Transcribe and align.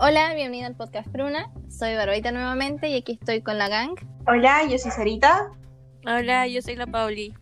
Hola, 0.00 0.32
bienvenida 0.32 0.68
al 0.68 0.76
podcast 0.76 1.08
Pruna. 1.08 1.50
Soy 1.68 1.96
Barbaita 1.96 2.30
nuevamente 2.30 2.88
y 2.88 2.94
aquí 2.94 3.18
estoy 3.20 3.42
con 3.42 3.58
la 3.58 3.68
gang. 3.68 3.96
Hola, 4.28 4.64
yo 4.64 4.78
soy 4.78 4.92
Sarita. 4.92 5.50
Hola, 6.06 6.46
yo 6.46 6.62
soy 6.62 6.76
la 6.76 6.86
Pauli. 6.86 7.34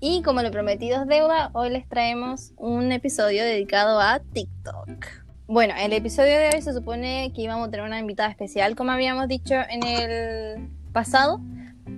Y 0.00 0.20
como 0.22 0.42
lo 0.42 0.50
prometido 0.50 1.02
es 1.02 1.06
deuda, 1.06 1.50
hoy 1.52 1.70
les 1.70 1.88
traemos 1.88 2.50
un 2.56 2.90
episodio 2.90 3.44
dedicado 3.44 4.00
a 4.00 4.18
TikTok. 4.18 5.06
Bueno, 5.46 5.74
el 5.78 5.92
episodio 5.92 6.36
de 6.36 6.50
hoy 6.52 6.62
se 6.62 6.72
supone 6.72 7.30
que 7.32 7.42
íbamos 7.42 7.68
a 7.68 7.70
tener 7.70 7.86
una 7.86 8.00
invitada 8.00 8.28
especial, 8.28 8.74
como 8.74 8.90
habíamos 8.90 9.28
dicho 9.28 9.54
en 9.54 9.86
el 9.86 10.68
pasado, 10.92 11.40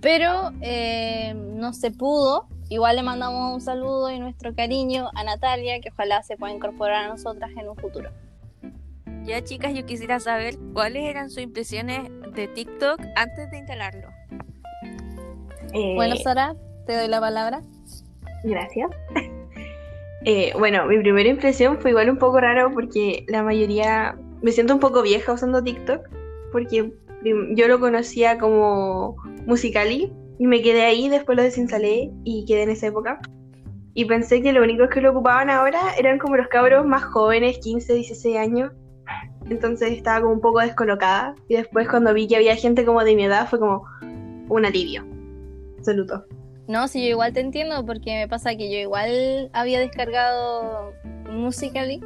pero 0.03 0.53
eh, 0.61 1.33
no 1.35 1.73
se 1.73 1.91
pudo. 1.91 2.49
Igual 2.69 2.97
le 2.97 3.03
mandamos 3.03 3.55
un 3.55 3.63
saludo 3.63 4.11
y 4.11 4.19
nuestro 4.19 4.55
cariño 4.55 5.09
a 5.15 5.25
Natalia, 5.25 5.81
que 5.81 5.89
ojalá 5.89 6.23
se 6.23 6.37
pueda 6.37 6.53
incorporar 6.53 7.07
a 7.07 7.09
nosotras 7.09 7.51
en 7.57 7.67
un 7.67 7.77
futuro. 7.77 8.11
Ya 9.25 9.43
chicas, 9.43 9.73
yo 9.75 9.87
quisiera 9.87 10.19
saber 10.19 10.57
cuáles 10.73 11.05
eran 11.05 11.31
sus 11.31 11.43
impresiones 11.43 12.11
de 12.35 12.49
TikTok 12.49 13.01
antes 13.17 13.51
de 13.51 13.59
instalarlo. 13.59 14.09
Eh, 15.73 15.95
bueno, 15.95 16.17
Sara, 16.17 16.55
te 16.87 16.97
doy 16.97 17.09
la 17.09 17.21
palabra. 17.21 17.63
Gracias. 18.45 18.91
Eh, 20.25 20.53
bueno, 20.57 20.87
mi 20.87 21.01
primera 21.01 21.29
impresión 21.29 21.79
fue 21.81 21.91
igual 21.91 22.09
un 22.09 22.17
poco 22.17 22.39
raro 22.39 22.71
porque 22.73 23.25
la 23.27 23.43
mayoría, 23.43 24.17
me 24.41 24.53
siento 24.53 24.73
un 24.73 24.79
poco 24.79 25.03
vieja 25.03 25.33
usando 25.33 25.65
TikTok, 25.65 26.09
porque 26.53 26.93
yo 27.25 27.67
lo 27.67 27.81
conocía 27.81 28.39
como 28.39 29.17
Musicali 29.47 30.13
y 30.39 30.47
me 30.47 30.63
quedé 30.63 30.83
ahí, 30.83 31.09
después 31.09 31.37
lo 31.37 31.43
desinstalé 31.43 32.13
y 32.23 32.45
quedé 32.47 32.63
en 32.63 32.71
esa 32.71 32.87
época. 32.87 33.21
Y 33.95 34.05
pensé 34.05 34.41
que 34.43 34.53
lo 34.53 34.63
único 34.63 34.89
que 34.89 35.01
lo 35.01 35.11
ocupaban 35.11 35.51
ahora 35.51 35.81
eran 35.99 36.21
como 36.21 36.37
los 36.37 36.47
cabros 36.47 36.87
más 36.87 37.03
jóvenes, 37.03 37.59
15, 37.59 37.93
16 37.95 38.37
años. 38.37 38.73
Entonces 39.49 39.93
estaba 39.93 40.21
como 40.21 40.33
un 40.35 40.41
poco 40.41 40.61
descolocada. 40.61 41.35
Y 41.49 41.57
después 41.57 41.89
cuando 41.89 42.15
vi 42.15 42.29
que 42.29 42.37
había 42.37 42.57
gente 42.57 42.85
como 42.85 43.05
de 43.05 43.15
mi 43.17 43.25
edad 43.25 43.49
fue 43.49 43.59
como 43.59 43.85
un 44.49 44.65
alivio. 44.65 45.05
Absoluto. 45.79 46.25
No, 46.69 46.87
sí, 46.89 47.03
yo 47.03 47.11
igual 47.11 47.33
te 47.33 47.41
entiendo 47.41 47.85
porque 47.85 48.15
me 48.15 48.29
pasa 48.29 48.55
que 48.55 48.71
yo 48.71 48.79
igual 48.79 49.51
había 49.53 49.81
descargado 49.81 50.93
Musically 51.31 52.01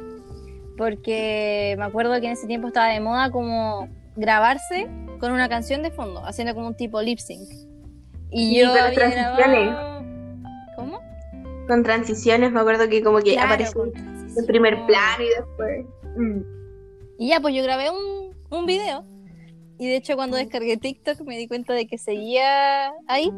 porque 0.77 1.75
me 1.77 1.85
acuerdo 1.85 2.19
que 2.19 2.27
en 2.27 2.33
ese 2.33 2.47
tiempo 2.47 2.67
estaba 2.67 2.87
de 2.87 2.99
moda 2.99 3.31
como 3.31 3.89
grabarse 4.15 4.87
con 5.19 5.31
una 5.31 5.49
canción 5.49 5.81
de 5.81 5.91
fondo, 5.91 6.23
haciendo 6.25 6.53
como 6.53 6.67
un 6.67 6.75
tipo 6.75 7.01
lip 7.01 7.19
sync. 7.19 7.49
Y 8.29 8.59
yo 8.59 8.71
había 8.71 9.09
grabado... 9.09 10.03
¿Cómo? 10.75 10.99
Con 11.67 11.83
transiciones, 11.83 12.51
me 12.51 12.59
acuerdo 12.59 12.87
que 12.87 13.01
como 13.03 13.19
que 13.19 13.39
apareció 13.39 13.85
en 13.85 14.45
primer 14.45 14.85
plano 14.85 15.23
y 15.23 15.29
después... 15.29 15.85
Mm. 16.15 16.56
Y 17.19 17.29
ya, 17.29 17.39
pues 17.39 17.55
yo 17.55 17.63
grabé 17.63 17.89
un, 17.89 18.35
un 18.49 18.65
video 18.65 19.05
y 19.79 19.87
de 19.87 19.97
hecho 19.97 20.15
cuando 20.15 20.37
descargué 20.37 20.77
TikTok 20.77 21.21
me 21.21 21.37
di 21.37 21.47
cuenta 21.47 21.73
de 21.73 21.87
que 21.87 21.97
seguía 21.97 22.91
ahí 23.07 23.31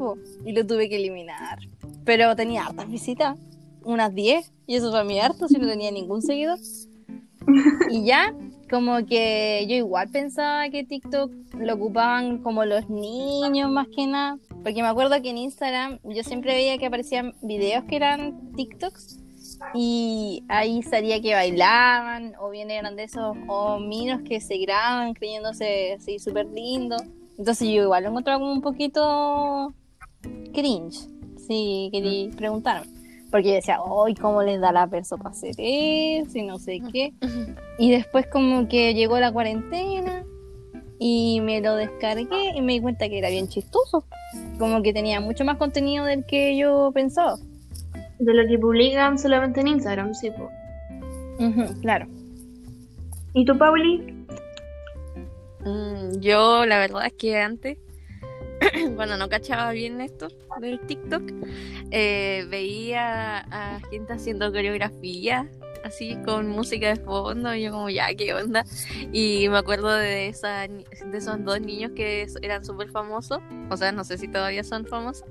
y 0.45 0.53
lo 0.53 0.65
tuve 0.65 0.89
que 0.89 0.95
eliminar. 0.95 1.59
Pero 2.05 2.35
tenía 2.35 2.65
hartas 2.65 2.89
visitas, 2.89 3.37
unas 3.83 4.13
10, 4.13 4.51
y 4.65 4.75
eso 4.75 4.89
fue 4.89 5.03
mi 5.03 5.19
harto 5.19 5.47
si 5.47 5.57
no 5.57 5.67
tenía 5.67 5.91
ningún 5.91 6.21
seguidor. 6.21 6.57
Y 7.89 8.05
ya, 8.05 8.33
como 8.69 9.05
que 9.05 9.65
yo 9.67 9.75
igual 9.75 10.09
pensaba 10.09 10.69
que 10.69 10.83
TikTok 10.83 11.31
lo 11.59 11.73
ocupaban 11.73 12.37
como 12.37 12.63
los 12.63 12.89
niños 12.89 13.69
más 13.71 13.87
que 13.87 14.07
nada. 14.07 14.37
Porque 14.63 14.81
me 14.81 14.87
acuerdo 14.87 15.21
que 15.21 15.31
en 15.31 15.39
Instagram 15.39 15.99
yo 16.03 16.23
siempre 16.23 16.53
veía 16.53 16.77
que 16.77 16.85
aparecían 16.85 17.33
videos 17.41 17.83
que 17.85 17.95
eran 17.95 18.53
TikToks 18.55 19.19
y 19.73 20.43
ahí 20.47 20.81
salía 20.83 21.21
que 21.21 21.33
bailaban, 21.33 22.33
o 22.39 22.49
bien 22.49 22.71
eran 22.71 22.95
de 22.95 23.03
esos 23.03 23.37
o 23.47 23.79
minos 23.79 24.21
que 24.27 24.41
se 24.41 24.57
graban 24.57 25.13
creyéndose 25.13 25.93
así 25.93 26.19
súper 26.19 26.47
lindo. 26.47 26.97
Entonces 27.37 27.67
yo 27.67 27.83
igual 27.83 28.03
lo 28.03 28.09
encontraba 28.09 28.39
como 28.39 28.51
un 28.51 28.61
poquito 28.61 29.73
cringe, 30.53 31.07
sí, 31.47 31.89
quería 31.91 32.29
preguntarme. 32.35 32.87
Porque 33.31 33.49
yo 33.49 33.53
decía, 33.53 33.77
¡ay, 34.05 34.15
cómo 34.15 34.41
les 34.41 34.59
da 34.59 34.71
la 34.71 34.87
perso 34.87 35.17
para 35.17 35.29
hacer 35.29 35.53
eso! 35.57 36.37
Y 36.37 36.41
no 36.41 36.57
sé 36.57 36.81
qué. 36.91 37.13
Y 37.77 37.91
después 37.91 38.25
como 38.27 38.67
que 38.67 38.95
llegó 38.95 39.19
la 39.19 39.31
cuarentena 39.31 40.25
y 40.97 41.39
me 41.41 41.61
lo 41.61 41.75
descargué 41.75 42.53
y 42.55 42.61
me 42.61 42.73
di 42.73 42.81
cuenta 42.81 43.07
que 43.07 43.19
era 43.19 43.29
bien 43.29 43.47
chistoso. 43.47 44.03
Como 44.57 44.81
que 44.81 44.93
tenía 44.93 45.21
mucho 45.21 45.45
más 45.45 45.57
contenido 45.57 46.05
del 46.05 46.25
que 46.25 46.57
yo 46.57 46.91
pensaba. 46.91 47.37
De 48.19 48.33
lo 48.33 48.47
que 48.47 48.59
publican 48.59 49.17
solamente 49.17 49.61
en 49.61 49.67
Instagram, 49.67 50.13
sí, 50.13 50.29
pues. 50.31 51.71
claro. 51.81 52.07
¿Y 53.33 53.45
tú, 53.45 53.57
Pauli? 53.57 54.25
Mm, 55.61 56.19
yo, 56.19 56.65
la 56.65 56.79
verdad 56.79 57.05
es 57.05 57.13
que 57.13 57.37
antes, 57.37 57.77
cuando 58.95 59.17
no 59.17 59.29
cachaba 59.29 59.71
bien 59.71 60.01
esto 60.01 60.27
del 60.59 60.79
TikTok, 60.81 61.23
eh, 61.91 62.45
veía 62.49 63.39
a 63.39 63.79
gente 63.89 64.13
haciendo 64.13 64.51
coreografía 64.51 65.49
así 65.83 66.17
con 66.25 66.47
música 66.47 66.89
de 66.89 66.95
fondo 66.97 67.53
y 67.55 67.63
yo 67.63 67.71
como 67.71 67.89
ya 67.89 68.13
qué 68.15 68.33
onda 68.33 68.65
y 69.11 69.47
me 69.49 69.57
acuerdo 69.57 69.89
de 69.93 70.27
esa 70.27 70.67
de 70.67 71.17
esos 71.17 71.43
dos 71.43 71.61
niños 71.61 71.91
que 71.95 72.27
eran 72.41 72.65
súper 72.65 72.89
famosos 72.89 73.39
o 73.69 73.77
sea 73.77 73.91
no 73.91 74.03
sé 74.03 74.17
si 74.17 74.27
todavía 74.27 74.63
son 74.63 74.85
famosos 74.85 75.25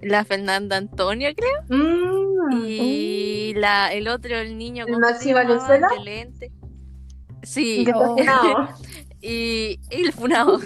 la 0.00 0.24
Fernanda 0.24 0.76
Antonia 0.76 1.34
creo 1.34 1.62
mm, 1.68 2.19
y 2.52 3.52
la 3.54 3.92
el 3.92 4.08
otro 4.08 4.36
el 4.36 4.56
niño 4.58 4.86
¿El 4.86 4.98
Maxi 4.98 5.32
Valenzuela 5.32 5.88
sí 7.42 7.86
y, 9.22 9.78
y 9.90 10.02
el 10.02 10.12
funado. 10.12 10.60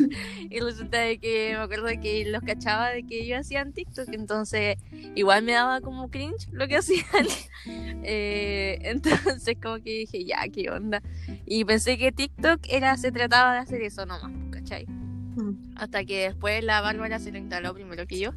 y 0.51 0.61
resulta 0.61 0.99
de 0.99 1.19
que 1.19 1.55
me 1.57 1.63
acuerdo 1.63 1.87
de 1.87 2.01
que 2.01 2.25
los 2.27 2.43
cachaba 2.43 2.91
de 2.91 3.03
que 3.03 3.23
ellos 3.23 3.41
hacían 3.41 3.73
TikTok, 3.73 4.09
entonces 4.13 4.77
igual 5.15 5.43
me 5.43 5.53
daba 5.53 5.81
como 5.81 6.09
cringe 6.09 6.49
lo 6.53 6.69
que 6.69 6.77
hacían. 6.79 7.27
Eh, 7.67 8.79
entonces 8.83 9.57
como 9.61 9.77
que 9.77 9.91
dije, 9.99 10.25
ya, 10.25 10.47
qué 10.53 10.71
onda. 10.71 11.03
Y 11.47 11.65
pensé 11.65 11.99
que 11.99 12.13
TikTok 12.13 12.61
era, 12.69 12.97
se 12.97 13.11
trataba 13.11 13.55
de 13.55 13.59
hacer 13.59 13.83
eso 13.83 14.07
nomás, 14.07 14.31
¿cachai? 14.51 14.87
Hasta 15.77 16.05
que 16.05 16.25
después 16.25 16.63
la 16.63 16.81
Bárbara 16.81 17.19
se 17.19 17.33
lo 17.33 17.39
instaló 17.39 17.75
primero 17.75 18.07
que 18.07 18.19
yo 18.19 18.31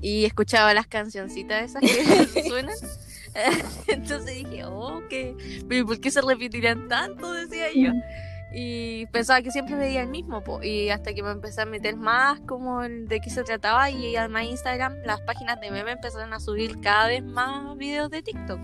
y 0.00 0.24
escuchaba 0.24 0.74
las 0.74 0.86
cancioncitas 0.86 1.70
esas 1.70 1.82
que 1.82 2.42
suenan. 2.48 2.74
Entonces 3.86 4.36
dije, 4.36 4.64
oh, 4.64 5.02
¿qué? 5.08 5.34
¿Pero 5.68 5.86
por 5.86 6.00
qué 6.00 6.10
se 6.10 6.20
repetirán 6.20 6.88
tanto? 6.88 7.32
Decía 7.32 7.66
yo. 7.74 7.92
Y 8.52 9.06
pensaba 9.06 9.42
que 9.42 9.50
siempre 9.50 9.76
veía 9.76 10.02
el 10.02 10.08
mismo 10.08 10.42
y 10.62 10.88
hasta 10.88 11.12
que 11.12 11.22
me 11.22 11.30
empecé 11.30 11.60
a 11.60 11.66
meter 11.66 11.96
más 11.96 12.40
como 12.40 12.80
de 12.80 13.20
qué 13.20 13.28
se 13.28 13.42
trataba 13.44 13.90
y 13.90 14.16
además 14.16 14.44
Instagram 14.44 14.94
las 15.04 15.20
páginas 15.20 15.60
de 15.60 15.70
meme 15.70 15.92
empezaron 15.92 16.32
a 16.32 16.40
subir 16.40 16.80
cada 16.80 17.08
vez 17.08 17.22
más 17.22 17.76
videos 17.76 18.08
de 18.10 18.22
TikTok 18.22 18.58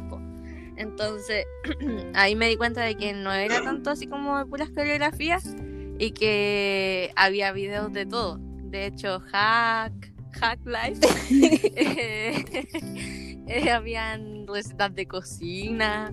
entonces 0.77 1.45
ahí 2.15 2.35
me 2.35 2.49
di 2.49 2.57
cuenta 2.57 2.81
de 2.81 2.97
que 2.97 3.13
no 3.13 3.33
era 3.33 3.63
tanto 3.63 3.91
así 3.91 4.07
como 4.07 4.39
de 4.39 4.47
puras 4.47 4.71
coreografías 4.71 5.55
y 5.99 6.13
que 6.13 7.13
había 7.17 7.53
videos 7.53 7.93
de 7.93 8.07
todo 8.07 8.39
de 8.71 8.87
hecho 8.87 9.21
hack 9.21 9.93
hack 10.33 10.59
life 10.67 11.01
eh, 13.47 13.71
habían 13.71 14.47
recetas 14.47 14.95
de 14.95 15.07
cocina 15.07 16.13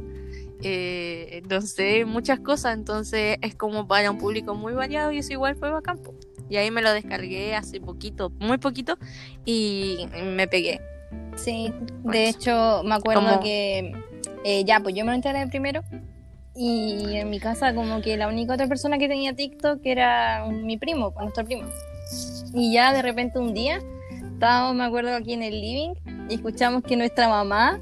eh, 0.63 1.41
no 1.49 1.61
sé, 1.61 2.05
muchas 2.05 2.39
cosas, 2.39 2.77
entonces 2.77 3.37
es 3.41 3.55
como 3.55 3.87
para 3.87 4.11
un 4.11 4.17
público 4.17 4.53
muy 4.53 4.73
variado 4.73 5.11
y 5.11 5.17
eso 5.17 5.33
igual 5.33 5.55
fue 5.55 5.71
bacán. 5.71 5.97
campo 5.97 6.13
Y 6.49 6.57
ahí 6.57 6.69
me 6.69 6.81
lo 6.81 6.93
descargué 6.93 7.55
hace 7.55 7.79
poquito, 7.79 8.31
muy 8.39 8.57
poquito, 8.57 8.97
y 9.43 10.07
me 10.23 10.47
pegué. 10.47 10.81
Sí, 11.35 11.73
de 12.03 12.29
hecho 12.29 12.83
me 12.85 12.95
acuerdo 12.95 13.39
que 13.39 13.93
eh, 14.43 14.63
ya, 14.63 14.79
pues 14.81 14.95
yo 14.95 15.03
me 15.03 15.11
lo 15.11 15.15
enteré 15.15 15.45
primero 15.47 15.81
y 16.55 17.15
en 17.15 17.29
mi 17.29 17.39
casa 17.39 17.73
como 17.73 18.01
que 18.01 18.17
la 18.17 18.27
única 18.27 18.53
otra 18.53 18.67
persona 18.67 18.97
que 18.97 19.07
tenía 19.07 19.33
TikTok 19.33 19.79
era 19.83 20.45
mi 20.47 20.77
primo, 20.77 21.11
pues, 21.11 21.23
nuestro 21.23 21.45
primo. 21.45 21.69
Y 22.53 22.73
ya 22.73 22.93
de 22.93 23.01
repente 23.01 23.39
un 23.39 23.53
día 23.53 23.79
estábamos, 24.33 24.75
me 24.75 24.83
acuerdo, 24.83 25.15
aquí 25.15 25.33
en 25.33 25.43
el 25.43 25.61
living 25.61 25.93
y 26.29 26.35
escuchamos 26.35 26.83
que 26.83 26.97
nuestra 26.97 27.29
mamá 27.29 27.79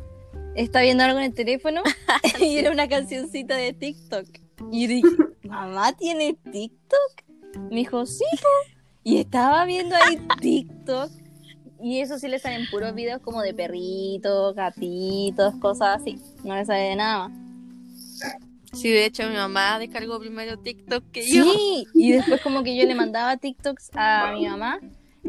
está 0.55 0.81
viendo 0.81 1.03
algo 1.03 1.19
en 1.19 1.25
el 1.25 1.33
teléfono 1.33 1.81
y 2.39 2.57
era 2.57 2.71
una 2.71 2.87
cancioncita 2.87 3.55
de 3.55 3.73
TikTok. 3.73 4.27
Y 4.71 4.87
dije, 4.87 5.07
¿mamá 5.43 5.93
tiene 5.93 6.37
TikTok? 6.51 7.69
Me 7.71 7.77
dijo, 7.77 8.05
sí. 8.05 8.25
Y 9.03 9.17
estaba 9.17 9.65
viendo 9.65 9.95
ahí 9.95 10.19
TikTok. 10.41 11.09
Y 11.81 12.01
eso 12.01 12.19
sí 12.19 12.27
le 12.27 12.39
salen 12.39 12.67
puros 12.69 12.93
videos 12.93 13.21
como 13.21 13.41
de 13.41 13.53
perritos, 13.53 14.53
gatitos, 14.53 15.55
cosas 15.55 16.01
así. 16.01 16.19
No 16.43 16.55
le 16.55 16.65
sale 16.65 16.81
de 16.81 16.95
nada 16.97 17.29
más. 17.29 17.39
Sí, 18.73 18.89
de 18.89 19.05
hecho 19.05 19.27
mi 19.29 19.35
mamá 19.35 19.79
descargó 19.79 20.19
primero 20.19 20.57
TikTok 20.57 21.03
que 21.11 21.27
yo. 21.27 21.43
Sí, 21.43 21.85
y 21.93 22.11
después 22.13 22.41
como 22.41 22.63
que 22.63 22.75
yo 22.77 22.85
le 22.85 22.95
mandaba 22.95 23.37
TikToks 23.37 23.91
a 23.95 24.31
mi 24.33 24.47
mamá 24.47 24.79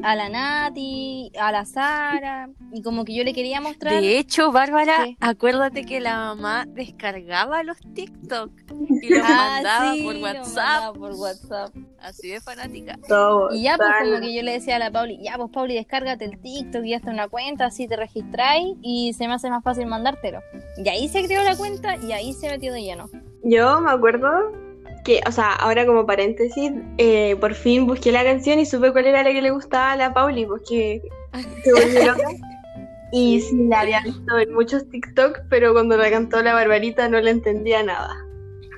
a 0.04 0.14
la 0.14 0.28
Nati, 0.28 1.32
a 1.38 1.50
la 1.50 1.64
Sara, 1.64 2.48
y 2.72 2.81
como 2.81 3.04
que 3.04 3.12
yo 3.12 3.25
le 3.25 3.34
quería 3.34 3.60
mostrar. 3.60 4.00
De 4.00 4.19
hecho, 4.19 4.52
Bárbara, 4.52 5.04
¿Qué? 5.04 5.16
acuérdate 5.20 5.84
que 5.84 5.98
la 6.00 6.16
mamá 6.16 6.64
descargaba 6.69 7.64
los 7.64 7.76
TikTok 7.94 8.52
y 9.02 9.08
los 9.10 9.20
Ah, 9.25 9.50
mandaba 9.56 9.94
sí, 9.94 10.02
por 10.04 10.16
WhatsApp. 10.16 10.46
mandaba 10.46 10.92
por 10.92 11.12
WhatsApp. 11.14 11.75
Así 12.00 12.28
de 12.28 12.40
fanática. 12.40 12.98
Todo. 13.08 13.52
Y 13.52 13.62
ya, 13.64 13.76
pues 13.76 13.88
tal. 13.90 14.08
como 14.10 14.20
que 14.20 14.32
yo 14.32 14.42
le 14.42 14.52
decía 14.52 14.76
a 14.76 14.78
la 14.78 14.92
Pauli, 14.92 15.19
ya, 15.22 15.37
pues 15.37 15.50
Pauli, 15.50 15.75
descárgate 15.75 16.25
el 16.25 16.38
TikTok 16.40 16.84
y 16.84 16.94
hazte 16.94 17.10
una 17.10 17.26
cuenta, 17.28 17.66
así 17.66 17.88
te 17.88 17.96
registráis 17.96 18.76
y 18.82 19.12
se 19.12 19.26
me 19.26 19.34
hace 19.34 19.50
más 19.50 19.62
fácil 19.64 19.87
mandártelo. 19.87 20.40
Y 20.82 20.88
ahí 20.88 21.08
se 21.08 21.25
creó 21.25 21.42
la 21.42 21.56
cuenta 21.56 21.96
y 21.96 22.12
ahí 22.12 22.32
se 22.32 22.48
metió 22.48 22.72
de 22.72 22.82
lleno. 22.82 23.10
Yo 23.42 23.81
me 23.81 23.90
acuerdo 23.90 24.52
que, 25.04 25.20
o 25.26 25.32
sea, 25.32 25.54
ahora 25.54 25.87
como 25.87 26.06
paréntesis, 26.06 26.72
eh, 26.98 27.37
por 27.40 27.54
fin 27.54 27.87
busqué 27.87 28.12
la 28.12 28.25
canción 28.25 28.58
y 28.58 28.66
supe 28.66 28.92
cuál 28.92 29.06
era 29.06 29.22
la 29.22 29.32
que 29.32 29.42
le 29.42 29.50
gustaba 29.50 29.92
a 29.92 29.96
la 29.96 30.12
Pauli, 30.12 30.46
porque 30.46 31.02
se 31.64 31.72
volvió 31.72 32.12
loca. 32.12 32.28
Y 33.12 33.40
sí, 33.40 33.66
la 33.69 33.81
había 33.81 34.02
visto 34.02 34.38
en 34.38 34.52
muchos 34.52 34.88
TikTok, 34.88 35.40
pero 35.48 35.72
cuando 35.72 35.96
la 35.96 36.10
cantó 36.10 36.42
la 36.42 36.54
Barbarita 36.54 37.08
no 37.08 37.20
le 37.20 37.31
entendía 37.31 37.82
nada. 37.82 38.14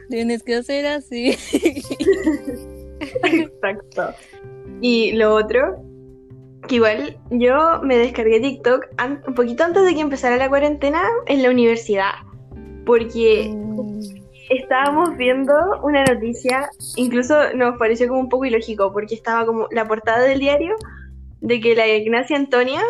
Tienes 0.09 0.43
que 0.43 0.57
hacer 0.57 0.87
así. 0.87 1.37
Exacto. 3.01 4.15
Y 4.81 5.13
lo 5.13 5.35
otro, 5.35 5.83
que 6.67 6.77
igual 6.77 7.19
yo 7.31 7.81
me 7.83 7.99
descargué 7.99 8.41
TikTok 8.41 8.87
un 9.27 9.35
poquito 9.35 9.65
antes 9.65 9.85
de 9.85 9.95
que 9.95 10.01
empezara 10.01 10.37
la 10.37 10.49
cuarentena 10.49 11.03
en 11.27 11.43
la 11.43 11.51
universidad, 11.51 12.13
porque 12.87 13.55
estábamos 14.57 15.17
viendo 15.17 15.55
una 15.83 16.05
noticia, 16.05 16.69
incluso 16.97 17.55
nos 17.55 17.79
pareció 17.79 18.09
como 18.09 18.21
un 18.21 18.29
poco 18.29 18.45
ilógico, 18.45 18.93
porque 18.93 19.15
estaba 19.15 19.47
como 19.47 19.69
la 19.71 19.87
portada 19.87 20.21
del 20.21 20.39
diario 20.39 20.77
de 21.41 21.61
que 21.61 21.75
la 21.75 21.87
Ignacia 21.89 22.37
Antonia 22.37 22.83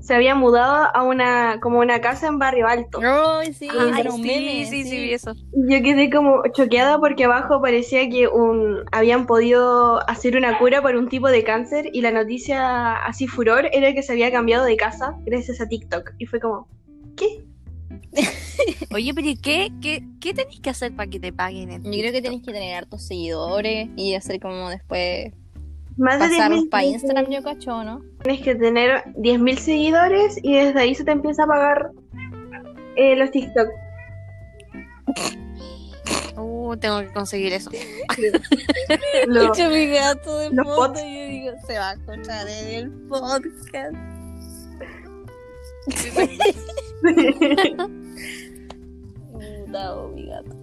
se 0.00 0.14
había 0.14 0.34
mudado 0.34 0.88
a 0.94 1.02
una 1.02 1.58
como 1.60 1.80
una 1.80 2.00
casa 2.00 2.28
en 2.28 2.38
Barrio 2.38 2.66
Alto. 2.66 3.00
Ay, 3.02 3.52
sí, 3.52 3.68
Ay, 3.70 4.04
sí, 4.10 4.22
meme. 4.22 4.66
sí, 4.66 4.84
sí, 4.84 4.96
vi 4.96 5.12
eso. 5.12 5.34
Yo 5.52 5.82
quedé 5.82 6.10
como 6.10 6.42
choqueada 6.52 6.98
porque 6.98 7.24
abajo 7.24 7.60
parecía 7.60 8.08
que 8.08 8.28
un 8.28 8.84
habían 8.92 9.26
podido 9.26 10.08
hacer 10.08 10.36
una 10.36 10.58
cura 10.58 10.82
para 10.82 10.98
un 10.98 11.08
tipo 11.08 11.28
de 11.28 11.42
cáncer 11.42 11.90
y 11.92 12.00
la 12.00 12.12
noticia 12.12 12.94
así 13.04 13.26
furor 13.26 13.68
era 13.72 13.92
que 13.92 14.02
se 14.02 14.12
había 14.12 14.30
cambiado 14.30 14.64
de 14.64 14.76
casa 14.76 15.16
gracias 15.26 15.60
a 15.60 15.68
TikTok 15.68 16.12
y 16.18 16.26
fue 16.26 16.40
como 16.40 16.68
¿qué? 17.16 17.44
Oye, 18.94 19.14
pero 19.14 19.28
¿y 19.28 19.36
qué, 19.36 19.70
qué, 19.80 20.02
qué 20.20 20.34
tenés 20.34 20.60
que 20.60 20.70
hacer 20.70 20.94
para 20.94 21.08
que 21.08 21.20
te 21.20 21.32
paguen 21.32 21.70
en 21.70 21.84
Yo 21.84 21.90
creo 21.90 22.12
que 22.12 22.22
tenés 22.22 22.42
que 22.42 22.52
tener 22.52 22.74
hartos 22.74 23.06
seguidores 23.06 23.88
y 23.96 24.14
hacer 24.14 24.40
como 24.40 24.70
después 24.70 25.32
Más 25.96 26.18
de 26.18 26.28
pasarlos 26.28 26.60
10.000 26.64 26.70
para 26.70 26.84
Instagram, 26.84 27.30
yo 27.30 27.42
cacho, 27.42 27.84
¿no? 27.84 28.02
tienes 28.22 28.42
que 28.42 28.54
tener 28.54 29.04
10.000 29.16 29.56
seguidores 29.58 30.38
y 30.42 30.54
desde 30.54 30.80
ahí 30.80 30.94
se 30.94 31.04
te 31.04 31.12
empieza 31.12 31.44
a 31.44 31.46
pagar 31.46 31.90
eh, 32.96 33.14
los 33.16 33.30
TikTok. 33.30 33.68
Uh, 36.36 36.76
tengo 36.76 37.00
que 37.00 37.12
conseguir 37.12 37.52
eso. 37.52 37.70
Lo- 39.26 39.42
Escucho 39.42 39.70
mi 39.70 39.86
gato 39.88 40.38
de 40.38 40.50
los 40.50 40.66
fondo 40.76 41.00
y 41.04 41.14
yo 41.18 41.26
digo, 41.28 41.52
se 41.66 41.78
va 41.78 41.90
a 41.90 41.92
escuchar 41.94 42.46
en 42.48 42.68
el 42.74 42.90
podcast. 43.08 43.94
Puta, 49.32 49.94
mi 50.14 50.26
gato. 50.26 50.56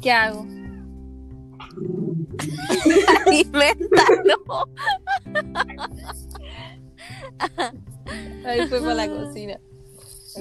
¿Qué 0.00 0.10
hago? 0.12 0.46
Invéntalo. 3.32 4.68
Ahí 8.44 8.66
fue 8.68 8.80
para 8.80 8.94
la 8.94 9.08
cocina. 9.08 9.58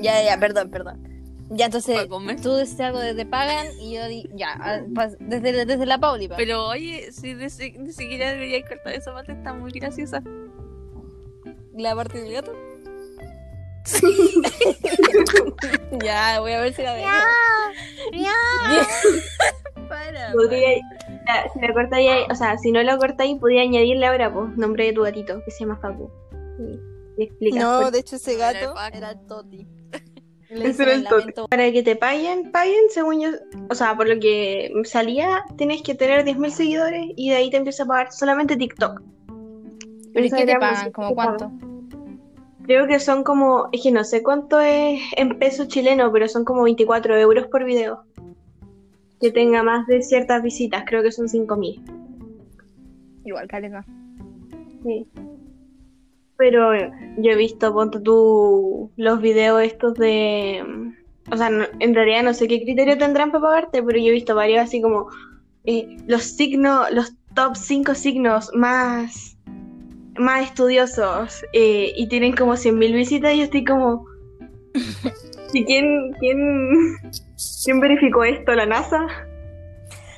Ya, 0.01 0.23
ya, 0.23 0.39
perdón, 0.39 0.69
perdón. 0.69 1.03
Ya, 1.51 1.65
entonces, 1.65 2.07
tú 2.43 2.55
dices 2.57 2.79
algo 2.79 2.99
desde 2.99 3.25
Pagan 3.25 3.65
y 3.81 3.95
yo 3.95 4.07
di, 4.07 4.29
ya, 4.35 4.53
ah, 4.61 4.81
desde, 5.19 5.65
desde 5.65 5.85
la 5.87 5.97
Pauli. 5.97 6.27
pa. 6.27 6.35
Pero 6.37 6.67
oye, 6.67 7.11
si 7.11 7.33
ni, 7.33 7.49
si- 7.49 7.71
ni 7.71 7.91
siquiera 7.91 8.29
debería 8.31 8.61
cortar 8.67 8.93
esa 8.93 9.11
parte, 9.13 9.31
está 9.31 9.51
muy 9.53 9.71
graciosa. 9.71 10.21
¿La 11.75 11.95
parte 11.95 12.21
del 12.21 12.33
gato? 12.33 12.53
ya, 16.03 16.39
voy 16.39 16.51
a 16.51 16.61
ver 16.61 16.73
si 16.73 16.83
la 16.83 16.93
veo. 16.93 17.07
Para. 19.87 20.33
podría, 20.33 20.77
ya, 20.77 21.49
si 21.53 21.59
la 21.59 21.73
cortáis, 21.73 22.09
o 22.29 22.35
sea, 22.35 22.57
si 22.57 22.71
no 22.71 22.83
lo 22.83 22.97
cortáis, 22.97 23.39
podía 23.39 23.61
añadirle 23.61 24.05
ahora, 24.05 24.33
pues, 24.33 24.57
nombre 24.57 24.85
de 24.85 24.93
tu 24.93 25.03
gatito, 25.03 25.43
que 25.43 25.51
se 25.51 25.61
llama 25.61 25.77
Facu. 25.77 26.09
Y, 26.59 27.21
y 27.21 27.25
explicas 27.25 27.63
por 27.63 27.83
No, 27.83 27.91
de 27.91 27.99
hecho 27.99 28.15
ese 28.17 28.35
gato 28.35 28.73
era 28.93 29.11
el 29.11 29.27
Toti. 29.27 29.67
Ese 30.49 30.81
era 30.81 30.93
el 30.93 31.07
Toti. 31.07 31.31
Para 31.47 31.71
que 31.71 31.83
te 31.83 31.95
paguen, 31.95 32.51
paguen, 32.51 32.89
según 32.89 33.21
yo, 33.21 33.29
o 33.69 33.75
sea, 33.75 33.95
por 33.95 34.09
lo 34.09 34.19
que 34.19 34.71
salía, 34.83 35.45
tienes 35.57 35.83
que 35.83 35.93
tener 35.93 36.25
10.000 36.25 36.49
seguidores 36.49 37.05
y 37.15 37.29
de 37.29 37.35
ahí 37.35 37.51
te 37.51 37.57
empieza 37.57 37.83
a 37.83 37.85
pagar 37.85 38.11
solamente 38.11 38.57
TikTok. 38.57 38.99
¿Pero 40.11 40.25
es 40.25 40.33
que 40.33 40.45
te 40.45 40.57
pagan? 40.57 40.85
sí, 40.85 40.91
¿Como 40.91 41.09
te 41.09 41.15
cuánto? 41.15 41.51
Creo 42.69 42.85
que 42.85 42.99
son 42.99 43.23
como, 43.23 43.67
es 43.71 43.81
que 43.81 43.91
no 43.91 44.03
sé 44.03 44.21
cuánto 44.21 44.59
es 44.59 45.01
en 45.17 45.39
peso 45.39 45.65
chileno, 45.65 46.11
pero 46.11 46.27
son 46.27 46.45
como 46.45 46.61
24 46.61 47.17
euros 47.17 47.47
por 47.47 47.63
video. 47.65 48.03
Que 49.19 49.31
tenga 49.31 49.63
más 49.63 49.87
de 49.87 50.03
ciertas 50.03 50.43
visitas, 50.43 50.83
creo 50.85 51.01
que 51.01 51.11
son 51.11 51.27
5.000. 51.27 51.81
Igual, 53.25 53.47
caleta. 53.47 53.83
Sí. 54.83 55.07
Pero 56.37 56.75
eh, 56.75 56.91
yo 57.17 57.31
he 57.31 57.35
visto, 57.35 57.73
ponte 57.73 58.01
tú, 58.01 58.91
los 58.97 59.19
videos 59.19 59.63
estos 59.63 59.95
de... 59.95 60.63
O 61.31 61.37
sea, 61.37 61.49
no- 61.49 61.65
en 61.79 61.95
realidad 61.95 62.21
no 62.21 62.35
sé 62.35 62.47
qué 62.47 62.61
criterio 62.61 62.99
tendrán 62.99 63.31
para 63.31 63.41
pagarte, 63.45 63.81
pero 63.81 63.97
yo 63.97 64.09
he 64.09 64.11
visto 64.11 64.35
varios 64.35 64.61
así 64.61 64.79
como 64.79 65.07
eh, 65.63 65.97
los 66.05 66.21
signos, 66.21 66.91
los 66.91 67.15
top 67.33 67.55
5 67.55 67.95
signos 67.95 68.51
más, 68.53 69.38
más 70.19 70.45
estudiosos 70.45 71.43
eh, 71.53 71.93
y 71.95 72.07
tienen 72.07 72.35
como 72.35 72.53
100.000 72.53 72.93
visitas 72.93 73.33
y 73.33 73.37
yo 73.39 73.43
estoy 73.45 73.63
como... 73.63 74.05
¿Y 75.53 75.65
quién, 75.65 76.13
quién, 76.19 76.95
quién 77.63 77.79
verificó 77.79 78.23
esto? 78.23 78.53
¿La 78.53 78.67
NASA? 78.67 79.07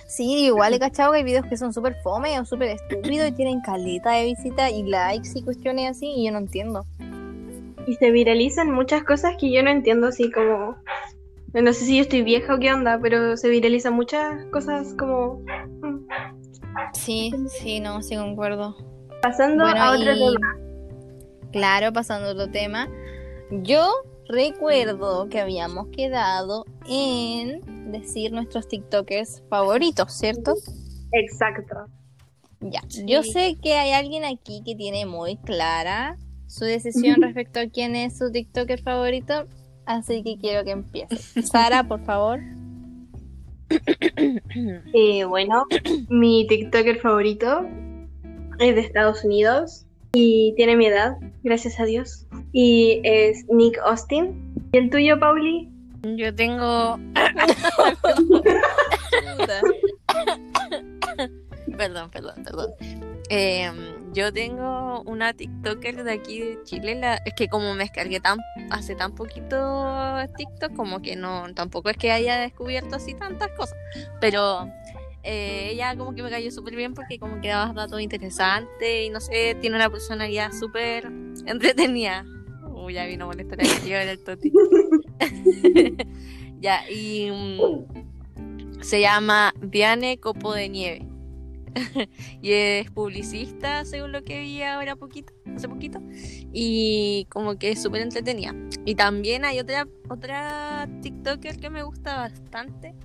Sí, 0.07 0.47
igual 0.47 0.73
he 0.73 0.79
cachado 0.79 1.13
que 1.13 1.19
hay 1.19 1.23
videos 1.23 1.45
que 1.45 1.55
son 1.55 1.71
súper 1.71 1.95
fome 2.03 2.37
o 2.37 2.43
súper 2.43 2.69
estúpidos 2.69 3.29
y 3.29 3.31
tienen 3.31 3.61
caleta 3.61 4.11
de 4.11 4.25
visita 4.25 4.69
y 4.69 4.83
likes 4.83 5.29
y 5.35 5.41
cuestiones 5.41 5.91
así 5.91 6.11
y 6.17 6.25
yo 6.25 6.33
no 6.33 6.39
entiendo. 6.39 6.85
Y 7.87 7.93
se 7.95 8.11
viralizan 8.11 8.71
muchas 8.71 9.03
cosas 9.05 9.35
que 9.39 9.51
yo 9.51 9.63
no 9.63 9.69
entiendo, 9.69 10.07
así 10.07 10.29
como. 10.29 10.75
No 11.53 11.73
sé 11.73 11.85
si 11.85 11.95
yo 11.95 12.01
estoy 12.01 12.23
vieja 12.23 12.55
o 12.55 12.59
qué 12.59 12.73
onda, 12.73 12.99
pero 13.01 13.37
se 13.37 13.47
viralizan 13.47 13.93
muchas 13.93 14.43
cosas 14.51 14.93
como. 14.99 15.41
mm. 15.81 16.07
Sí, 16.93 17.33
sí, 17.47 17.79
no, 17.79 18.01
sí 18.01 18.15
concuerdo. 18.15 18.75
Pasando 19.21 19.65
a 19.65 19.91
otro 19.95 20.13
y- 20.13 20.19
tema. 20.33 20.57
Claro, 21.51 21.93
pasando 21.93 22.29
a 22.29 22.31
otro 22.31 22.49
tema. 22.49 22.89
Yo 23.51 23.89
recuerdo 24.27 25.27
que 25.29 25.39
habíamos 25.39 25.87
quedado 25.89 26.65
en 26.87 27.91
decir 27.91 28.31
nuestros 28.31 28.67
TikTokers 28.67 29.43
favoritos, 29.49 30.13
¿cierto? 30.13 30.55
Exacto. 31.11 31.75
Ya. 32.61 32.81
Sí. 32.87 33.03
Yo 33.05 33.23
sé 33.23 33.57
que 33.61 33.73
hay 33.73 33.91
alguien 33.91 34.23
aquí 34.23 34.61
que 34.65 34.75
tiene 34.75 35.05
muy 35.05 35.35
clara 35.37 36.17
su 36.47 36.63
decisión 36.65 37.21
respecto 37.21 37.59
a 37.59 37.67
quién 37.67 37.95
es 37.95 38.17
su 38.17 38.31
TikToker 38.31 38.81
favorito, 38.81 39.45
así 39.85 40.23
que 40.23 40.37
quiero 40.37 40.63
que 40.63 40.71
empiece. 40.71 41.41
Sara, 41.43 41.83
por 41.87 42.03
favor. 42.05 42.39
Eh, 44.93 45.23
bueno, 45.23 45.63
mi 46.09 46.45
TikToker 46.47 46.99
favorito 46.99 47.65
es 48.61 48.75
de 48.75 48.81
Estados 48.81 49.23
Unidos 49.23 49.85
y 50.13 50.53
tiene 50.55 50.75
mi 50.75 50.85
edad, 50.85 51.17
gracias 51.43 51.79
a 51.79 51.85
Dios. 51.85 52.27
Y 52.51 53.01
es 53.03 53.45
Nick 53.49 53.77
Austin. 53.79 54.53
¿Y 54.71 54.77
el 54.77 54.89
tuyo, 54.89 55.19
Pauli? 55.19 55.69
Yo 56.03 56.33
tengo. 56.33 56.99
Perdón, 61.77 62.11
perdón, 62.11 62.43
perdón. 62.43 62.71
Eh, 63.29 63.71
yo 64.13 64.31
tengo 64.33 65.01
una 65.03 65.33
TikToker 65.33 66.03
de 66.03 66.11
aquí 66.11 66.39
de 66.39 66.63
Chile. 66.63 66.95
La, 66.95 67.15
es 67.25 67.33
que 67.33 67.47
como 67.47 67.73
me 67.73 67.83
descargué 67.83 68.19
tan, 68.19 68.39
hace 68.69 68.93
tan 68.95 69.15
poquito 69.15 70.17
TikTok, 70.37 70.75
como 70.75 71.01
que 71.01 71.15
no, 71.15 71.51
tampoco 71.55 71.89
es 71.89 71.97
que 71.97 72.11
haya 72.11 72.39
descubierto 72.39 72.97
así 72.97 73.13
tantas 73.13 73.49
cosas. 73.57 73.77
Pero 74.19 74.69
eh, 75.23 75.69
ella 75.71 75.95
como 75.95 76.15
que 76.15 76.23
me 76.23 76.29
cayó 76.29 76.51
súper 76.51 76.75
bien 76.75 76.93
porque 76.93 77.19
como 77.19 77.41
que 77.41 77.49
daba 77.49 77.73
datos 77.73 78.01
interesantes 78.01 79.05
y 79.05 79.09
no 79.09 79.19
sé, 79.19 79.55
tiene 79.59 79.75
una 79.75 79.89
personalidad 79.89 80.51
súper 80.51 81.05
entretenida. 81.45 82.25
Uy, 82.73 82.93
ya 82.93 83.05
vino 83.05 83.25
a 83.25 83.27
molestar 83.27 83.59
a 83.61 83.63
tío 83.83 83.97
en 83.97 84.09
el 84.09 84.23
toti. 84.23 84.51
ya, 86.59 86.89
y 86.89 87.29
mm, 87.31 88.81
se 88.81 89.01
llama 89.01 89.53
Diane 89.61 90.19
Copo 90.19 90.53
de 90.53 90.69
Nieve. 90.69 91.07
y 92.41 92.51
es 92.51 92.91
publicista, 92.91 93.85
según 93.85 94.11
lo 94.11 94.23
que 94.23 94.39
vi 94.41 94.61
ahora 94.63 94.95
poquito, 94.95 95.33
hace 95.55 95.69
poquito. 95.69 96.01
Y 96.51 97.27
como 97.29 97.57
que 97.57 97.71
es 97.71 97.81
súper 97.81 98.01
entretenida. 98.01 98.55
Y 98.85 98.95
también 98.95 99.45
hay 99.45 99.59
otra, 99.59 99.87
otra 100.09 100.89
TikToker 101.01 101.59
que 101.59 101.69
me 101.69 101.83
gusta 101.83 102.17
bastante, 102.17 102.95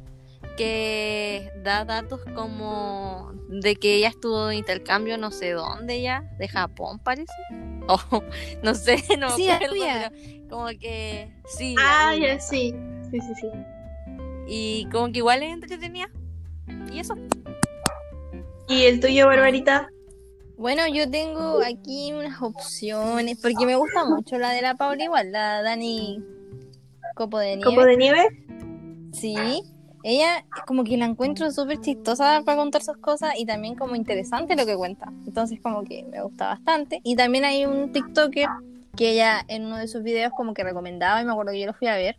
que 0.56 1.52
da 1.62 1.84
datos 1.84 2.20
como 2.34 3.32
de 3.48 3.76
que 3.76 3.96
ella 3.96 4.08
estuvo 4.08 4.46
de 4.46 4.56
intercambio 4.56 5.18
no 5.18 5.30
sé 5.30 5.52
dónde 5.52 6.00
ya, 6.00 6.22
de 6.38 6.48
Japón 6.48 6.98
parece. 6.98 7.32
O 7.88 8.00
no 8.64 8.74
sé, 8.74 9.00
no 9.16 9.30
Sí, 9.36 9.48
acuerdo, 9.48 9.76
pero 9.78 10.48
como 10.50 10.66
que 10.66 11.30
sí. 11.46 11.76
Ah, 11.78 12.16
ya 12.20 12.40
sí. 12.40 12.74
Sí, 13.12 13.20
sí, 13.20 13.32
sí. 13.40 13.48
Y 14.48 14.88
como 14.90 15.12
que 15.12 15.18
igual 15.18 15.44
es 15.44 15.52
entretenida. 15.52 16.10
Y 16.92 16.98
eso. 16.98 17.14
¿Y 18.68 18.86
el 18.86 18.98
tuyo, 18.98 19.28
Barbarita? 19.28 19.88
Bueno, 20.56 20.88
yo 20.88 21.08
tengo 21.08 21.60
aquí 21.62 22.12
unas 22.12 22.42
opciones, 22.42 23.38
porque 23.40 23.66
me 23.66 23.76
gusta 23.76 24.04
mucho 24.04 24.36
la 24.38 24.50
de 24.50 24.62
la 24.62 24.74
Paula 24.74 25.04
igual, 25.04 25.30
la 25.30 25.62
Dani 25.62 26.24
Copo 27.14 27.38
de 27.38 27.56
Nieve. 27.56 27.70
¿Copo 27.70 27.86
de 27.86 27.96
nieve? 27.96 28.28
Sí, 29.12 29.62
ella 30.08 30.44
como 30.68 30.84
que 30.84 30.96
la 30.96 31.04
encuentro 31.04 31.50
súper 31.50 31.80
chistosa 31.80 32.40
para 32.44 32.56
contar 32.56 32.80
sus 32.80 32.96
cosas 32.98 33.34
y 33.36 33.44
también 33.44 33.74
como 33.74 33.96
interesante 33.96 34.54
lo 34.54 34.64
que 34.64 34.76
cuenta. 34.76 35.12
Entonces 35.26 35.58
como 35.60 35.82
que 35.82 36.04
me 36.04 36.22
gusta 36.22 36.46
bastante. 36.46 37.00
Y 37.02 37.16
también 37.16 37.44
hay 37.44 37.66
un 37.66 37.90
TikToker 37.90 38.48
que 38.96 39.10
ella 39.10 39.44
en 39.48 39.64
uno 39.64 39.78
de 39.78 39.88
sus 39.88 40.04
videos 40.04 40.30
como 40.36 40.54
que 40.54 40.62
recomendaba 40.62 41.20
y 41.20 41.24
me 41.24 41.32
acuerdo 41.32 41.50
que 41.50 41.58
yo 41.58 41.66
lo 41.66 41.74
fui 41.74 41.88
a 41.88 41.96
ver. 41.96 42.18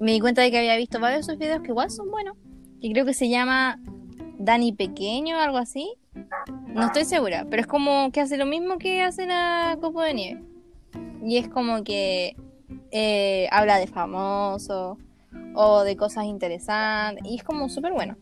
Me 0.00 0.12
di 0.12 0.20
cuenta 0.20 0.40
de 0.40 0.50
que 0.50 0.58
había 0.58 0.74
visto 0.78 1.00
varios 1.00 1.26
de 1.26 1.32
sus 1.32 1.38
videos 1.38 1.60
que 1.60 1.68
igual 1.68 1.90
son 1.90 2.10
buenos. 2.10 2.34
Que 2.80 2.90
creo 2.92 3.04
que 3.04 3.12
se 3.12 3.28
llama 3.28 3.78
Dani 4.38 4.72
Pequeño 4.72 5.36
o 5.36 5.40
algo 5.40 5.58
así. 5.58 5.96
No 6.68 6.86
estoy 6.86 7.04
segura, 7.04 7.46
pero 7.50 7.60
es 7.60 7.66
como 7.66 8.10
que 8.10 8.22
hace 8.22 8.38
lo 8.38 8.46
mismo 8.46 8.78
que 8.78 9.02
hace 9.02 9.26
la 9.26 9.76
Copo 9.82 10.00
de 10.00 10.14
Nieve. 10.14 10.42
Y 11.22 11.36
es 11.36 11.46
como 11.50 11.84
que 11.84 12.36
eh, 12.90 13.48
habla 13.50 13.76
de 13.76 13.86
famosos 13.86 14.96
o 15.54 15.82
de 15.84 15.96
cosas 15.96 16.24
interesantes. 16.24 17.24
Y 17.26 17.36
es 17.36 17.44
como 17.44 17.68
súper 17.68 17.92
bueno. 17.92 18.16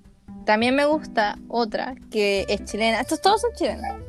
También 0.44 0.74
me 0.76 0.84
gusta 0.86 1.38
otra 1.48 1.94
que 2.10 2.46
es 2.48 2.64
chilena. 2.64 3.00
Estos 3.00 3.20
todos 3.20 3.40
son 3.40 3.50
chilenos. 3.54 4.00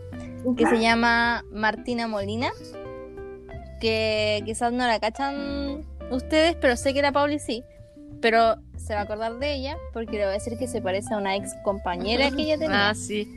Que 0.55 0.65
se 0.67 0.79
llama 0.79 1.43
Martina 1.51 2.07
Molina. 2.07 2.49
Que 3.79 4.41
quizás 4.45 4.71
no 4.71 4.87
la 4.87 4.99
cachan 4.99 5.85
ustedes, 6.11 6.55
pero 6.59 6.75
sé 6.77 6.93
que 6.93 7.01
la 7.01 7.11
Pauli 7.11 7.39
sí. 7.39 7.63
Pero 8.21 8.55
se 8.77 8.93
va 8.93 9.01
a 9.01 9.03
acordar 9.03 9.37
de 9.39 9.53
ella 9.53 9.77
porque 9.93 10.13
le 10.13 10.19
voy 10.23 10.29
a 10.29 10.33
decir 10.33 10.57
que 10.57 10.67
se 10.67 10.81
parece 10.81 11.13
a 11.13 11.17
una 11.17 11.35
ex 11.35 11.53
compañera 11.63 12.31
que 12.31 12.43
ella 12.43 12.57
tenía. 12.57 12.89
Ah, 12.89 12.95
sí. 12.95 13.27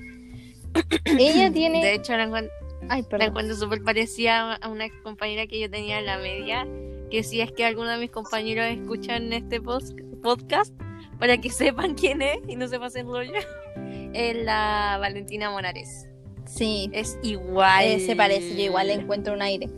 Ella 1.05 1.51
tiene. 1.53 1.83
De 1.85 1.95
hecho, 1.95 2.17
la, 2.17 2.27
encuent- 2.27 2.51
Ay, 2.89 3.05
la 3.11 3.25
encuentro 3.27 3.55
súper 3.57 3.83
parecida 3.83 4.55
a 4.55 4.69
una 4.69 4.87
compañera 5.03 5.47
que 5.47 5.61
yo 5.61 5.71
tenía 5.71 5.99
en 5.99 6.07
la 6.07 6.17
media. 6.19 6.67
Que 7.11 7.23
si 7.23 7.41
es 7.41 7.53
que 7.53 7.65
alguno 7.65 7.91
de 7.91 7.99
mis 7.99 8.11
compañeros 8.11 8.67
escuchan 8.67 9.33
este 9.33 9.61
podcast, 9.61 10.75
para 11.19 11.39
que 11.39 11.51
sepan 11.51 11.95
quién 11.95 12.23
es 12.23 12.39
y 12.49 12.57
no 12.57 12.69
se 12.69 12.79
pasen 12.79 13.07
rollo, 13.07 13.33
es 14.15 14.37
la 14.45 14.99
Valentina 15.01 15.51
Monares. 15.51 16.07
Sí, 16.47 16.91
Es 16.93 17.17
igual. 17.23 17.85
Eh, 17.85 18.01
se 18.01 18.17
parece, 18.17 18.57
yo 18.57 18.65
igual 18.65 18.89
le 18.89 18.95
encuentro 18.95 19.35
un 19.35 19.43
aire. 19.43 19.69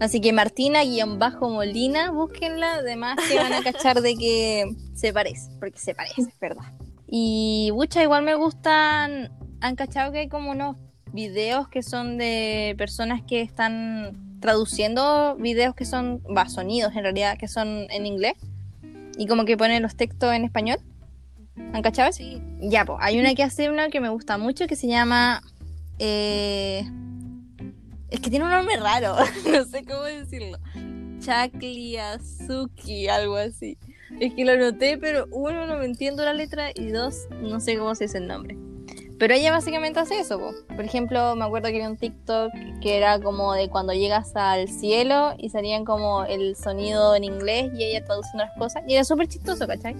Así 0.00 0.20
que 0.20 0.32
Martina 0.32 0.84
guion 0.84 1.18
bajo 1.18 1.50
Molina, 1.50 2.10
búsquenla, 2.10 2.74
además 2.74 3.18
que 3.28 3.36
van 3.36 3.52
a 3.52 3.62
cachar 3.64 4.00
de 4.00 4.16
que 4.16 4.76
se 4.94 5.12
parece, 5.12 5.50
porque 5.58 5.78
se 5.78 5.94
parece, 5.94 6.22
es 6.22 6.40
verdad. 6.40 6.72
Y 7.06 7.70
mucha 7.74 8.02
igual 8.02 8.22
me 8.22 8.34
gustan, 8.34 9.30
han 9.60 9.76
cachado 9.76 10.12
que 10.12 10.20
hay 10.20 10.28
como 10.28 10.52
unos 10.52 10.76
videos 11.12 11.68
que 11.68 11.82
son 11.82 12.16
de 12.16 12.74
personas 12.78 13.22
que 13.26 13.42
están 13.42 14.29
traduciendo 14.40 15.36
videos 15.36 15.74
que 15.74 15.84
son, 15.84 16.20
va, 16.36 16.48
sonidos 16.48 16.94
en 16.96 17.02
realidad, 17.02 17.36
que 17.38 17.48
son 17.48 17.86
en 17.90 18.06
inglés, 18.06 18.34
y 19.16 19.26
como 19.26 19.44
que 19.44 19.56
ponen 19.56 19.82
los 19.82 19.96
textos 19.96 20.32
en 20.32 20.44
español. 20.44 20.78
¿Han 21.72 21.82
cachado? 21.82 22.12
Sí. 22.12 22.40
Ya, 22.60 22.84
pues, 22.84 22.98
hay 23.02 23.20
una 23.20 23.34
que 23.34 23.42
hace 23.42 23.68
una 23.70 23.90
que 23.90 24.00
me 24.00 24.08
gusta 24.08 24.38
mucho 24.38 24.66
que 24.66 24.76
se 24.76 24.86
llama. 24.86 25.42
eh, 25.98 26.84
es 28.08 28.20
que 28.20 28.30
tiene 28.30 28.44
un 28.44 28.50
nombre 28.50 28.76
raro, 28.76 29.16
no 29.52 29.64
sé 29.64 29.84
cómo 29.84 30.02
decirlo. 30.02 30.58
Chakliazuki, 31.20 33.08
algo 33.08 33.36
así. 33.36 33.78
Es 34.18 34.34
que 34.34 34.44
lo 34.44 34.56
noté, 34.56 34.98
pero 34.98 35.26
uno, 35.30 35.66
no 35.66 35.76
me 35.76 35.84
entiendo 35.84 36.24
la 36.24 36.34
letra 36.34 36.70
y 36.74 36.88
dos, 36.88 37.28
no 37.42 37.60
sé 37.60 37.78
cómo 37.78 37.94
se 37.94 38.04
dice 38.04 38.18
el 38.18 38.26
nombre. 38.26 38.56
Pero 39.20 39.34
ella 39.34 39.52
básicamente 39.52 40.00
hace 40.00 40.18
eso, 40.18 40.38
po. 40.38 40.52
por 40.74 40.82
ejemplo, 40.82 41.36
me 41.36 41.44
acuerdo 41.44 41.68
que 41.68 41.74
había 41.74 41.90
un 41.90 41.98
TikTok 41.98 42.50
que 42.80 42.96
era 42.96 43.20
como 43.20 43.52
de 43.52 43.68
cuando 43.68 43.92
llegas 43.92 44.34
al 44.34 44.66
cielo 44.66 45.34
y 45.36 45.50
salían 45.50 45.84
como 45.84 46.24
el 46.24 46.56
sonido 46.56 47.14
en 47.14 47.24
inglés 47.24 47.70
y 47.76 47.84
ella 47.84 48.02
traduciendo 48.02 48.44
las 48.44 48.56
cosas 48.56 48.82
y 48.88 48.94
era 48.94 49.04
súper 49.04 49.28
chistoso, 49.28 49.66
¿cachai? 49.66 49.94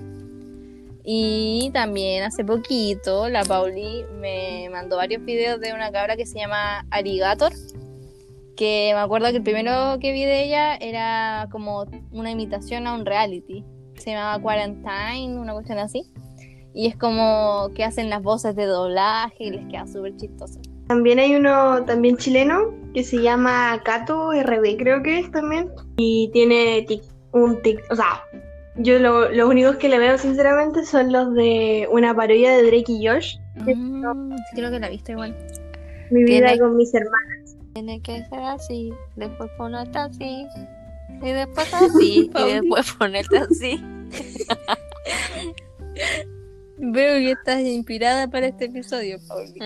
Y 1.05 1.71
también 1.75 2.25
hace 2.25 2.47
poquito 2.47 3.29
la 3.29 3.45
Pauli 3.45 4.07
me 4.23 4.71
mandó 4.71 4.97
varios 4.97 5.23
videos 5.23 5.61
de 5.61 5.75
una 5.75 5.93
cabra 5.93 6.17
que 6.17 6.25
se 6.25 6.39
llama 6.39 6.87
Arigator. 6.91 7.53
Que 8.57 8.93
me 8.95 9.01
acuerdo 9.01 9.29
que 9.33 9.37
el 9.37 9.43
primero 9.43 9.99
que 10.01 10.13
vi 10.13 10.25
de 10.25 10.45
ella 10.45 10.77
era 10.77 11.47
como 11.53 11.85
una 12.11 12.31
imitación 12.31 12.87
a 12.87 12.95
un 12.95 13.05
reality. 13.05 13.67
Se 13.99 14.13
llamaba 14.13 14.43
Quarantine, 14.43 15.39
una 15.39 15.53
cuestión 15.53 15.79
así. 15.79 16.11
Y 16.73 16.87
es 16.87 16.97
como 16.97 17.71
que 17.75 17.85
hacen 17.85 18.11
las 18.11 18.23
voces 18.23 18.55
de 18.57 18.65
doblaje 18.67 19.45
y 19.45 19.51
les 19.51 19.67
queda 19.67 19.87
súper 19.87 20.17
chistoso. 20.17 20.61
También 20.87 21.19
hay 21.19 21.35
uno 21.37 21.85
también 21.85 22.17
chileno 22.17 22.75
que 22.95 23.05
se 23.05 23.21
llama 23.23 23.81
Cato 23.85 24.33
RD, 24.33 24.77
creo 24.79 25.03
que 25.03 25.19
es 25.21 25.31
también. 25.31 25.71
Y 25.97 26.31
tiene 26.33 26.85
tic- 26.87 27.05
un 27.33 27.61
tic, 27.63 27.81
o 27.91 27.97
sea, 27.97 28.23
yo 28.77 28.99
lo- 28.99 29.29
los 29.31 29.49
únicos 29.49 29.77
que 29.77 29.89
le 29.89 29.99
veo 29.99 30.19
sinceramente 30.19 30.85
son 30.85 31.13
los 31.13 31.33
de 31.35 31.89
una 31.93 32.15
parodia 32.15 32.57
de 32.57 32.63
Drake 32.65 32.93
y 32.93 33.07
Josh. 33.07 33.37
Mm, 33.57 34.35
creo 34.55 34.71
que 34.71 34.81
la 34.81 34.89
viste 34.89 35.13
igual. 35.13 35.37
Mi 36.11 36.25
vida 36.25 36.49
Tiene- 36.49 36.59
con 36.61 36.77
mis 36.77 36.93
hermanos. 36.95 37.57
Tiene 37.75 38.01
que 38.03 38.25
ser 38.25 38.41
así, 38.41 38.93
después 39.17 39.49
ponerte 39.57 39.99
así, 40.11 40.47
y 41.23 41.31
después 41.33 41.73
así, 41.75 42.31
y 42.35 42.53
después 42.53 42.93
ponerte 42.95 43.39
así. 43.39 43.81
Veo 46.83 47.15
que 47.19 47.33
estás 47.33 47.61
inspirada 47.61 48.29
para 48.29 48.47
este 48.47 48.67
episodio, 48.67 49.19
Pauli. 49.29 49.59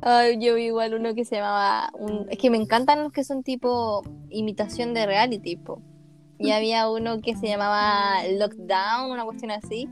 Ah, 0.00 0.20
Ay, 0.20 0.38
yo 0.40 0.54
vi 0.54 0.66
igual 0.66 0.94
uno 0.94 1.12
que 1.14 1.24
se 1.24 1.36
llamaba. 1.36 1.90
un- 1.98 2.26
Es 2.30 2.38
que 2.38 2.50
me 2.50 2.56
encantan 2.56 3.02
los 3.02 3.12
que 3.12 3.24
son 3.24 3.42
tipo 3.42 4.04
imitación 4.30 4.94
de 4.94 5.06
reality, 5.06 5.56
po. 5.56 5.82
Y 6.38 6.52
había 6.52 6.88
uno 6.88 7.20
que 7.20 7.34
se 7.34 7.48
llamaba 7.48 8.22
Lockdown, 8.28 9.10
una 9.10 9.24
cuestión 9.24 9.50
así, 9.50 9.88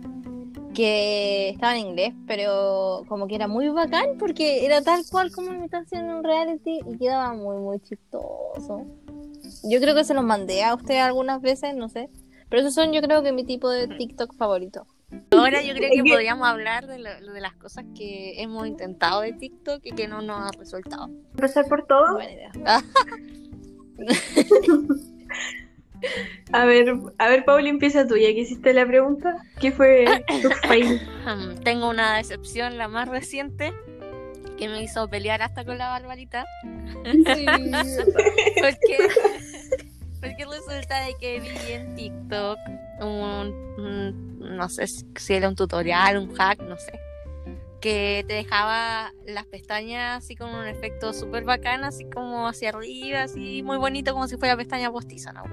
que 0.75 1.49
estaba 1.49 1.77
en 1.77 1.89
inglés, 1.89 2.15
pero 2.29 3.03
como 3.09 3.27
que 3.27 3.35
era 3.35 3.49
muy 3.49 3.69
bacán 3.69 4.07
porque 4.17 4.65
era 4.65 4.81
tal 4.83 5.03
cual 5.11 5.33
como 5.33 5.53
imitación 5.53 6.07
de 6.07 6.15
un 6.15 6.23
reality 6.23 6.79
y 6.87 6.99
quedaba 6.99 7.33
muy, 7.35 7.57
muy 7.57 7.81
chistoso. 7.81 8.85
Yo 9.65 9.81
creo 9.81 9.97
que 9.97 10.05
se 10.05 10.15
los 10.15 10.23
mandé 10.23 10.63
a 10.63 10.75
ustedes 10.77 11.01
algunas 11.03 11.41
veces, 11.41 11.75
no 11.75 11.89
sé. 11.89 12.11
Pero 12.49 12.61
esos 12.63 12.75
son, 12.75 12.93
yo 12.93 13.01
creo 13.03 13.25
que 13.25 13.33
mi 13.33 13.43
tipo 13.45 13.69
de 13.71 13.89
TikTok 13.89 14.37
favorito. 14.37 14.87
Ahora 15.31 15.63
yo 15.63 15.75
creo 15.75 15.91
que 15.93 16.03
podríamos 16.11 16.47
hablar 16.49 16.87
de, 16.87 16.99
lo- 16.99 17.33
de 17.33 17.41
las 17.41 17.55
cosas 17.55 17.85
que 17.97 18.43
hemos 18.43 18.67
intentado 18.67 19.21
de 19.21 19.33
TikTok 19.33 19.81
y 19.85 19.93
que 19.93 20.09
no 20.09 20.21
nos 20.23 20.41
ha 20.49 20.51
resultado. 20.59 21.07
Empezar 21.33 21.67
por 21.69 21.87
todo. 21.87 22.15
Buena 22.15 22.33
idea. 22.33 22.51
A 26.53 26.65
ver, 26.67 26.95
a 27.19 27.29
ver, 27.29 27.45
Pauli, 27.45 27.69
empieza 27.71 28.07
tú, 28.07 28.17
ya 28.17 28.29
que 28.29 28.41
hiciste 28.41 28.73
la 28.75 28.87
pregunta. 28.87 29.35
¿Qué 29.61 29.73
fue 29.73 30.05
tu 30.43 30.51
fail? 30.69 31.01
Tengo 31.65 31.89
una 31.89 32.19
decepción, 32.19 32.77
la 32.77 32.87
más 32.87 33.09
reciente, 33.09 33.73
que 34.59 34.69
me 34.69 34.83
hizo 34.83 35.09
pelear 35.09 35.41
hasta 35.43 35.65
con 35.65 35.79
la 35.79 35.89
barbarita. 35.89 36.45
Porque, 38.61 38.99
porque 40.21 40.45
resulta 40.45 41.01
de 41.05 41.15
que 41.21 41.41
vi 41.41 41.73
en 41.73 41.95
TikTok 41.95 42.59
no 42.99 44.69
sé 44.69 44.87
si 44.87 45.35
era 45.35 45.49
un 45.49 45.57
tutorial, 45.57 46.19
un 46.19 46.35
hack, 46.35 46.61
no 46.63 46.77
sé, 46.77 46.99
que 47.81 48.25
te 48.27 48.35
dejaba 48.35 49.13
las 49.27 49.47
pestañas 49.47 50.25
así 50.25 50.35
con 50.35 50.53
un 50.53 50.67
efecto 50.67 51.13
súper 51.13 51.45
bacán, 51.45 51.85
así 51.85 52.05
como 52.11 52.49
hacia 52.49 52.71
arriba, 52.71 53.23
así 53.23 53.63
muy 53.63 53.77
bonito, 53.77 54.13
como 54.13 54.27
si 54.29 54.37
fuera 54.37 54.57
pestaña 54.57 54.91
postiza, 54.91 55.33
¿no? 55.33 55.45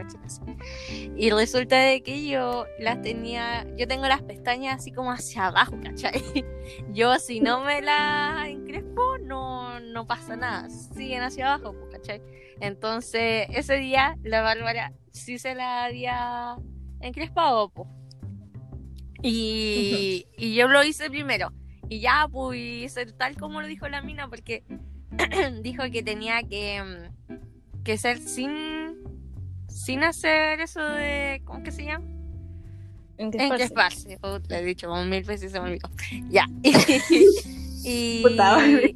Y 1.15 1.29
resulta 1.31 1.77
de 1.77 2.01
que 2.01 2.27
yo 2.27 2.65
las 2.79 3.01
tenía, 3.01 3.67
yo 3.77 3.87
tengo 3.87 4.07
las 4.07 4.21
pestañas 4.21 4.77
así 4.77 4.91
como 4.91 5.11
hacia 5.11 5.47
abajo, 5.47 5.77
¿cachai? 5.83 6.23
Yo 6.93 7.19
si 7.19 7.39
no 7.39 7.63
me 7.63 7.81
las 7.81 8.47
encrespo, 8.47 9.17
no, 9.19 9.79
no 9.79 10.07
pasa 10.07 10.35
nada, 10.35 10.69
siguen 10.69 11.21
hacia 11.21 11.53
abajo, 11.53 11.75
¿cachai? 11.91 12.21
Entonces, 12.61 13.47
ese 13.49 13.75
día 13.75 14.17
la 14.23 14.41
Bárbara 14.41 14.93
sí 15.11 15.37
se 15.37 15.53
la 15.55 15.85
había 15.85 16.55
encrespado, 17.07 17.69
po. 17.69 17.87
Y, 19.21 20.25
y 20.37 20.53
yo 20.55 20.67
lo 20.67 20.83
hice 20.83 21.09
primero. 21.09 21.51
Y 21.89 21.99
ya, 21.99 22.27
pues, 22.31 22.95
tal 23.17 23.35
como 23.37 23.61
lo 23.61 23.67
dijo 23.67 23.87
la 23.87 24.01
mina, 24.01 24.27
porque 24.27 24.63
dijo 25.61 25.83
que 25.91 26.03
tenía 26.03 26.43
que, 26.43 26.81
mm, 26.81 27.83
que 27.83 27.97
ser 27.97 28.19
sin, 28.19 28.95
sin 29.67 30.03
hacer 30.03 30.59
eso 30.59 30.81
de, 30.81 31.41
¿cómo 31.45 31.63
que 31.63 31.71
se 31.71 31.85
llama? 31.85 32.05
Encresparse. 33.17 34.17
Oh, 34.21 34.39
lo 34.47 34.55
he 34.55 34.63
dicho 34.63 34.87
como 34.87 35.05
mil 35.05 35.23
veces 35.23 35.51
se 35.51 35.59
me 35.59 35.67
olvidó. 35.67 35.89
Ya. 36.29 36.47
y 37.85 38.23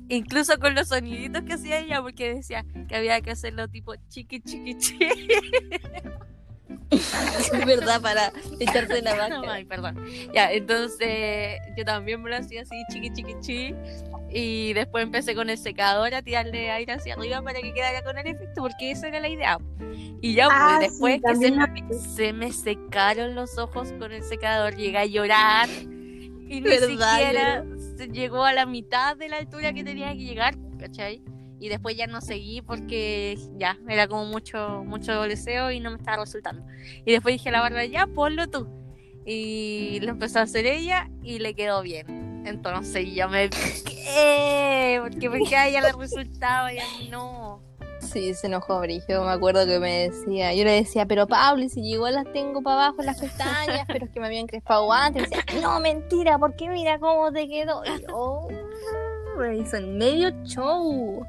incluso 0.09 0.57
con 0.59 0.73
los 0.75 0.87
soniditos 0.87 1.43
que 1.43 1.53
hacía 1.53 1.79
ella, 1.79 2.01
porque 2.01 2.35
decía 2.35 2.65
que 2.87 2.95
había 2.95 3.21
que 3.21 3.31
hacerlo 3.31 3.67
tipo 3.67 3.93
chiqui, 4.09 4.41
chiqui, 4.41 4.77
chiqui. 4.77 5.07
es 6.91 7.65
verdad, 7.65 8.01
para 8.01 8.31
echarse 8.59 9.01
la 9.01 9.15
vaca. 9.17 9.41
Ay, 9.47 9.65
perdón. 9.65 10.03
Ya, 10.33 10.51
entonces 10.51 11.59
yo 11.75 11.86
también 11.86 12.21
me 12.21 12.29
lo 12.29 12.38
hacía 12.38 12.62
así, 12.62 12.75
chiqui, 12.91 13.12
chiqui, 13.13 13.36
chiqui. 13.41 13.75
Y 14.29 14.74
después 14.74 15.03
empecé 15.03 15.36
con 15.36 15.50
el 15.50 15.57
secador 15.57 16.13
a 16.13 16.21
tirarle 16.21 16.71
aire 16.71 16.93
hacia 16.93 17.13
arriba 17.13 17.41
para 17.41 17.62
que 17.62 17.74
quedara 17.74 18.03
con 18.03 18.17
el 18.17 18.27
efecto, 18.27 18.62
porque 18.62 18.91
esa 18.91 19.07
era 19.07 19.19
la 19.19 19.29
idea. 19.29 19.57
Y 20.21 20.33
ya, 20.33 20.45
pues, 20.45 20.57
ah, 20.59 20.77
después 20.81 21.21
que 21.21 21.36
se 21.36 21.51
me, 21.51 21.93
se 22.15 22.33
me, 22.33 22.51
secaron 22.51 23.36
los 23.36 23.57
ojos 23.57 23.93
con 24.00 24.12
el 24.12 24.24
secador, 24.24 24.75
llegué 24.75 24.97
a 24.97 25.05
llorar. 25.05 25.69
Y 26.50 26.62
ni 26.62 26.77
siquiera 26.77 27.65
se 27.97 28.07
llegó 28.07 28.43
a 28.43 28.53
la 28.53 28.65
mitad 28.65 29.17
de 29.17 29.29
la 29.29 29.38
altura 29.38 29.74
que 29.74 29.83
tenía 29.83 30.12
que 30.13 30.24
llegar, 30.24 30.55
¿cachai? 30.79 31.21
Y 31.59 31.69
después 31.69 31.95
ya 31.95 32.07
no 32.07 32.21
seguí 32.21 32.61
porque 32.61 33.37
ya 33.57 33.77
era 33.87 34.07
como 34.07 34.25
mucho 34.25 34.83
mucho 34.85 35.21
deseo 35.23 35.71
y 35.71 35.79
no 35.79 35.91
me 35.91 35.97
estaba 35.97 36.23
resultando. 36.23 36.65
Y 37.05 37.11
después 37.11 37.33
dije 37.33 37.49
a 37.49 37.53
la 37.53 37.61
barba, 37.61 37.85
ya 37.85 38.07
ponlo 38.07 38.47
tú. 38.47 38.67
Y 39.25 39.99
lo 40.01 40.11
empezó 40.11 40.39
a 40.39 40.43
hacer 40.43 40.65
ella 40.65 41.09
y 41.21 41.39
le 41.39 41.53
quedó 41.53 41.81
bien. 41.81 42.43
Entonces 42.45 43.13
yo 43.13 43.27
me 43.27 43.49
¿qué? 43.49 44.99
porque 45.01 45.29
porque 45.29 45.55
a 45.55 45.67
ella 45.67 45.81
le 45.81 45.91
resultaba 45.91 46.71
y 46.71 46.79
a 46.79 46.85
mí 46.99 47.09
no. 47.09 47.61
Sí, 47.99 48.33
se 48.35 48.47
enojó 48.47 48.79
Brigio, 48.79 49.25
me 49.25 49.31
acuerdo 49.31 49.65
que 49.65 49.79
me 49.79 50.09
decía, 50.09 50.53
yo 50.53 50.63
le 50.63 50.71
decía, 50.71 51.05
pero 51.05 51.27
Pablo, 51.27 51.67
si 51.67 51.81
igual 51.81 52.13
las 52.15 52.31
tengo 52.31 52.61
para 52.61 52.85
abajo 52.85 53.01
las 53.01 53.19
pestañas, 53.19 53.85
pero 53.87 54.05
es 54.05 54.11
que 54.11 54.19
me 54.19 54.27
habían 54.27 54.47
crespado 54.47 54.91
antes, 54.93 55.23
y 55.23 55.25
decía, 55.25 55.61
no, 55.61 55.79
mentira, 55.81 56.37
porque 56.37 56.69
mira 56.69 56.99
cómo 56.99 57.31
te 57.33 57.49
quedó. 57.49 57.83
Y 57.83 58.03
yo, 58.03 58.47
me 59.37 59.57
hizo 59.57 59.77
en 59.77 59.97
medio 59.97 60.29
show. 60.43 61.25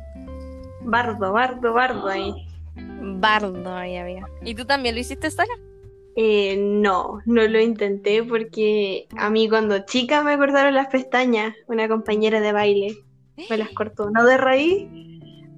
Bardo, 0.82 1.32
bardo, 1.32 1.72
bardo 1.72 2.08
ahí. 2.08 2.32
Bardo 3.00 3.74
ahí 3.74 3.96
había. 3.96 4.26
¿Y 4.44 4.54
tú 4.54 4.64
también 4.64 4.94
lo 4.94 5.00
hiciste, 5.00 5.30
Sara? 5.30 5.52
Eh, 6.16 6.56
no, 6.58 7.20
no 7.26 7.46
lo 7.46 7.60
intenté 7.60 8.24
porque 8.24 9.06
a 9.16 9.30
mí 9.30 9.48
cuando 9.48 9.84
chica 9.84 10.24
me 10.24 10.36
cortaron 10.36 10.74
las 10.74 10.88
pestañas, 10.88 11.54
una 11.68 11.86
compañera 11.88 12.40
de 12.40 12.50
baile 12.50 12.96
me 13.48 13.56
las 13.56 13.68
cortó, 13.70 14.10
no 14.10 14.24
de 14.24 14.36
raíz, 14.36 14.88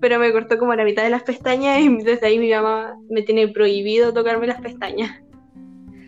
pero 0.00 0.18
me 0.18 0.32
cortó 0.32 0.58
como 0.58 0.74
la 0.74 0.84
mitad 0.84 1.02
de 1.02 1.08
las 1.08 1.22
pestañas 1.22 1.80
y 1.80 1.88
desde 2.02 2.26
ahí 2.26 2.38
mi 2.38 2.50
mamá 2.50 2.94
me 3.08 3.22
tiene 3.22 3.48
prohibido 3.48 4.12
tocarme 4.12 4.46
las 4.46 4.60
pestañas. 4.60 5.22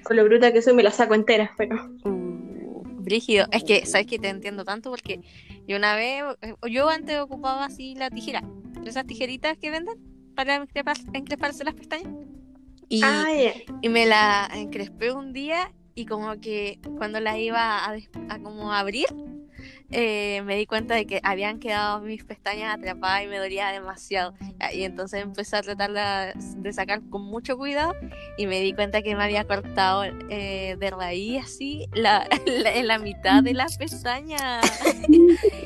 Con 0.04 0.16
lo 0.16 0.24
bruta 0.24 0.52
que 0.52 0.60
soy 0.60 0.74
me 0.74 0.82
las 0.82 0.96
saco 0.96 1.14
enteras, 1.14 1.50
pero... 1.56 1.76
Uh, 2.04 2.92
brígido, 3.02 3.46
es 3.52 3.64
que, 3.64 3.86
¿sabes 3.86 4.06
que 4.06 4.18
Te 4.18 4.28
entiendo 4.28 4.64
tanto 4.64 4.90
porque 4.90 5.20
yo 5.66 5.76
una 5.76 5.96
vez, 5.96 6.24
yo 6.70 6.88
antes 6.88 7.18
ocupaba 7.20 7.64
así 7.64 7.94
la 7.94 8.10
tijera, 8.10 8.42
esas 8.90 9.06
tijeritas 9.06 9.56
que 9.58 9.70
venden 9.70 9.94
para 10.34 10.64
encresparse 11.12 11.64
las 11.64 11.74
pestañas. 11.74 12.12
Y, 12.88 13.00
ah, 13.04 13.26
y 13.80 13.88
me 13.88 14.06
la 14.06 14.50
encrespé 14.54 15.12
un 15.12 15.32
día 15.32 15.72
y 15.94 16.06
como 16.06 16.40
que 16.40 16.78
cuando 16.96 17.20
la 17.20 17.38
iba 17.38 17.78
a, 17.84 17.96
a 18.28 18.38
como 18.40 18.72
abrir, 18.72 19.06
eh, 19.92 20.42
me 20.46 20.56
di 20.56 20.64
cuenta 20.64 20.94
de 20.94 21.06
que 21.06 21.20
habían 21.22 21.58
quedado 21.58 22.00
mis 22.00 22.24
pestañas 22.24 22.74
atrapadas 22.74 23.24
y 23.24 23.26
me 23.26 23.38
dolía 23.38 23.68
demasiado. 23.68 24.34
Y 24.72 24.84
entonces 24.84 25.22
empecé 25.22 25.56
a 25.56 25.62
tratar 25.62 25.92
de 26.32 26.72
sacar 26.72 27.02
con 27.10 27.22
mucho 27.22 27.58
cuidado 27.58 27.94
y 28.38 28.46
me 28.46 28.60
di 28.60 28.72
cuenta 28.72 29.02
que 29.02 29.14
me 29.14 29.22
había 29.22 29.44
cortado 29.44 30.04
eh, 30.04 30.76
de 30.78 30.90
raíz 30.90 31.44
así 31.44 31.88
la, 31.92 32.26
en 32.46 32.86
la 32.86 32.98
mitad 32.98 33.42
de 33.42 33.52
las 33.52 33.76
pestañas. 33.76 34.64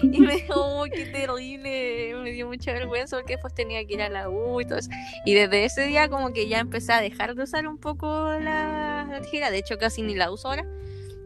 y 0.02 0.20
me 0.20 0.34
dijo, 0.34 0.54
oh, 0.56 0.84
qué 0.92 1.06
terrible. 1.06 2.16
Me 2.22 2.32
dio 2.32 2.48
mucha 2.48 2.72
vergüenza 2.72 3.16
porque 3.16 3.34
después 3.34 3.54
tenía 3.54 3.84
que 3.86 3.94
ir 3.94 4.02
a 4.02 4.08
la 4.08 4.28
U 4.28 4.60
y 4.60 4.64
todo 4.64 4.78
eso. 4.78 4.90
Y 5.24 5.34
desde 5.34 5.64
ese 5.64 5.86
día 5.86 6.08
como 6.08 6.32
que 6.32 6.48
ya 6.48 6.58
empecé 6.58 6.92
a 6.92 7.00
dejar 7.00 7.36
de 7.36 7.44
usar 7.44 7.68
un 7.68 7.78
poco 7.78 8.06
la, 8.40 9.06
la 9.08 9.20
tijera. 9.20 9.52
De 9.52 9.58
hecho 9.58 9.78
casi 9.78 10.02
ni 10.02 10.16
la 10.16 10.32
uso 10.32 10.48
ahora. 10.48 10.66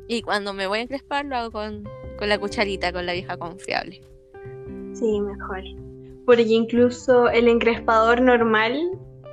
Y 0.06 0.22
cuando 0.22 0.52
me 0.52 0.66
voy 0.66 0.80
a 0.80 0.82
encrespar 0.82 1.24
lo 1.24 1.36
hago 1.36 1.52
con 1.52 1.88
con 2.20 2.28
la 2.28 2.38
cucharita, 2.38 2.92
con 2.92 3.06
la 3.06 3.14
vieja 3.14 3.36
confiable. 3.36 4.00
Sí, 4.92 5.20
mejor. 5.20 5.62
Porque 6.26 6.42
incluso 6.42 7.28
el 7.30 7.48
encrespador 7.48 8.20
normal, 8.20 8.78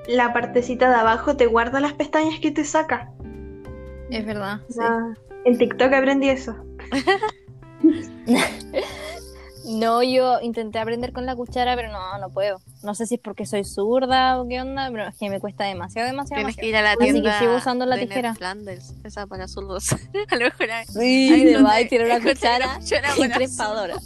la 0.07 0.33
partecita 0.33 0.89
de 0.89 0.95
abajo 0.95 1.37
te 1.37 1.45
guarda 1.45 1.79
las 1.79 1.93
pestañas 1.93 2.39
que 2.39 2.49
te 2.49 2.63
saca. 2.63 3.11
Es 4.09 4.25
verdad. 4.25 4.61
En 5.45 5.57
TikTok 5.57 5.93
aprendí 5.93 6.29
eso. 6.29 6.55
No, 9.67 10.01
yo 10.01 10.39
intenté 10.41 10.79
aprender 10.79 11.11
con 11.11 11.25
la 11.25 11.35
cuchara, 11.35 11.75
pero 11.75 11.91
no, 11.91 12.17
no 12.19 12.29
puedo. 12.29 12.61
No 12.83 12.95
sé 12.95 13.05
si 13.05 13.15
es 13.15 13.21
porque 13.21 13.45
soy 13.45 13.65
zurda 13.65 14.39
o 14.39 14.47
qué 14.47 14.61
onda, 14.61 14.89
pero 14.91 15.07
es 15.07 15.15
que 15.15 15.29
me 15.29 15.39
cuesta 15.41 15.65
demasiado, 15.65 16.07
demasiado. 16.07 16.39
Tienes 16.39 16.55
que 16.55 16.67
ir 16.67 16.77
a 16.77 16.81
la 16.81 16.95
tienda. 16.95 17.29
Así 17.29 17.39
que 17.39 17.45
sigo 17.45 17.57
usando 17.57 17.85
la 17.85 17.97
tijera. 17.97 18.33
Flanders, 18.33 18.93
esa 19.03 19.27
para 19.27 19.47
zurdos. 19.47 19.91
a 20.29 20.35
lo 20.35 20.45
mejor 20.45 20.71
hay, 20.71 20.85
Sí, 20.85 21.45
de 21.45 21.61
va 21.61 21.75
tiene 21.87 22.05
una 22.05 22.21
cuchara 22.21 22.79
encrespadora. 23.17 23.95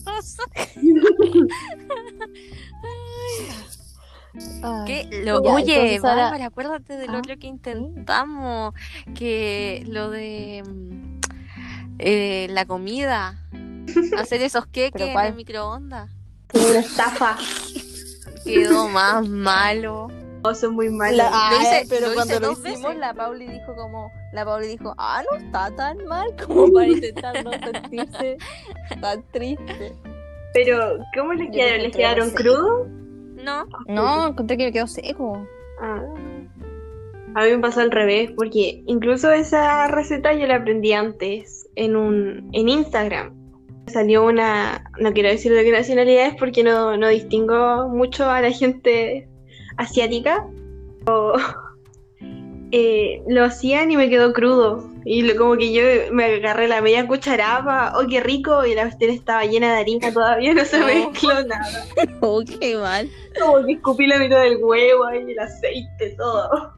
¿Qué? 4.85 5.09
Lo, 5.25 5.41
oye, 5.41 5.99
Bárbara, 5.99 6.45
acuérdate 6.45 6.95
del 6.97 7.09
¿Ah? 7.09 7.17
otro 7.17 7.37
que 7.37 7.47
intentamos, 7.47 8.73
que 9.13 9.83
lo 9.87 10.09
de 10.09 10.63
mm, 10.65 11.19
eh, 11.99 12.47
la 12.49 12.65
comida. 12.65 13.37
Hacer 14.17 14.41
esos 14.41 14.65
queques 14.67 15.01
en 15.01 15.19
el 15.19 15.35
microondas. 15.35 16.09
Una 16.53 16.79
estafa. 16.79 17.37
Quedó 18.43 18.87
más 18.89 19.27
malo. 19.27 20.09
No, 20.43 20.55
son 20.55 20.73
muy 20.73 20.89
malos. 20.89 21.27
lo 21.31 21.61
hice, 21.61 21.85
pero 21.87 22.13
cuando 22.15 22.39
lo 22.39 22.51
hicimos, 22.53 22.95
la 22.95 23.13
Pauli 23.13 23.47
dijo 23.47 23.75
como, 23.75 24.11
la 24.33 24.43
Pauli 24.43 24.67
dijo, 24.67 24.93
ah, 24.97 25.21
no 25.29 25.37
está 25.37 25.73
tan 25.75 26.03
mal 26.05 26.35
como 26.35 26.71
para 26.73 26.87
intentar 26.87 27.43
no 27.43 27.51
sentirse 27.51 28.37
tan 28.99 29.23
triste. 29.31 29.95
Pero, 30.53 30.97
¿cómo 31.15 31.33
les 31.33 31.51
quedaron? 31.51 31.83
¿Les 31.83 31.95
quedaron 31.95 32.31
crudos? 32.31 32.87
No. 33.35 33.65
No, 33.87 34.27
encontré 34.27 34.57
que 34.57 34.65
me 34.65 34.71
quedó 34.71 34.87
seco. 34.87 35.47
Ah. 35.79 36.01
A 37.35 37.45
mí 37.45 37.51
me 37.51 37.59
pasó 37.59 37.81
al 37.81 37.91
revés, 37.91 38.31
porque 38.35 38.83
incluso 38.87 39.31
esa 39.31 39.87
receta 39.87 40.33
yo 40.33 40.47
la 40.47 40.57
aprendí 40.57 40.91
antes 40.91 41.69
en 41.75 41.95
un 41.95 42.49
en 42.51 42.67
Instagram 42.67 43.40
salió 43.87 44.25
una, 44.25 44.83
no 44.99 45.13
quiero 45.13 45.29
decir 45.29 45.53
de 45.53 45.63
qué 45.63 45.71
nacionalidad 45.71 46.27
es 46.27 46.35
porque 46.35 46.63
no, 46.63 46.97
no 46.97 47.07
distingo 47.07 47.89
mucho 47.89 48.29
a 48.29 48.41
la 48.41 48.51
gente 48.51 49.27
asiática, 49.77 50.47
eh, 52.71 53.21
lo 53.27 53.43
hacían 53.43 53.91
y 53.91 53.97
me 53.97 54.09
quedó 54.09 54.33
crudo. 54.33 54.89
Y 55.03 55.27
como 55.35 55.57
que 55.57 55.73
yo 55.73 55.81
me 56.11 56.25
agarré 56.25 56.67
la 56.67 56.81
media 56.81 57.07
cucharada, 57.07 57.93
oh, 57.97 58.07
qué 58.07 58.19
rico, 58.19 58.65
y 58.65 58.75
la 58.75 58.83
cuestión 58.83 59.11
estaba 59.11 59.43
llena 59.45 59.73
de 59.73 59.79
harina 59.79 60.13
todavía, 60.13 60.53
no 60.55 60.63
se 60.63 60.79
mezcló 60.79 61.43
nada. 61.45 61.85
oh, 62.21 62.43
qué 62.59 62.75
mal. 62.75 63.09
Como 63.39 63.65
que 63.65 63.73
escupí 63.73 64.05
la 64.05 64.19
mitad 64.19 64.41
del 64.41 64.57
huevo 64.63 65.11
y 65.13 65.31
el 65.31 65.39
aceite, 65.39 66.15
todo. 66.17 66.73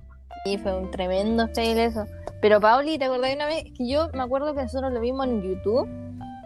Y 0.46 0.58
fue 0.58 0.78
un 0.78 0.90
tremendo 0.92 1.48
fail 1.54 1.78
eso. 1.78 2.06
Pero 2.42 2.60
Pauli, 2.60 2.98
¿te 2.98 3.06
acordás 3.06 3.30
de 3.30 3.36
una 3.36 3.46
vez 3.46 3.64
que 3.78 3.88
yo 3.88 4.10
me 4.14 4.22
acuerdo 4.22 4.54
que 4.54 4.64
nosotros 4.64 4.92
lo 4.92 5.00
vimos 5.00 5.26
en 5.28 5.42
YouTube? 5.42 5.88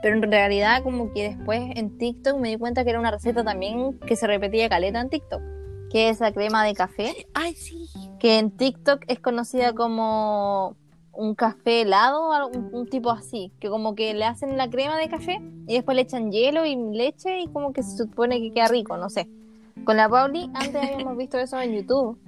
Pero 0.01 0.15
en 0.15 0.31
realidad 0.31 0.83
como 0.83 1.11
que 1.11 1.29
después 1.29 1.61
en 1.75 1.97
TikTok 1.97 2.39
me 2.39 2.49
di 2.49 2.57
cuenta 2.57 2.83
que 2.83 2.91
era 2.91 2.99
una 2.99 3.11
receta 3.11 3.43
también 3.43 3.97
que 3.99 4.15
se 4.15 4.27
repetía 4.27 4.69
caleta 4.69 5.01
en 5.01 5.09
TikTok, 5.09 5.41
que 5.89 6.09
es 6.09 6.19
la 6.19 6.31
crema 6.31 6.63
de 6.63 6.73
café. 6.73 7.27
Ay, 7.33 7.53
sí. 7.53 7.89
Que 8.19 8.37
en 8.37 8.51
TikTok 8.51 9.03
es 9.07 9.19
conocida 9.19 9.73
como 9.73 10.75
un 11.13 11.33
café 11.33 11.81
helado, 11.81 12.29
un, 12.47 12.69
un, 12.73 12.87
tipo 12.87 13.09
así, 13.09 13.51
que 13.59 13.69
como 13.69 13.95
que 13.95 14.13
le 14.13 14.25
hacen 14.25 14.55
la 14.55 14.69
crema 14.69 14.97
de 14.97 15.09
café 15.09 15.41
y 15.67 15.73
después 15.73 15.95
le 15.95 16.03
echan 16.03 16.31
hielo 16.31 16.63
y 16.65 16.75
leche 16.75 17.39
y 17.39 17.47
como 17.47 17.73
que 17.73 17.81
se 17.81 17.97
supone 17.97 18.39
que 18.39 18.53
queda 18.53 18.67
rico, 18.67 18.97
no 18.97 19.09
sé. 19.09 19.27
Con 19.83 19.97
la 19.97 20.07
Pauli 20.09 20.49
antes 20.53 20.75
habíamos 20.75 21.17
visto 21.17 21.39
eso 21.39 21.59
en 21.59 21.73
YouTube. 21.73 22.19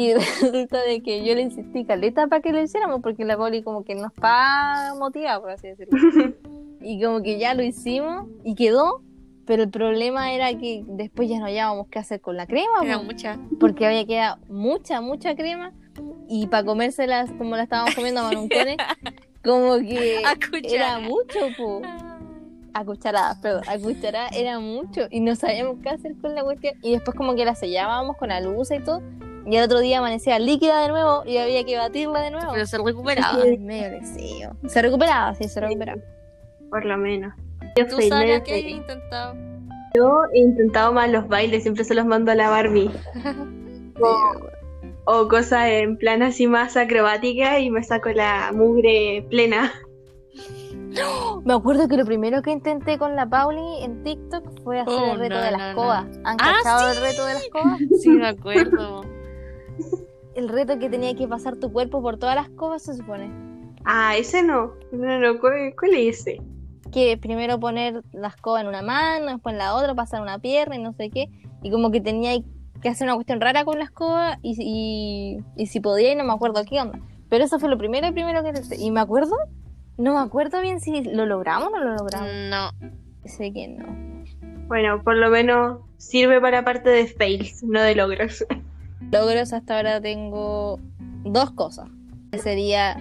Y 0.00 0.14
resulta 0.14 0.82
de 0.82 1.02
que 1.02 1.24
yo 1.24 1.34
le 1.34 1.42
insistí 1.42 1.84
caleta 1.84 2.26
para 2.26 2.40
que 2.40 2.52
lo 2.52 2.62
hiciéramos 2.62 3.02
porque 3.02 3.24
la 3.24 3.36
Pauli 3.36 3.62
como 3.62 3.84
que 3.84 3.94
no 3.94 4.06
está 4.06 4.94
motivada, 4.98 5.40
por 5.40 5.50
así 5.50 5.68
decirlo. 5.68 5.98
y 6.86 7.02
como 7.02 7.20
que 7.22 7.38
ya 7.38 7.54
lo 7.54 7.62
hicimos 7.62 8.26
y 8.44 8.54
quedó, 8.54 9.02
pero 9.44 9.64
el 9.64 9.70
problema 9.70 10.32
era 10.32 10.56
que 10.56 10.84
después 10.86 11.28
ya 11.28 11.40
no 11.40 11.46
hallábamos 11.46 11.88
qué 11.88 11.98
hacer 11.98 12.20
con 12.20 12.36
la 12.36 12.46
crema. 12.46 12.84
Era 12.84 12.98
mucha. 12.98 13.38
Porque 13.58 13.86
había 13.86 14.06
quedado 14.06 14.38
mucha, 14.48 15.00
mucha 15.00 15.34
crema 15.34 15.72
y 16.28 16.46
para 16.46 16.64
comérselas 16.64 17.30
como 17.38 17.56
la 17.56 17.64
estábamos 17.64 17.94
comiendo 17.94 18.20
a 18.20 18.24
manuncones, 18.24 18.76
como 19.44 19.78
que 19.78 20.22
era 20.62 21.00
mucho, 21.00 21.48
po. 21.56 21.82
a 22.72 22.84
cucharadas, 22.84 23.38
perdón, 23.38 23.62
a 23.66 23.78
cucharadas 23.78 24.30
era 24.36 24.60
mucho 24.60 25.08
y 25.10 25.20
no 25.20 25.34
sabíamos 25.34 25.78
qué 25.82 25.88
hacer 25.88 26.14
con 26.20 26.34
la 26.34 26.44
cuestión. 26.44 26.74
Y 26.82 26.92
después 26.92 27.16
como 27.16 27.34
que 27.34 27.44
la 27.44 27.56
sellábamos 27.56 28.16
con 28.16 28.28
la 28.28 28.40
luz 28.40 28.70
y 28.70 28.78
todo. 28.78 29.02
Y 29.44 29.56
el 29.56 29.64
otro 29.64 29.78
día 29.78 29.98
amanecía 29.98 30.40
líquida 30.40 30.82
de 30.82 30.88
nuevo 30.88 31.22
y 31.24 31.38
había 31.38 31.64
que 31.64 31.76
batirla 31.76 32.20
de 32.20 32.32
nuevo. 32.32 32.52
Pero 32.52 32.66
se 32.66 32.78
recuperaba. 32.78 33.42
Ay, 33.42 33.58
medio 33.60 33.90
deseo. 33.90 34.56
Se 34.66 34.82
recuperaba, 34.82 35.34
sí, 35.34 35.48
se 35.48 35.60
recuperaba. 35.60 36.00
Por 36.76 36.84
lo 36.84 36.98
menos. 36.98 37.32
Yo 37.78 37.86
¿Tú 37.86 37.96
soy 37.96 38.10
sabes 38.10 38.26
medio 38.28 38.44
qué 38.44 38.52
he 38.58 38.60
seria. 38.60 38.76
intentado? 38.76 39.34
He 40.34 40.38
intentado 40.40 40.92
más 40.92 41.10
los 41.10 41.26
bailes, 41.26 41.62
siempre 41.62 41.84
se 41.84 41.94
los 41.94 42.04
mando 42.04 42.32
a 42.32 42.34
la 42.34 42.50
Barbie. 42.50 42.90
O, 43.98 44.34
o 45.06 45.26
cosas 45.28 45.68
en 45.70 45.96
plan 45.96 46.22
así 46.22 46.46
más 46.46 46.76
acrobática 46.76 47.58
y 47.60 47.70
me 47.70 47.82
saco 47.82 48.10
la 48.10 48.50
mugre 48.54 49.26
plena. 49.30 49.72
Me 51.46 51.54
acuerdo 51.54 51.88
que 51.88 51.96
lo 51.96 52.04
primero 52.04 52.42
que 52.42 52.50
intenté 52.50 52.98
con 52.98 53.16
la 53.16 53.26
Pauli 53.26 53.82
en 53.82 54.02
TikTok 54.02 54.62
fue 54.62 54.80
hacer 54.80 54.92
Oh, 54.94 55.12
el 55.14 55.18
reto 55.18 55.36
no, 55.36 55.40
de 55.40 55.50
no, 55.52 55.56
las 55.56 55.74
no. 55.74 55.80
cobas. 55.82 56.04
¿Han 56.24 56.36
Ah, 56.38 56.52
cachado 56.62 56.90
el 56.92 57.00
reto 57.00 57.24
de 57.24 57.32
las 57.34 57.48
cobas? 57.50 57.78
Sí, 58.02 58.10
me 58.10 58.26
acuerdo. 58.28 59.00
El 60.34 60.50
reto 60.50 60.78
que 60.78 60.90
tenía 60.90 61.14
que 61.14 61.26
pasar 61.26 61.56
tu 61.56 61.72
cuerpo 61.72 62.02
por 62.02 62.18
todas 62.18 62.36
las 62.36 62.50
cobas 62.50 62.82
se 62.82 62.92
supone. 62.92 63.30
Ah, 63.86 64.14
ese 64.14 64.42
no. 64.42 64.74
No, 64.92 65.18
no, 65.18 65.38
¿cuál, 65.40 65.72
cuál 65.78 65.94
es 65.94 66.20
ese? 66.20 66.38
Que 66.96 67.18
primero 67.18 67.60
poner 67.60 68.02
la 68.12 68.28
escoba 68.28 68.62
en 68.62 68.68
una 68.68 68.80
mano, 68.80 69.26
después 69.26 69.52
en 69.52 69.58
la 69.58 69.74
otra, 69.74 69.94
pasar 69.94 70.22
una 70.22 70.38
pierna 70.38 70.76
y 70.76 70.82
no 70.82 70.94
sé 70.94 71.10
qué. 71.10 71.28
Y 71.62 71.70
como 71.70 71.90
que 71.90 72.00
tenía 72.00 72.32
que 72.80 72.88
hacer 72.88 73.06
una 73.06 73.16
cuestión 73.16 73.38
rara 73.38 73.66
con 73.66 73.76
la 73.76 73.84
escoba 73.84 74.38
y, 74.40 74.56
y, 74.58 75.44
y 75.62 75.66
si 75.66 75.80
podía 75.80 76.12
y 76.12 76.14
no 76.16 76.24
me 76.24 76.32
acuerdo 76.32 76.64
qué 76.64 76.80
onda. 76.80 76.98
Pero 77.28 77.44
eso 77.44 77.58
fue 77.58 77.68
lo 77.68 77.76
primero, 77.76 78.10
primero 78.14 78.42
que. 78.42 78.52
Y 78.78 78.90
me 78.90 79.00
acuerdo, 79.00 79.36
no 79.98 80.14
me 80.14 80.20
acuerdo 80.20 80.62
bien 80.62 80.80
si 80.80 81.04
lo 81.04 81.26
logramos 81.26 81.68
o 81.68 81.70
no 81.76 81.84
lo 81.84 81.96
logramos. 81.96 82.30
No. 82.48 82.70
Sé 83.26 83.52
que 83.52 83.68
no. 83.68 83.84
Bueno, 84.66 85.02
por 85.02 85.16
lo 85.16 85.28
menos 85.28 85.80
sirve 85.98 86.40
para 86.40 86.64
parte 86.64 86.88
de 86.88 87.06
fails, 87.08 87.62
no 87.62 87.82
de 87.82 87.94
logros. 87.94 88.42
Logros 89.12 89.52
hasta 89.52 89.76
ahora 89.76 90.00
tengo 90.00 90.80
dos 91.24 91.50
cosas. 91.50 91.88
Sería 92.32 92.96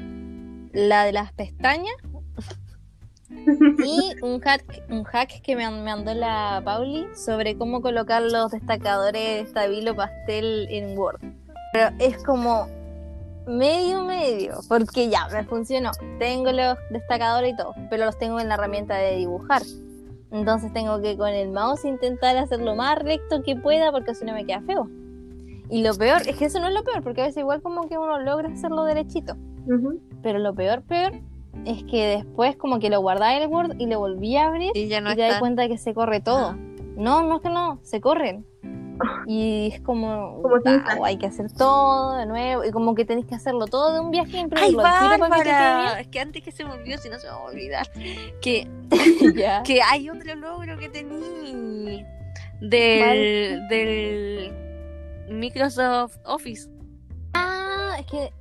la 0.74 1.06
de 1.06 1.14
las 1.14 1.32
pestañas 1.32 1.96
y 3.48 4.24
un 4.24 4.40
hack, 4.40 4.84
un 4.90 5.04
hack 5.04 5.42
que 5.42 5.56
me 5.56 5.70
mandó 5.70 6.14
la 6.14 6.62
Pauli 6.64 7.08
sobre 7.16 7.58
cómo 7.58 7.82
colocar 7.82 8.22
los 8.22 8.52
destacadores 8.52 9.22
de 9.22 9.40
estabilo 9.42 9.96
pastel 9.96 10.68
en 10.70 10.98
Word. 10.98 11.20
Pero 11.74 11.90
es 12.00 12.24
como 12.24 12.68
medio 13.48 14.04
medio, 14.04 14.60
porque 14.68 15.10
ya 15.10 15.28
me 15.28 15.44
funcionó. 15.44 15.92
Tengo 16.20 16.52
los 16.52 16.78
destacadores 16.90 17.54
y 17.54 17.58
todo, 17.58 17.74
pero 17.90 18.06
los 18.06 18.18
tengo 18.18 18.40
en 18.40 18.50
la 18.50 18.56
herramienta 18.56 18.96
de 18.96 19.18
dibujar. 19.18 19.62
Entonces 20.32 20.74
tengo 20.74 21.02
que 21.02 21.16
con 21.16 21.30
el 21.30 21.52
mouse 21.52 21.86
intentar 21.86 22.36
hacer 22.38 22.60
lo 22.60 22.76
más 22.76 22.98
recto 23.00 23.44
que 23.44 23.56
pueda 23.56 23.92
porque 23.92 24.16
si 24.16 24.26
no 24.26 24.34
me 24.34 24.46
queda 24.46 24.62
feo. 24.62 24.90
Y 25.70 25.82
lo 25.82 25.96
peor 25.96 26.22
es 26.28 26.36
que 26.36 26.46
eso 26.46 26.60
no 26.60 26.68
es 26.68 26.74
lo 26.74 26.84
peor, 26.84 27.02
porque 27.02 27.22
a 27.22 27.26
veces 27.26 27.42
igual 27.42 27.62
como 27.62 27.88
que 27.88 27.98
uno 27.98 28.20
logra 28.20 28.50
hacerlo 28.50 28.84
derechito. 28.84 29.36
Ujú. 29.66 30.00
Pero 30.22 30.40
lo 30.40 30.54
peor, 30.54 30.82
peor, 30.84 31.14
es 31.66 31.84
que 31.86 32.06
después 32.18 32.56
como 32.58 32.80
que 32.80 32.90
lo 32.90 33.00
guardaba 33.02 33.36
en 33.36 33.44
el 33.44 33.48
Word 33.50 33.76
y 33.80 33.88
lo 33.88 34.00
volví 34.00 34.36
a 34.38 34.48
abrir 34.48 34.72
Y 34.76 34.88
ya 34.88 35.02
no 35.02 35.12
y 35.12 35.16
te 35.16 35.22
das 35.22 35.30
está. 35.32 35.40
cuenta 35.40 35.62
de 35.64 35.70
que 35.70 35.78
se 35.78 35.94
corre 35.94 36.20
todo. 36.22 36.50
Ah. 36.50 36.58
No, 36.98 37.24
no 37.24 37.38
es 37.38 37.42
que 37.42 37.50
no, 37.50 37.80
se 37.84 38.02
corren. 38.02 38.46
Y 39.28 39.72
es 39.74 39.82
como, 39.82 40.42
Como 40.42 40.62
"Tao, 40.62 40.74
tinta. 40.76 40.98
hay 41.04 41.18
que 41.18 41.26
hacer 41.26 41.52
todo 41.52 42.16
de 42.16 42.26
nuevo. 42.26 42.64
Y 42.64 42.72
como 42.72 42.96
que 42.96 43.04
tenés 43.06 43.26
que 43.26 43.36
hacerlo 43.36 43.66
todo 43.68 43.94
de 43.94 44.00
un 44.00 44.12
viaje 44.12 44.38
y 44.38 44.46
¡Ay, 44.56 44.74
para! 44.76 46.00
Es 46.00 46.08
que 46.08 46.20
antes 46.20 46.42
que 46.44 46.52
se 46.52 46.64
me 46.64 46.72
olvidó, 46.72 46.98
si 46.98 47.10
no 47.10 47.18
se 47.20 47.28
me 47.28 47.34
va 47.34 47.40
a 47.40 47.44
olvidar, 47.44 47.88
que, 48.42 48.68
que 49.66 49.82
hay 49.82 50.10
otro 50.10 50.36
logro 50.36 50.78
que 50.78 50.90
tení 50.90 52.06
del, 52.62 53.68
del 53.68 54.54
Microsoft 55.30 56.18
Office. 56.26 56.70
Ah, 57.34 57.96
es 58.00 58.06
que 58.06 58.32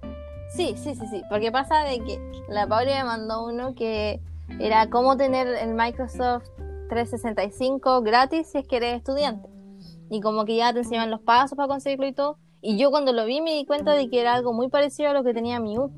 sí, 0.55 0.75
sí, 0.77 0.95
sí, 0.95 1.07
sí. 1.11 1.23
Porque 1.29 1.51
pasa 1.53 1.85
de 1.85 2.01
que 2.01 2.21
la 2.49 2.67
Pauli 2.67 2.93
me 2.93 3.05
mandó 3.05 3.45
uno 3.47 3.75
que 3.75 4.21
era 4.59 4.89
cómo 4.91 5.17
tener 5.17 5.49
el 5.49 5.75
Microsoft 5.75 6.45
365 6.89 8.03
gratis 8.03 8.49
si 8.49 8.59
es 8.59 8.69
que 8.69 8.77
eres 8.77 8.97
estudiante. 8.97 9.49
Y 10.11 10.21
como 10.21 10.45
que 10.45 10.57
ya 10.57 10.73
te 10.73 10.81
enseñan 10.81 11.11
los 11.11 11.21
pasos 11.21 11.57
para 11.57 11.69
conseguirlo 11.69 12.07
y 12.07 12.13
todo. 12.13 12.39
Y 12.61 12.79
yo 12.79 12.91
cuando 12.91 13.13
lo 13.13 13.25
vi 13.27 13.41
me 13.41 13.55
di 13.55 13.65
cuenta 13.67 13.93
de 13.93 14.09
que 14.09 14.21
era 14.21 14.35
algo 14.35 14.53
muy 14.53 14.69
parecido 14.69 15.11
a 15.11 15.13
lo 15.13 15.25
que 15.25 15.35
tenía 15.35 15.61
mi 15.61 15.79
U. 15.79 15.91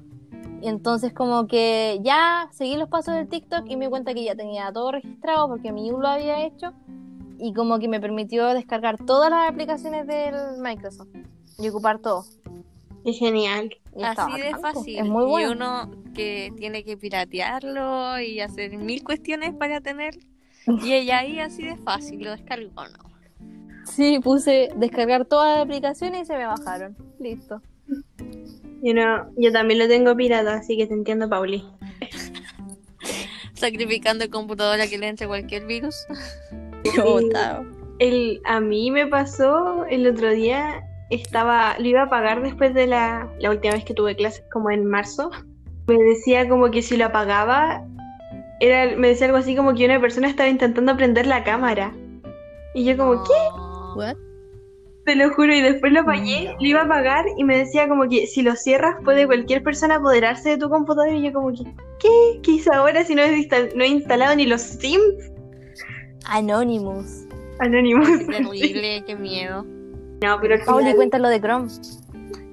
Y 0.62 0.69
entonces 0.69 1.12
como 1.12 1.47
que 1.47 2.01
ya 2.03 2.49
seguí 2.53 2.77
los 2.77 2.88
pasos 2.88 3.14
del 3.14 3.29
TikTok 3.29 3.66
y 3.69 3.77
me 3.77 3.87
di 3.87 3.90
cuenta 3.90 4.14
que 4.14 4.25
ya 4.25 4.35
tenía 4.35 4.73
todo 4.73 4.92
registrado 4.92 5.49
porque 5.49 5.73
mi 5.73 5.90
U 5.92 6.01
lo 6.01 6.09
había 6.09 6.45
hecho. 6.45 6.73
Y 7.38 7.53
como 7.53 7.79
que 7.79 7.88
me 7.88 8.01
permitió 8.01 8.47
descargar 8.55 8.97
todas 9.05 9.31
las 9.31 9.51
aplicaciones 9.51 10.07
del 10.07 10.59
Microsoft 10.59 11.09
y 11.59 11.69
ocupar 11.69 11.99
todo. 11.99 12.25
Es 13.07 13.19
genial. 13.19 13.75
Así 14.03 14.40
de 14.40 14.51
fácil. 14.59 14.99
Es 14.99 15.07
muy 15.07 15.42
Y 15.42 15.47
uno 15.47 15.90
que 16.12 16.53
tiene 16.57 16.85
que 16.85 16.97
piratearlo 16.97 18.21
y 18.21 18.40
hacer 18.40 18.77
mil 18.77 19.03
cuestiones 19.05 19.55
para 19.55 19.81
tener. 19.81 20.19
Y 20.66 20.92
ella 20.92 21.21
ahí 21.21 21.38
así 21.38 21.62
de 21.62 21.77
fácil, 21.77 22.25
lo 22.25 22.33
descargó, 22.33 22.85
¿no? 22.88 23.07
Sí, 23.85 24.19
puse 24.19 24.71
descargar 24.77 25.25
todas 25.25 25.57
las 25.57 25.64
aplicaciones 25.64 26.23
y 26.23 26.25
se 26.27 26.37
me 26.37 26.47
bajaron. 26.47 26.97
Listo. 27.21 27.62
Yo, 28.83 28.92
no, 28.92 29.31
yo 29.37 29.53
también 29.53 29.79
lo 29.79 29.87
tengo 29.87 30.16
pirata, 30.16 30.55
así 30.55 30.77
que 30.77 30.87
te 30.87 30.95
entiendo, 30.95 31.29
Pauli. 31.29 31.64
Sacrificando 33.55 34.25
el 34.25 34.31
computador 34.31 34.81
a 34.81 34.88
que 34.88 34.99
le 34.99 35.09
entre 35.09 35.29
cualquier 35.29 35.66
virus. 35.66 35.95
El, 37.99 38.40
a 38.45 38.61
mí 38.61 38.90
me 38.90 39.07
pasó 39.07 39.85
el 39.87 40.07
otro 40.07 40.31
día, 40.31 40.85
estaba, 41.11 41.79
lo 41.79 41.87
iba 41.87 42.03
a 42.03 42.09
pagar 42.09 42.42
después 42.42 42.75
de 42.75 42.87
la, 42.87 43.29
la 43.38 43.51
última 43.51 43.75
vez 43.75 43.85
que 43.85 43.95
tuve 43.95 44.16
clases, 44.16 44.45
como 44.53 44.71
en 44.71 44.85
marzo. 44.87 45.31
Me 45.87 45.97
decía 46.03 46.49
como 46.49 46.71
que 46.71 46.83
si 46.83 46.97
lo 46.97 47.07
apagaba, 47.07 47.85
era, 48.61 48.97
me 48.97 49.09
decía 49.09 49.27
algo 49.27 49.38
así 49.38 49.55
como 49.55 49.75
que 49.75 49.85
una 49.85 50.01
persona 50.01 50.29
estaba 50.29 50.49
intentando 50.49 50.97
prender 50.97 51.27
la 51.27 51.45
cámara. 51.45 51.92
Y 52.75 52.85
yo 52.85 52.97
como, 52.97 53.23
¿qué? 53.23 53.33
What? 53.97 54.16
Te 55.05 55.14
lo 55.14 55.33
juro, 55.33 55.55
y 55.55 55.61
después 55.61 55.92
lo 55.92 56.01
apagué, 56.01 56.57
lo 56.59 56.66
iba 56.66 56.81
a 56.81 56.85
apagar 56.85 57.27
y 57.37 57.45
me 57.45 57.57
decía 57.57 57.87
como 57.88 58.09
que 58.09 58.27
si 58.27 58.42
lo 58.42 58.57
cierras 58.57 58.97
puede 59.05 59.25
cualquier 59.27 59.62
persona 59.62 59.95
apoderarse 59.95 60.51
de 60.51 60.59
tu 60.59 60.69
computador 60.69 61.14
y 61.14 61.23
yo 61.23 61.33
como 61.33 61.53
que, 61.53 61.62
¿qué? 62.01 62.40
¿Qué 62.42 62.51
hice 62.51 62.71
ahora 62.75 63.05
si 63.05 63.14
no 63.14 63.23
he, 63.23 63.37
instal- 63.37 63.73
no 63.77 63.85
he 63.85 63.87
instalado 63.88 64.35
ni 64.35 64.47
los 64.47 64.62
Sims 64.62 65.31
Anonymous. 66.25 67.25
anónimos? 67.61 68.09
Qué 68.09 68.25
terrible, 68.25 69.05
qué 69.07 69.14
miedo. 69.14 69.64
No, 70.22 70.38
pero 70.40 70.55
al 70.55 70.62
Pauli, 70.64 70.85
final- 70.85 70.96
cuéntalo 70.96 71.29
de 71.29 71.40
Chrome. 71.40 71.68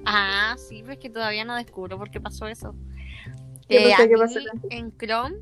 Ah, 0.06 0.54
sí, 0.58 0.80
pero 0.82 0.92
es 0.94 0.98
que 0.98 1.10
todavía 1.10 1.44
no 1.44 1.56
descubro 1.56 1.96
por 1.98 2.10
qué 2.10 2.20
pasó 2.20 2.46
eso. 2.46 2.74
¿Qué 3.68 3.88
Eh, 3.88 3.90
pasó? 3.96 4.08
¿Qué 4.08 4.16
pasó? 4.18 4.38
en 4.70 4.92
Chrome, 4.98 5.36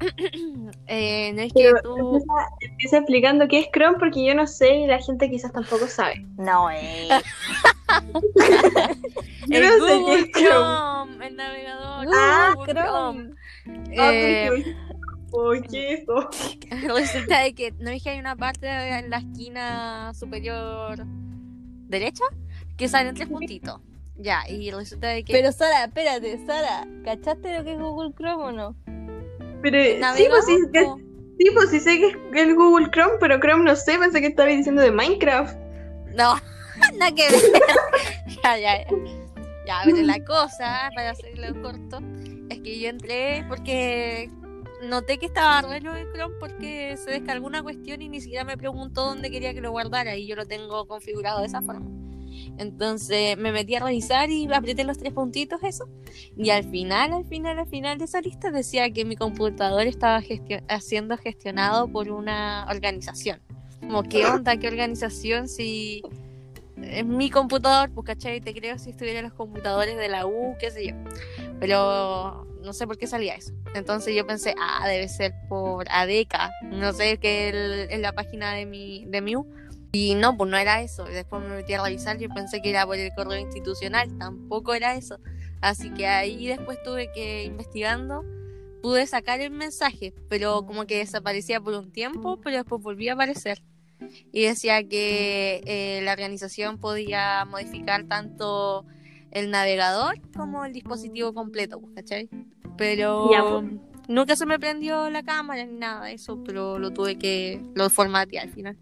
eh, 0.86 1.32
no 1.34 1.42
es 1.42 1.52
que 1.52 1.62
Pero 1.64 1.80
tú... 1.82 1.96
empieza, 1.96 2.32
empieza 2.60 2.96
explicando 2.98 3.48
qué 3.48 3.58
es 3.60 3.68
Chrome 3.72 3.98
porque 3.98 4.24
yo 4.24 4.34
no 4.34 4.46
sé 4.46 4.74
y 4.74 4.86
la 4.86 4.98
gente 5.02 5.28
quizás 5.30 5.52
tampoco 5.52 5.86
sabe. 5.86 6.24
No, 6.38 6.70
eh. 6.70 7.08
Yo 9.48 9.58
el 9.58 9.78
no 9.78 9.86
sé 9.86 10.02
qué 10.06 10.14
es 10.14 10.30
Chrome. 10.32 10.48
Chrome, 10.48 11.26
el 11.26 11.36
navegador. 11.36 12.06
Ah, 12.14 12.52
Google 12.56 12.74
Chrome. 12.74 13.30
Ah, 13.98 14.10
Eh, 14.12 14.48
porque- 14.48 14.76
Uy, 15.32 15.60
¿qué 15.70 15.92
es 15.94 16.00
eso? 16.02 16.30
resulta 16.94 17.40
de 17.40 17.54
que 17.54 17.72
no 17.78 17.90
es 17.90 18.02
que 18.02 18.10
hay 18.10 18.18
una 18.18 18.36
parte 18.36 18.66
en 18.68 19.10
la 19.10 19.18
esquina 19.18 20.14
superior 20.14 21.04
derecha 21.88 22.24
que 22.76 22.88
salen 22.88 23.14
tres 23.14 23.28
puntitos. 23.28 23.80
Ya, 24.18 24.48
y 24.48 24.70
resulta 24.70 25.08
de 25.08 25.24
que 25.24 25.32
Pero 25.32 25.52
Sara, 25.52 25.84
espérate, 25.84 26.38
Sara, 26.46 26.86
¿cachaste 27.04 27.58
lo 27.58 27.64
que 27.64 27.72
es 27.72 27.78
Google 27.78 28.14
Chrome 28.16 28.44
o 28.44 28.52
no? 28.52 28.76
Pero 29.62 29.78
sí, 30.16 30.24
pues 30.28 30.44
sí, 30.46 30.56
que- 30.72 30.82
po. 30.84 30.98
sí, 31.38 31.50
pues 31.54 31.70
sí 31.70 31.80
sé 31.80 31.98
que 31.98 32.06
es 32.08 32.46
el 32.48 32.54
Google 32.54 32.88
Chrome, 32.92 33.14
pero 33.20 33.38
Chrome 33.40 33.64
no 33.64 33.76
sé, 33.76 33.98
pensé 33.98 34.20
que 34.20 34.28
estaba 34.28 34.48
diciendo 34.48 34.80
de 34.82 34.90
Minecraft. 34.90 35.56
No, 36.14 36.34
nada 36.98 37.12
que 37.14 37.30
ver. 37.30 37.40
ya, 38.42 38.58
ya, 38.58 38.78
ya. 38.84 38.86
Ya, 39.66 39.80
pero 39.84 39.96
la 40.02 40.24
cosa, 40.24 40.90
para 40.94 41.10
hacerlo 41.10 41.60
corto, 41.60 41.98
es 42.50 42.60
que 42.60 42.78
yo 42.78 42.88
entré 42.88 43.44
porque 43.48 44.30
noté 44.82 45.18
que 45.18 45.26
estaba 45.26 45.62
raro 45.62 45.96
el 45.96 46.10
Chrome 46.12 46.34
porque 46.38 46.96
se 46.96 47.10
descargó 47.10 47.46
una 47.46 47.62
cuestión 47.62 48.02
y 48.02 48.08
ni 48.08 48.20
siquiera 48.20 48.44
me 48.44 48.56
preguntó 48.56 49.04
dónde 49.06 49.30
quería 49.30 49.54
que 49.54 49.60
lo 49.60 49.70
guardara 49.70 50.16
y 50.16 50.26
yo 50.26 50.36
lo 50.36 50.46
tengo 50.46 50.86
configurado 50.86 51.40
de 51.40 51.46
esa 51.46 51.62
forma. 51.62 51.86
Entonces 52.58 53.36
me 53.38 53.50
metí 53.52 53.74
a 53.74 53.80
revisar 53.80 54.30
y 54.30 54.46
apreté 54.52 54.84
los 54.84 54.98
tres 54.98 55.12
puntitos, 55.12 55.62
eso. 55.62 55.88
Y 56.36 56.50
al 56.50 56.64
final, 56.70 57.12
al 57.12 57.24
final, 57.24 57.58
al 57.58 57.66
final 57.68 57.98
de 57.98 58.04
esa 58.04 58.20
lista 58.20 58.50
decía 58.50 58.90
que 58.90 59.04
mi 59.04 59.16
computador 59.16 59.86
estaba 59.86 60.20
gestio- 60.20 60.62
siendo 60.80 61.16
gestionado 61.16 61.88
por 61.88 62.10
una 62.10 62.66
organización. 62.70 63.40
Como, 63.80 64.02
¿qué 64.02 64.26
onda? 64.26 64.56
¿Qué 64.58 64.68
organización? 64.68 65.48
Si 65.48 66.02
es 66.82 67.04
mi 67.06 67.30
computador, 67.30 67.90
pues, 67.90 68.06
¿cachai? 68.06 68.40
Te 68.40 68.52
creo 68.54 68.78
si 68.78 68.90
estuviera 68.90 69.20
en 69.20 69.24
los 69.26 69.34
computadores 69.34 69.96
de 69.96 70.08
la 70.08 70.26
U, 70.26 70.56
qué 70.60 70.70
sé 70.70 70.88
yo. 70.88 70.94
Pero 71.60 72.46
no 72.62 72.72
sé 72.72 72.86
por 72.86 72.98
qué 72.98 73.06
salía 73.06 73.34
eso. 73.34 73.52
Entonces 73.74 74.14
yo 74.14 74.26
pensé, 74.26 74.54
ah, 74.60 74.86
debe 74.86 75.08
ser 75.08 75.34
por 75.48 75.86
ADECA, 75.88 76.50
no 76.62 76.92
sé, 76.92 77.18
que 77.18 77.86
es 77.88 78.00
la 78.00 78.12
página 78.12 78.52
de 78.52 78.66
mi 78.66 79.04
de 79.06 79.20
Miu. 79.20 79.46
Y 79.92 80.14
no, 80.14 80.36
pues 80.36 80.50
no 80.50 80.58
era 80.58 80.82
eso. 80.82 81.04
Después 81.04 81.42
me 81.42 81.48
metí 81.48 81.72
a 81.72 81.82
revisar, 81.82 82.18
yo 82.18 82.28
pensé 82.28 82.60
que 82.60 82.70
era 82.70 82.84
por 82.84 82.96
el 82.96 83.10
correo 83.14 83.38
institucional, 83.38 84.18
tampoco 84.18 84.74
era 84.74 84.96
eso. 84.96 85.18
Así 85.60 85.90
que 85.90 86.06
ahí 86.06 86.46
después 86.46 86.82
tuve 86.82 87.10
que 87.12 87.44
investigando, 87.44 88.24
pude 88.82 89.06
sacar 89.06 89.40
el 89.40 89.52
mensaje, 89.52 90.12
pero 90.28 90.66
como 90.66 90.86
que 90.86 90.98
desaparecía 90.98 91.60
por 91.60 91.74
un 91.74 91.90
tiempo, 91.90 92.38
pero 92.42 92.58
después 92.58 92.82
volvía 92.82 93.12
a 93.12 93.14
aparecer. 93.14 93.62
Y 94.32 94.42
decía 94.42 94.86
que 94.86 95.62
eh, 95.64 96.00
la 96.02 96.12
organización 96.12 96.78
podía 96.78 97.44
modificar 97.46 98.04
tanto 98.04 98.84
el 99.36 99.50
navegador 99.50 100.16
como 100.34 100.64
el 100.64 100.72
dispositivo 100.72 101.34
completo, 101.34 101.78
pues, 101.78 101.92
¿cachai? 101.94 102.30
Pero 102.78 103.30
Ya, 103.30 103.42
pues. 103.42 103.64
nunca 104.08 104.34
se 104.34 104.46
me 104.46 104.58
prendió 104.58 105.10
la 105.10 105.22
cámara 105.22 105.64
ni 105.66 105.74
nada 105.78 106.06
de 106.06 106.14
eso, 106.14 106.42
pero 106.42 106.78
lo 106.78 106.90
tuve 106.92 107.18
que, 107.18 107.62
lo 107.74 107.90
formateé 107.90 108.40
al 108.40 108.50
final. 108.50 108.78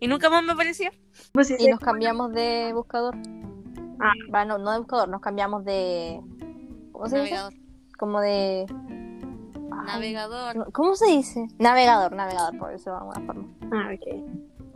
Y 0.00 0.08
nunca 0.08 0.30
más 0.30 0.42
me 0.42 0.52
aparecía. 0.52 0.90
Pues 1.32 1.48
sí, 1.48 1.56
Y 1.58 1.68
nos 1.68 1.80
cambiamos 1.80 2.32
de 2.32 2.72
buscador. 2.72 3.14
Ah. 4.00 4.12
Va, 4.34 4.44
no, 4.46 4.56
no 4.56 4.72
de 4.72 4.78
buscador, 4.78 5.08
nos 5.08 5.20
cambiamos 5.20 5.64
de. 5.64 6.20
¿Cómo 6.92 7.06
se 7.08 7.18
dice? 7.18 7.34
Navegador. 7.34 7.54
Como 7.98 8.20
de. 8.20 8.66
Ay, 9.70 9.86
Navegador. 9.86 10.72
¿Cómo 10.72 10.94
se 10.94 11.06
dice? 11.08 11.46
Navegador, 11.58 12.12
navegador, 12.12 12.56
por 12.58 12.72
eso 12.72 12.90
de 12.90 12.96
alguna 12.96 13.20
forma. 13.20 13.48
Ah, 13.72 13.90
ok. 13.94 14.24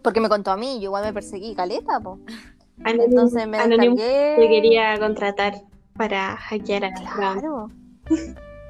Porque 0.02 0.20
me 0.20 0.28
contó 0.28 0.50
a 0.50 0.56
mí, 0.56 0.76
yo 0.80 0.84
igual 0.84 1.04
me 1.04 1.12
perseguí 1.12 1.54
caleta, 1.54 1.98
po. 2.00 2.18
Anonymous, 2.84 3.08
Entonces 3.08 3.48
me 3.48 3.58
descargué. 3.58 4.36
te 4.38 4.48
quería 4.48 4.98
contratar 4.98 5.54
para 5.96 6.36
hackear 6.36 6.84
a 6.84 6.90
la 6.90 7.12
Claro. 7.14 7.68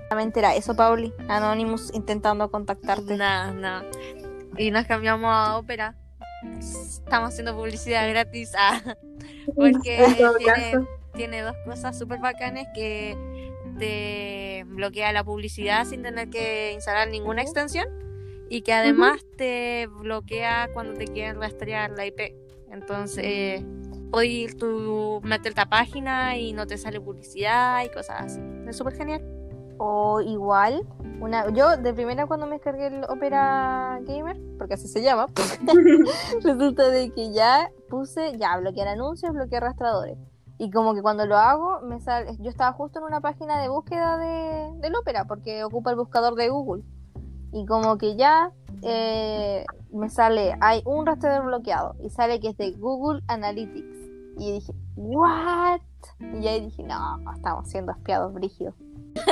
Solamente 0.08 0.40
era 0.40 0.54
eso, 0.54 0.74
Pauli. 0.76 1.12
Anonymous 1.28 1.90
intentando 1.94 2.50
contactarte. 2.50 3.16
Nada, 3.16 3.52
nada. 3.52 3.84
Y 4.58 4.70
nos 4.70 4.86
cambiamos 4.86 5.30
a 5.32 5.56
ópera. 5.56 5.96
Estamos 6.58 7.30
haciendo 7.30 7.56
publicidad 7.56 8.08
gratis. 8.10 8.52
ah, 8.58 8.80
porque 9.56 10.04
tiene, 10.38 10.86
tiene 11.14 11.42
dos 11.42 11.56
cosas 11.64 11.98
súper 11.98 12.18
bacanas 12.20 12.66
que 12.74 13.16
te 13.78 14.64
bloquea 14.66 15.12
la 15.12 15.24
publicidad 15.24 15.86
sin 15.86 16.02
tener 16.02 16.28
que 16.28 16.72
instalar 16.72 17.08
ninguna 17.08 17.42
extensión 17.42 17.88
y 18.50 18.60
que 18.62 18.74
además 18.74 19.20
te 19.38 19.86
bloquea 19.86 20.68
cuando 20.74 20.92
te 20.94 21.06
quieren 21.06 21.40
rastrear 21.40 21.92
la 21.92 22.04
IP. 22.04 22.34
Entonces, 22.70 23.62
ir 24.20 24.58
tú 24.58 25.20
meterte 25.24 25.60
a 25.62 25.66
página 25.66 26.36
y 26.36 26.52
no 26.52 26.66
te 26.66 26.76
sale 26.76 27.00
publicidad 27.00 27.82
y 27.84 27.88
cosas 27.88 28.22
así. 28.22 28.40
Es 28.68 28.76
súper 28.76 28.94
genial. 28.94 29.22
O 29.78 30.20
igual, 30.20 30.86
una, 31.20 31.48
yo 31.50 31.76
de 31.76 31.94
primera 31.94 32.26
cuando 32.26 32.46
me 32.46 32.56
descargué 32.56 32.88
el 32.88 33.04
Opera 33.04 34.00
Gamer, 34.02 34.38
porque 34.58 34.74
así 34.74 34.86
se 34.86 35.02
llama, 35.02 35.26
resulta 36.42 36.88
de 36.88 37.10
que 37.10 37.32
ya 37.32 37.70
puse, 37.88 38.36
ya 38.38 38.56
bloquear 38.58 38.88
anuncios, 38.88 39.32
bloquear 39.32 39.62
rastradores. 39.62 40.18
Y 40.58 40.70
como 40.70 40.94
que 40.94 41.02
cuando 41.02 41.26
lo 41.26 41.36
hago, 41.36 41.80
me 41.80 42.00
sale, 42.00 42.36
yo 42.38 42.50
estaba 42.50 42.72
justo 42.72 43.00
en 43.00 43.06
una 43.06 43.20
página 43.20 43.60
de 43.60 43.68
búsqueda 43.68 44.16
de, 44.18 44.70
del 44.80 44.94
Opera, 44.94 45.24
porque 45.24 45.64
ocupa 45.64 45.90
el 45.90 45.96
buscador 45.96 46.36
de 46.36 46.50
Google. 46.50 46.84
Y 47.52 47.66
como 47.66 47.98
que 47.98 48.14
ya 48.14 48.52
eh, 48.82 49.64
me 49.92 50.08
sale, 50.08 50.54
hay 50.60 50.82
un 50.84 51.04
rastreador 51.06 51.46
bloqueado, 51.46 51.96
y 52.04 52.10
sale 52.10 52.38
que 52.38 52.50
es 52.50 52.56
de 52.56 52.72
Google 52.72 53.22
Analytics. 53.26 54.01
Y 54.38 54.52
dije, 54.52 54.72
¿what? 54.96 55.80
Y 56.40 56.46
ahí 56.46 56.60
dije, 56.62 56.82
no, 56.82 57.18
estamos 57.34 57.68
siendo 57.68 57.92
espiados 57.92 58.32
brígidos. 58.32 58.74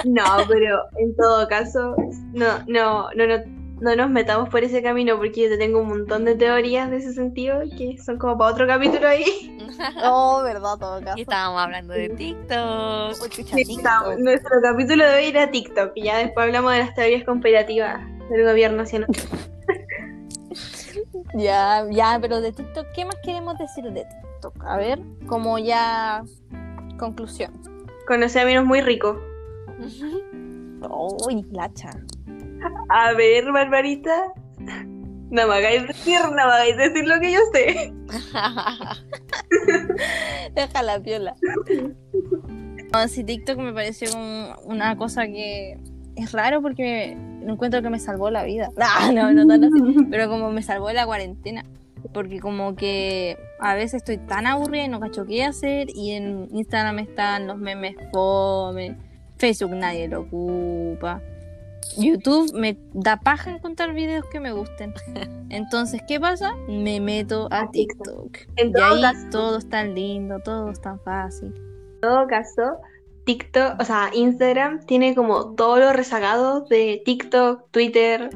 No, 0.04 0.24
pero 0.48 0.82
en 0.98 1.16
todo 1.16 1.48
caso, 1.48 1.96
no, 2.32 2.46
no, 2.68 3.08
no, 3.14 3.26
no, 3.26 3.36
no 3.80 3.96
nos 3.96 4.10
metamos 4.10 4.50
por 4.50 4.62
ese 4.62 4.82
camino 4.82 5.16
porque 5.16 5.44
yo 5.44 5.48
te 5.48 5.56
tengo 5.56 5.80
un 5.80 5.88
montón 5.88 6.26
de 6.26 6.34
teorías 6.34 6.90
de 6.90 6.98
ese 6.98 7.14
sentido 7.14 7.60
que 7.78 7.96
son 7.98 8.18
como 8.18 8.36
para 8.36 8.52
otro 8.52 8.66
capítulo 8.66 9.08
ahí. 9.08 9.56
Oh, 10.04 10.42
verdad, 10.42 10.76
todo 10.78 11.00
caso. 11.00 11.16
Y 11.16 11.22
estábamos 11.22 11.62
hablando 11.62 11.94
de 11.94 12.10
TikTok. 12.10 13.22
Uy, 13.22 13.28
chucha, 13.30 13.56
Sí, 13.56 13.64
TikTok. 13.64 13.78
está- 13.78 14.16
nuestro 14.18 14.50
capítulo 14.60 15.06
de 15.06 15.14
hoy 15.14 15.24
era 15.28 15.50
TikTok 15.50 15.92
y 15.94 16.02
ya 16.04 16.18
después 16.18 16.44
hablamos 16.44 16.72
de 16.72 16.80
las 16.80 16.94
teorías 16.94 17.24
conspirativas 17.24 17.98
del 18.28 18.44
gobierno 18.44 18.82
haciendo. 18.82 19.06
Ya, 21.34 21.86
ya, 21.90 22.18
pero 22.20 22.40
de 22.40 22.52
TikTok, 22.52 22.86
¿qué 22.94 23.04
más 23.04 23.14
queremos 23.22 23.56
decir 23.56 23.84
de 23.84 24.04
TikTok? 24.04 24.29
A 24.61 24.76
ver, 24.76 25.00
como 25.26 25.59
ya 25.59 26.22
conclusión. 26.98 27.61
Conocí 28.07 28.38
a 28.38 28.44
menos 28.44 28.64
muy 28.64 28.81
rico. 28.81 29.18
Uy, 31.26 31.44
lacha. 31.53 31.90
A 32.88 33.12
ver, 33.12 33.50
Barbarita. 33.53 34.33
No 35.31 35.46
me 35.46 35.55
hagáis 35.55 35.87
decir, 35.87 36.18
no 36.22 36.33
me 36.33 36.42
hagáis 36.42 36.76
decir 36.76 37.07
lo 37.07 37.20
que 37.20 37.33
yo 37.33 37.38
sé. 37.53 37.92
Deja 40.55 40.83
la 40.83 41.00
piola. 41.00 41.37
No, 42.92 43.07
sí, 43.07 43.22
TikTok 43.22 43.59
me 43.59 43.72
pareció 43.72 44.09
una 44.64 44.96
cosa 44.96 45.26
que 45.26 45.79
es 46.16 46.33
raro 46.33 46.61
porque 46.62 47.16
me, 47.16 47.53
encuentro 47.53 47.81
que 47.81 47.90
me 47.90 48.00
salvó 48.00 48.31
la 48.31 48.42
vida. 48.44 48.70
Ah, 48.79 49.11
no, 49.14 49.33
no 49.33 49.46
tan 49.46 49.64
así. 49.64 49.81
Pero 50.11 50.29
como 50.29 50.50
me 50.50 50.62
salvó 50.62 50.92
la 50.92 51.07
cuarentena. 51.07 51.64
Porque 52.12 52.40
como 52.40 52.74
que 52.74 53.38
a 53.58 53.74
veces 53.74 53.94
estoy 53.94 54.18
tan 54.18 54.46
aburrida 54.46 54.84
y 54.84 54.88
no 54.88 55.00
cacho 55.00 55.26
qué 55.26 55.44
hacer. 55.44 55.88
Y 55.94 56.12
en 56.12 56.48
Instagram 56.52 56.98
están 57.00 57.46
los 57.46 57.58
memes 57.58 57.96
fome. 58.12 58.96
Facebook 59.38 59.72
nadie 59.72 60.08
lo 60.08 60.20
ocupa. 60.22 61.22
YouTube 61.96 62.52
me 62.54 62.76
da 62.92 63.18
paja 63.18 63.50
encontrar 63.50 63.94
videos 63.94 64.24
que 64.26 64.40
me 64.40 64.52
gusten. 64.52 64.94
Entonces, 65.48 66.02
¿qué 66.06 66.20
pasa? 66.20 66.54
Me 66.68 67.00
meto 67.00 67.48
a 67.50 67.70
TikTok. 67.70 68.38
Y 68.56 68.60
ahí 68.60 69.00
caso, 69.00 69.26
todo 69.30 69.58
es 69.58 69.68
tan 69.68 69.94
lindo, 69.94 70.38
todo 70.40 70.70
es 70.70 70.80
tan 70.80 71.00
fácil. 71.00 71.52
en 71.54 72.00
todo 72.00 72.26
caso, 72.26 72.78
TikTok, 73.24 73.80
o 73.80 73.84
sea, 73.84 74.10
Instagram 74.14 74.84
tiene 74.86 75.14
como 75.14 75.54
todos 75.54 75.78
los 75.78 75.94
rezagados 75.94 76.68
de 76.68 77.02
TikTok, 77.04 77.70
Twitter, 77.70 78.30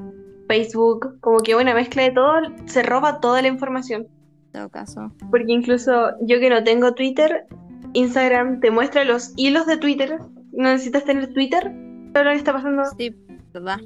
Facebook, 0.49 1.19
como 1.21 1.39
que 1.39 1.55
una 1.55 1.75
mezcla 1.75 2.03
de 2.03 2.11
todo, 2.13 2.33
se 2.67 2.83
roba 2.83 3.21
toda 3.21 3.43
la 3.43 3.49
información. 3.49 4.07
En 4.47 4.53
todo 4.53 4.69
caso. 4.69 5.13
Porque 5.31 5.53
incluso 5.53 6.11
yo 6.23 6.39
que 6.41 6.51
no 6.51 6.63
tengo 6.65 6.95
Twitter, 6.95 7.47
Instagram 7.95 8.61
te 8.61 8.71
muestra 8.71 9.05
los 9.05 9.33
hilos 9.37 9.67
de 9.67 9.77
Twitter. 9.77 10.19
No 10.53 10.71
necesitas 10.71 11.05
tener 11.05 11.33
Twitter. 11.33 11.73
Todo 12.13 12.25
lo 12.25 12.31
que 12.31 12.37
está 12.37 12.53
pasando. 12.53 12.83
Sí, 12.97 13.15
verdad. 13.53 13.81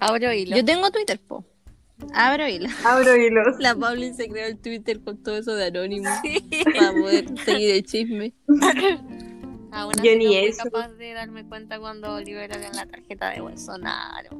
Abro 0.00 0.32
hilo. 0.32 0.56
Yo 0.56 0.64
tengo 0.64 0.90
Twitter, 0.90 1.18
po. 1.26 1.44
Abro 2.14 2.48
hilo. 2.48 2.68
Abro 2.84 3.16
hilos. 3.22 3.56
La 3.58 3.74
Pauli 3.74 4.12
se 4.14 4.28
creó 4.28 4.46
el 4.46 4.58
Twitter 4.58 5.00
con 5.00 5.22
todo 5.22 5.36
eso 5.36 5.54
de 5.54 5.66
anónimo 5.66 6.10
para 6.76 6.92
poder 6.92 7.38
seguir 7.44 7.74
el 7.76 7.84
chisme. 7.84 8.32
Aún 9.72 9.92
Yo 10.02 10.10
así 10.10 10.16
ni 10.16 10.24
no 10.26 10.32
eso. 10.32 10.64
capaz 10.64 10.88
de 10.94 11.12
darme 11.12 11.46
cuenta 11.46 11.78
cuando 11.78 12.18
liberaron 12.20 12.72
la 12.74 12.86
tarjeta 12.86 13.30
de 13.30 13.40
Bolsonaro. 13.40 14.30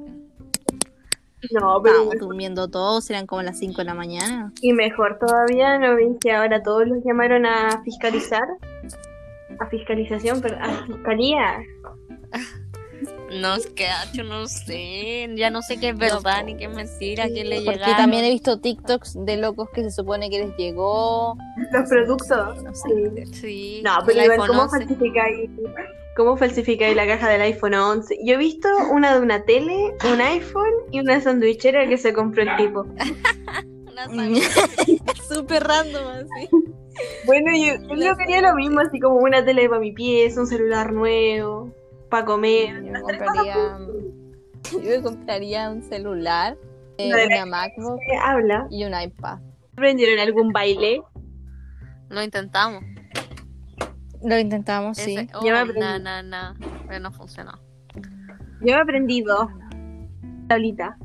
No, 1.53 1.81
pero 1.83 1.95
Estábamos 1.97 2.19
durmiendo 2.19 2.69
todos, 2.69 3.09
eran 3.11 3.27
como 3.27 3.43
las 3.43 3.59
5 3.59 3.79
de 3.79 3.85
la 3.85 3.95
mañana. 3.95 4.53
y 4.61 4.73
mejor 4.73 5.19
todavía, 5.19 5.79
¿no 5.79 5.95
ven 5.97 6.19
que 6.19 6.33
ahora 6.33 6.63
todos 6.63 6.87
los 6.87 6.99
llamaron 7.05 7.47
a 7.47 7.83
fiscalizar? 7.85 8.45
A 9.59 9.67
fiscalización, 9.67 10.41
pero 10.41 10.57
a 10.61 10.87
fiscalía. 10.87 11.59
No, 13.41 13.55
es 13.55 13.67
que 13.69 13.87
yo 14.13 14.25
no 14.25 14.47
sé. 14.49 15.29
Ya 15.37 15.51
no 15.51 15.63
sé 15.63 15.79
qué 15.79 15.91
es 15.91 15.97
verdad 15.99 16.45
ni 16.45 16.57
qué 16.57 16.65
es 16.65 16.75
mentira, 16.75 17.29
qué 17.29 17.45
le 17.45 17.57
Porque 17.63 17.79
llegaron. 17.79 17.97
también 17.97 18.25
he 18.25 18.31
visto 18.31 18.59
TikToks 18.61 19.25
de 19.25 19.37
locos 19.37 19.69
que 19.73 19.83
se 19.85 19.91
supone 19.93 20.29
que 20.31 20.41
les 20.41 20.57
llegó. 20.57 21.37
Los 21.73 21.89
productos. 21.89 22.63
No 22.63 22.75
sé. 22.75 23.25
Sí. 23.33 23.35
Sí, 23.35 23.83
No, 23.85 23.99
pero 24.05 24.23
igual, 24.25 24.49
¿cómo 24.49 24.63
11. 24.63 24.79
falsificáis? 24.79 25.51
¿Cómo 26.21 26.37
falsificáis 26.37 26.95
la 26.95 27.07
caja 27.07 27.31
del 27.31 27.41
iPhone 27.41 27.73
11? 27.73 28.19
Yo 28.23 28.35
he 28.35 28.37
visto 28.37 28.69
una 28.93 29.15
de 29.15 29.21
una 29.21 29.43
tele, 29.47 29.95
un 30.13 30.21
iPhone 30.21 30.75
y 30.91 31.01
una 31.01 31.19
sandwichera 31.19 31.89
que 31.89 31.97
se 31.97 32.13
compró 32.13 32.43
el 32.43 32.57
tipo. 32.59 32.83
Una 33.91 34.05
sangre. 34.05 34.43
Súper 35.31 35.65
random 35.65 36.07
así. 36.09 36.49
Bueno, 37.25 37.53
yo, 37.57 37.73
yo 37.89 37.95
La 37.95 37.95
creo 37.95 38.17
que 38.17 38.23
haría 38.25 38.43
lo 38.43 38.55
mismo, 38.55 38.81
así 38.81 39.01
como 39.01 39.17
una 39.17 39.43
tele 39.43 39.67
para 39.67 39.81
mi 39.81 39.93
pieza, 39.93 40.43
un 40.43 40.47
celular 40.47 40.93
nuevo, 40.93 41.75
para 42.11 42.27
comer. 42.27 42.85
Yo 42.85 42.93
me 42.93 43.01
compraría, 43.01 43.79
yo 44.73 44.79
me 44.79 45.03
compraría 45.03 45.71
un 45.71 45.83
celular, 45.85 46.59
eh, 46.99 47.13
Una 47.15 47.47
MacBook 47.47 47.99
habla. 48.23 48.67
y 48.71 48.85
un 48.85 48.93
iPad. 48.93 49.39
¿Aprendieron 49.73 50.19
algún 50.19 50.53
baile? 50.53 51.01
Lo 52.11 52.23
intentamos. 52.23 52.85
Lo 54.23 54.39
intentamos, 54.39 54.99
sí. 54.99 55.29
Oh, 55.35 55.45
Ya 55.45 55.53
me 55.53 55.59
aprendí. 55.61 55.81
na, 55.81 55.99
na, 55.99 56.23
na, 56.23 56.57
pero 56.87 57.01
no 57.01 57.11
funcionó. 57.13 57.53
Yo 58.61 58.75
me 58.75 58.81
aprendí 58.81 59.23
dos, 59.23 59.49
Paulita. 60.49 60.97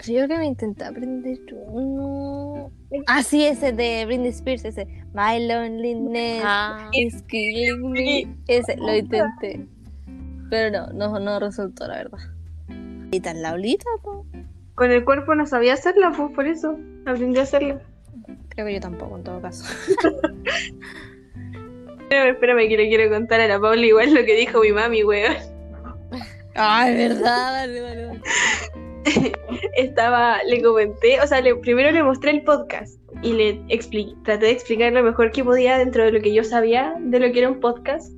Sí, 0.00 0.14
Yo 0.14 0.24
creo 0.24 0.28
que 0.28 0.38
me 0.38 0.46
intenté 0.46 0.84
aprender 0.84 1.38
uno. 1.66 2.70
Ah, 3.06 3.22
sí, 3.22 3.44
ese 3.44 3.72
de 3.72 4.04
Britney 4.06 4.28
Spears, 4.30 4.64
ese. 4.64 4.86
My 5.12 5.46
loneliness 5.46 6.42
Ah, 6.44 6.88
is 6.92 7.22
killing 7.28 7.90
me. 7.92 8.26
Ese, 8.48 8.76
lo 8.76 8.94
intenté. 8.96 9.66
Pero 10.50 10.70
no, 10.92 11.10
no, 11.10 11.20
no 11.20 11.38
resultó, 11.40 11.86
la 11.86 11.96
verdad. 11.98 12.18
¿Y 13.12 13.20
tan 13.20 13.42
Laulita, 13.42 13.88
po? 14.02 14.26
Con 14.74 14.90
el 14.90 15.04
cuerpo 15.04 15.34
no 15.36 15.46
sabía 15.46 15.74
hacerla, 15.74 16.12
pues 16.16 16.32
por 16.34 16.46
eso 16.46 16.76
aprendí 17.06 17.38
a 17.38 17.42
hacerla. 17.42 17.80
Creo 18.48 18.66
que 18.66 18.74
yo 18.74 18.80
tampoco, 18.80 19.16
en 19.16 19.22
todo 19.24 19.40
caso. 19.40 19.64
Espérame, 22.14 22.34
espérame 22.34 22.68
que 22.68 22.76
le 22.76 22.88
quiero 22.88 23.10
contar 23.10 23.40
a 23.40 23.48
la 23.48 23.58
Paula 23.60 23.84
igual 23.84 24.14
lo 24.14 24.24
que 24.24 24.36
dijo 24.36 24.60
mi 24.60 24.70
mami, 24.70 25.02
weón. 25.02 25.34
Ay, 26.54 26.94
verdad, 27.08 27.66
dale, 27.66 27.80
dale, 27.80 28.02
dale. 28.04 29.32
Estaba, 29.76 30.42
le 30.44 30.62
comenté, 30.62 31.20
o 31.20 31.26
sea, 31.26 31.40
le- 31.40 31.56
primero 31.56 31.90
le 31.90 32.02
mostré 32.04 32.30
el 32.30 32.42
podcast 32.42 32.98
y 33.22 33.32
le 33.32 33.56
expli- 33.66 34.14
traté 34.22 34.46
de 34.46 34.52
explicar 34.52 34.92
lo 34.92 35.02
mejor 35.02 35.32
que 35.32 35.42
podía 35.42 35.76
dentro 35.78 36.04
de 36.04 36.12
lo 36.12 36.20
que 36.20 36.32
yo 36.32 36.44
sabía 36.44 36.94
de 37.00 37.18
lo 37.18 37.32
que 37.32 37.40
era 37.40 37.50
un 37.50 37.58
podcast. 37.60 38.12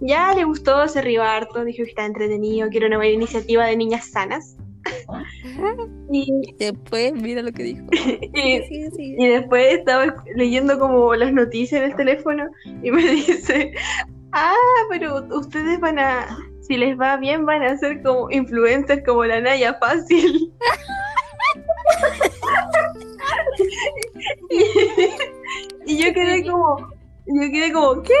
Ya 0.00 0.32
le 0.34 0.44
gustó, 0.44 0.86
se 0.86 1.02
rió 1.02 1.24
harto, 1.24 1.64
dijo 1.64 1.78
que 1.82 1.90
estaba 1.90 2.06
entretenido, 2.06 2.70
que 2.70 2.78
era 2.78 2.86
una 2.86 2.98
buena 2.98 3.12
iniciativa 3.12 3.66
de 3.66 3.76
niñas 3.76 4.10
sanas. 4.10 4.56
y, 6.12 6.54
Después, 6.58 7.12
mira 7.14 7.42
lo 7.42 7.52
que 7.52 7.62
dijo. 7.62 7.84
y- 7.92 8.62
Sí, 8.68 8.90
sí. 8.96 9.16
y 9.18 9.28
después 9.28 9.78
estaba 9.78 10.14
leyendo 10.36 10.78
como 10.78 11.14
las 11.14 11.32
noticias 11.32 11.82
en 11.82 11.90
el 11.90 11.96
teléfono 11.96 12.48
y 12.82 12.90
me 12.90 13.02
dice, 13.12 13.72
ah, 14.32 14.54
pero 14.90 15.24
ustedes 15.36 15.78
van 15.80 15.98
a, 15.98 16.36
si 16.60 16.76
les 16.76 16.98
va 16.98 17.16
bien, 17.16 17.44
van 17.46 17.62
a 17.62 17.76
ser 17.78 18.02
como 18.02 18.30
influencers 18.30 19.04
como 19.04 19.24
la 19.24 19.40
Naya 19.40 19.74
Fácil. 19.74 20.52
y, 24.50 25.92
y 25.94 25.98
yo 26.04 26.12
quedé 26.14 26.44
como, 26.48 26.76
yo 27.26 27.50
quedé 27.52 27.72
como, 27.72 28.02
¿qué? 28.02 28.14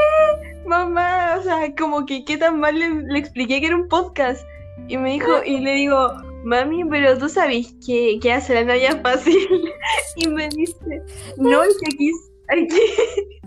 Mamá, 0.66 1.36
o 1.38 1.42
sea, 1.42 1.74
como 1.76 2.06
que 2.06 2.24
qué 2.24 2.36
tan 2.36 2.60
mal 2.60 2.78
le, 2.78 2.88
le 2.90 3.18
expliqué 3.18 3.60
que 3.60 3.66
era 3.66 3.76
un 3.76 3.88
podcast. 3.88 4.46
Y 4.88 4.96
me 4.96 5.12
dijo, 5.12 5.42
y 5.44 5.58
le 5.60 5.72
digo, 5.74 6.12
mami, 6.44 6.84
pero 6.84 7.18
tú 7.18 7.28
sabes 7.28 7.74
qué, 7.84 8.18
qué 8.20 8.32
hace 8.32 8.54
la 8.54 8.64
Naya 8.64 9.00
Fácil. 9.00 9.36
y 10.16 10.28
me 10.28 10.48
dice, 10.48 11.02
no, 11.36 11.62
es 11.62 11.76
que 11.78 11.94
aquí, 11.94 12.10
aquí, 12.48 12.80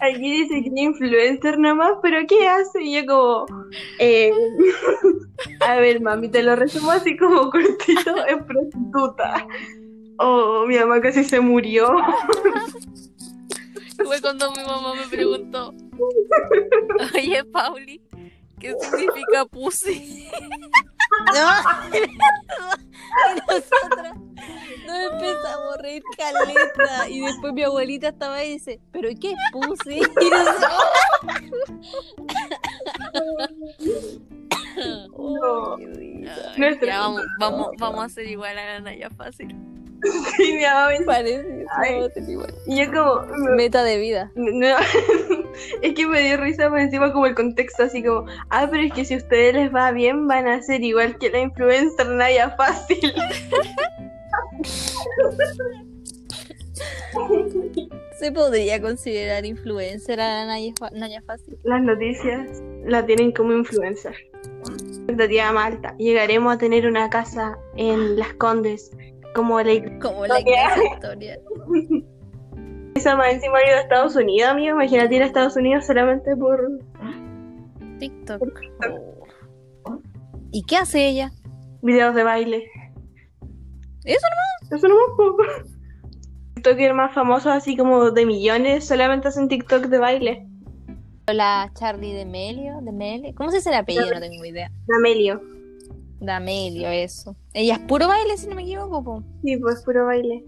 aquí 0.00 0.42
dice 0.42 0.62
que 0.62 0.68
es 0.68 0.76
influencer 0.76 1.58
nomás, 1.58 1.92
pero 2.02 2.26
¿qué 2.26 2.48
hace? 2.48 2.82
Y 2.82 2.94
yo 2.94 3.06
como, 3.06 3.46
eh, 3.98 4.32
a 5.60 5.76
ver, 5.76 6.00
mami, 6.00 6.28
te 6.28 6.42
lo 6.42 6.56
resumo 6.56 6.90
así 6.90 7.16
como 7.16 7.50
cortito, 7.50 8.26
es 8.26 8.42
prostituta. 8.44 9.46
Oh, 10.18 10.66
mi 10.66 10.76
mamá 10.76 11.00
casi 11.00 11.22
se 11.22 11.40
murió. 11.40 11.96
Fue 14.04 14.20
cuando 14.20 14.50
mi 14.52 14.62
mamá 14.64 14.94
me 14.94 15.06
preguntó, 15.08 15.74
oye, 17.14 17.44
Pauli, 17.44 18.00
¿qué 18.58 18.74
significa 18.80 19.44
pussy? 19.46 20.28
No, 21.34 21.48
y 21.96 22.00
nosotras 23.46 24.16
nos 24.86 24.98
empezamos 25.12 25.74
a 25.74 25.82
reír 25.82 26.02
caleta. 26.16 27.08
Y 27.08 27.20
después 27.20 27.52
mi 27.52 27.62
abuelita 27.62 28.08
estaba 28.08 28.36
ahí 28.36 28.50
y 28.50 28.52
dice, 28.54 28.80
¿pero 28.92 29.08
qué 29.20 29.34
puse? 29.52 29.96
Y 30.20 30.30
nosotros, 30.30 30.72
No. 35.18 35.76
Ay, 35.76 36.78
ya 36.86 37.00
vamos, 37.00 37.22
vamos, 37.40 37.68
vamos 37.78 38.00
a 38.00 38.04
hacer 38.04 38.26
igual 38.26 38.56
a 38.58 38.74
la 38.74 38.80
Naya 38.80 39.10
fácil. 39.10 39.54
Y 40.38 40.52
mi 40.52 40.62
mamá 40.62 40.90
me 40.90 41.04
Parece, 41.04 41.66
y 42.66 42.76
yo 42.76 42.92
como, 42.92 43.26
Meta 43.56 43.82
de 43.84 43.98
vida. 43.98 44.30
No, 44.36 44.76
es 45.82 45.94
que 45.94 46.06
me 46.06 46.22
dio 46.22 46.36
risa 46.36 46.68
por 46.68 46.78
encima 46.78 47.12
como 47.12 47.26
el 47.26 47.34
contexto 47.34 47.82
así 47.84 48.02
como, 48.02 48.26
ah, 48.50 48.68
pero 48.70 48.84
es 48.84 48.92
que 48.92 49.04
si 49.04 49.14
a 49.14 49.16
ustedes 49.16 49.54
les 49.54 49.74
va 49.74 49.90
bien 49.90 50.28
van 50.28 50.46
a 50.46 50.62
ser 50.62 50.82
igual 50.82 51.18
que 51.18 51.30
la 51.30 51.40
influencer 51.40 52.06
Naya 52.06 52.50
Fácil. 52.50 52.98
¿Se 58.18 58.32
podría 58.32 58.80
considerar 58.80 59.46
influencer 59.46 60.20
a 60.20 60.44
Naya, 60.46 60.72
Naya 60.92 61.22
Fácil? 61.22 61.58
Las 61.64 61.82
noticias 61.82 62.62
la 62.84 63.04
tienen 63.06 63.32
como 63.32 63.52
influencer. 63.52 64.14
Expectativa 64.66 65.52
más 65.52 65.72
alta. 65.72 65.94
Llegaremos 65.98 66.54
a 66.54 66.58
tener 66.58 66.86
una 66.86 67.10
casa 67.10 67.58
en 67.76 68.18
Las 68.18 68.32
Condes, 68.34 68.90
como 69.38 69.60
la 69.60 69.72
Como 70.00 70.26
la 70.26 70.40
iglesia 70.40 71.14
iglesia 72.94 73.16
más 73.16 73.32
encima 73.32 73.58
ha 73.58 73.66
ido 73.68 73.76
a 73.76 73.80
Estados 73.80 74.16
Unidos, 74.16 74.50
amigo. 74.50 74.74
Imagínate 74.74 75.14
ir 75.14 75.22
a 75.22 75.26
Estados 75.26 75.56
Unidos 75.56 75.86
solamente 75.86 76.34
por... 76.36 76.80
TikTok. 78.00 78.42
Oh. 78.90 80.00
¿Y 80.50 80.64
qué 80.64 80.76
hace 80.76 81.08
ella? 81.08 81.30
videos 81.82 82.14
de 82.14 82.24
baile. 82.24 82.64
¿Eso 84.04 84.26
Eso 84.70 84.88
no 84.88 84.96
más 85.36 85.64
TikToker 86.54 86.94
más 86.94 87.14
famosos 87.14 87.52
así 87.52 87.76
como 87.76 88.10
de 88.10 88.26
millones 88.26 88.86
solamente 88.86 89.28
hacen 89.28 89.48
TikTok 89.48 89.84
de 89.84 89.98
baile. 89.98 90.46
La 91.28 91.70
Charlie 91.78 92.16
D'Amelio, 92.16 92.80
D'Amelio. 92.82 93.32
¿Cómo 93.36 93.50
se 93.50 93.58
dice 93.58 93.68
el 93.68 93.76
apellido? 93.76 94.10
No 94.12 94.20
tengo 94.20 94.44
idea. 94.44 94.70
Amelio. 94.96 95.40
D'Amelio, 96.20 96.88
eso. 96.88 97.36
Ella 97.54 97.74
es 97.74 97.80
puro 97.80 98.08
baile, 98.08 98.36
si 98.36 98.46
no 98.48 98.54
me 98.56 98.62
equivoco. 98.62 99.04
po. 99.04 99.22
Sí, 99.44 99.56
pues 99.56 99.82
puro 99.84 100.06
baile. 100.06 100.44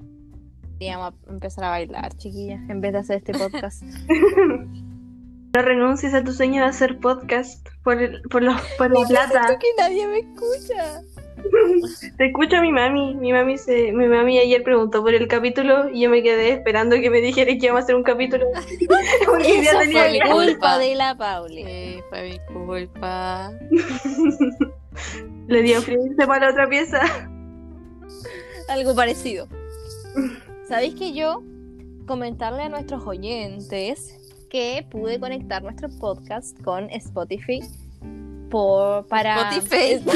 Deberíamos 0.78 1.14
empezar 1.28 1.64
a 1.64 1.70
bailar, 1.70 2.16
chiquillas, 2.16 2.60
en 2.70 2.80
vez 2.80 2.92
de 2.92 2.98
hacer 2.98 3.16
este 3.18 3.32
podcast. 3.34 3.82
No 5.52 5.62
renuncies 5.62 6.14
a 6.14 6.22
tu 6.22 6.30
sueño 6.32 6.62
de 6.62 6.68
hacer 6.68 7.00
podcast 7.00 7.66
por, 7.82 8.00
el- 8.00 8.22
por, 8.30 8.40
los, 8.40 8.54
por 8.78 8.88
la 8.96 9.04
plata. 9.04 9.58
Que 9.58 9.66
nadie 9.76 10.06
me 10.06 10.18
escucha. 10.20 11.02
Te 12.18 12.26
escucha 12.26 12.60
mi 12.60 12.70
mami. 12.70 13.16
Mi 13.16 13.32
mami 13.32 13.58
se, 13.58 13.90
mi 13.90 14.06
mami 14.06 14.38
ayer 14.38 14.62
preguntó 14.62 15.02
por 15.02 15.12
el 15.12 15.26
capítulo 15.26 15.88
y 15.90 16.02
yo 16.02 16.08
me 16.10 16.22
quedé 16.22 16.50
esperando 16.52 16.94
que 17.00 17.10
me 17.10 17.20
dijera 17.20 17.50
que 17.50 17.66
íbamos 17.66 17.80
a 17.80 17.82
hacer 17.82 17.96
un 17.96 18.04
capítulo. 18.04 18.46
Porque 19.26 19.58
Eso 19.58 19.76
tenía 19.80 20.02
fue 20.02 20.12
mi 20.12 20.20
culpa 20.20 20.34
culpa. 20.52 20.78
de 20.78 20.94
la 20.94 21.16
Pauli. 21.16 21.64
Eh, 21.66 22.00
fue 22.10 22.30
mi 22.30 22.54
culpa. 22.54 23.50
Le 25.50 25.62
dio 25.62 25.82
frío 25.82 25.98
para 26.28 26.46
la 26.46 26.52
otra 26.52 26.68
pieza. 26.68 27.00
Algo 28.68 28.94
parecido. 28.94 29.48
¿Sabéis 30.68 30.94
que 30.94 31.12
yo 31.12 31.42
comentarle 32.06 32.62
a 32.62 32.68
nuestros 32.68 33.04
oyentes 33.04 34.16
que 34.48 34.86
pude 34.88 35.18
conectar 35.18 35.60
nuestro 35.64 35.88
podcast 35.88 36.56
con 36.62 36.88
Spotify 36.90 37.62
por 38.48 39.08
para 39.08 39.50
Spotify. 39.50 40.00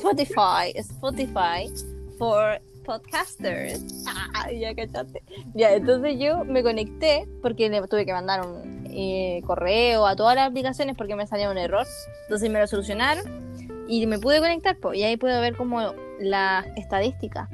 Spotify, 0.00 0.72
Spotify 0.74 1.72
for 2.18 2.60
podcasters. 2.84 4.04
Ah, 4.08 4.50
ya 4.50 4.74
cachaste. 4.74 5.22
Ya, 5.54 5.74
entonces 5.74 6.16
yo 6.18 6.44
me 6.44 6.64
conecté 6.64 7.28
porque 7.42 7.68
le 7.68 7.86
tuve 7.86 8.04
que 8.04 8.12
mandar 8.12 8.44
un 8.44 8.88
eh, 8.90 9.40
correo 9.46 10.04
a 10.04 10.16
todas 10.16 10.34
las 10.34 10.48
aplicaciones 10.48 10.96
porque 10.96 11.14
me 11.14 11.28
salía 11.28 11.48
un 11.48 11.58
error. 11.58 11.86
Entonces 12.24 12.50
me 12.50 12.58
lo 12.58 12.66
solucionaron 12.66 13.47
y 13.88 14.06
me 14.06 14.18
pude 14.18 14.40
conectar 14.40 14.76
y 14.94 15.02
ahí 15.02 15.16
puedo 15.16 15.40
ver 15.40 15.56
como 15.56 15.94
la 16.20 16.64
estadística. 16.76 17.48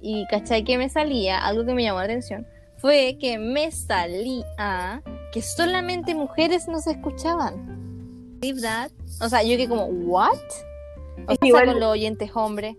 Y 0.00 0.26
cachai 0.28 0.64
que 0.64 0.78
me 0.78 0.88
salía, 0.88 1.38
algo 1.44 1.64
que 1.64 1.74
me 1.74 1.82
llamó 1.82 1.98
la 1.98 2.04
atención, 2.04 2.46
fue 2.76 3.16
que 3.20 3.38
me 3.38 3.70
salía 3.72 5.02
que 5.32 5.42
solamente 5.42 6.14
mujeres 6.14 6.68
nos 6.68 6.86
escuchaban. 6.86 7.84
That? 8.60 8.90
O 9.22 9.28
sea, 9.28 9.42
yo 9.42 9.56
que 9.56 9.66
como, 9.66 9.86
¿what? 9.86 10.36
O 11.26 11.34
sea, 11.34 11.38
Igual- 11.40 11.66
con 11.66 11.80
los 11.80 11.90
oyentes 11.90 12.30
hombres. 12.34 12.76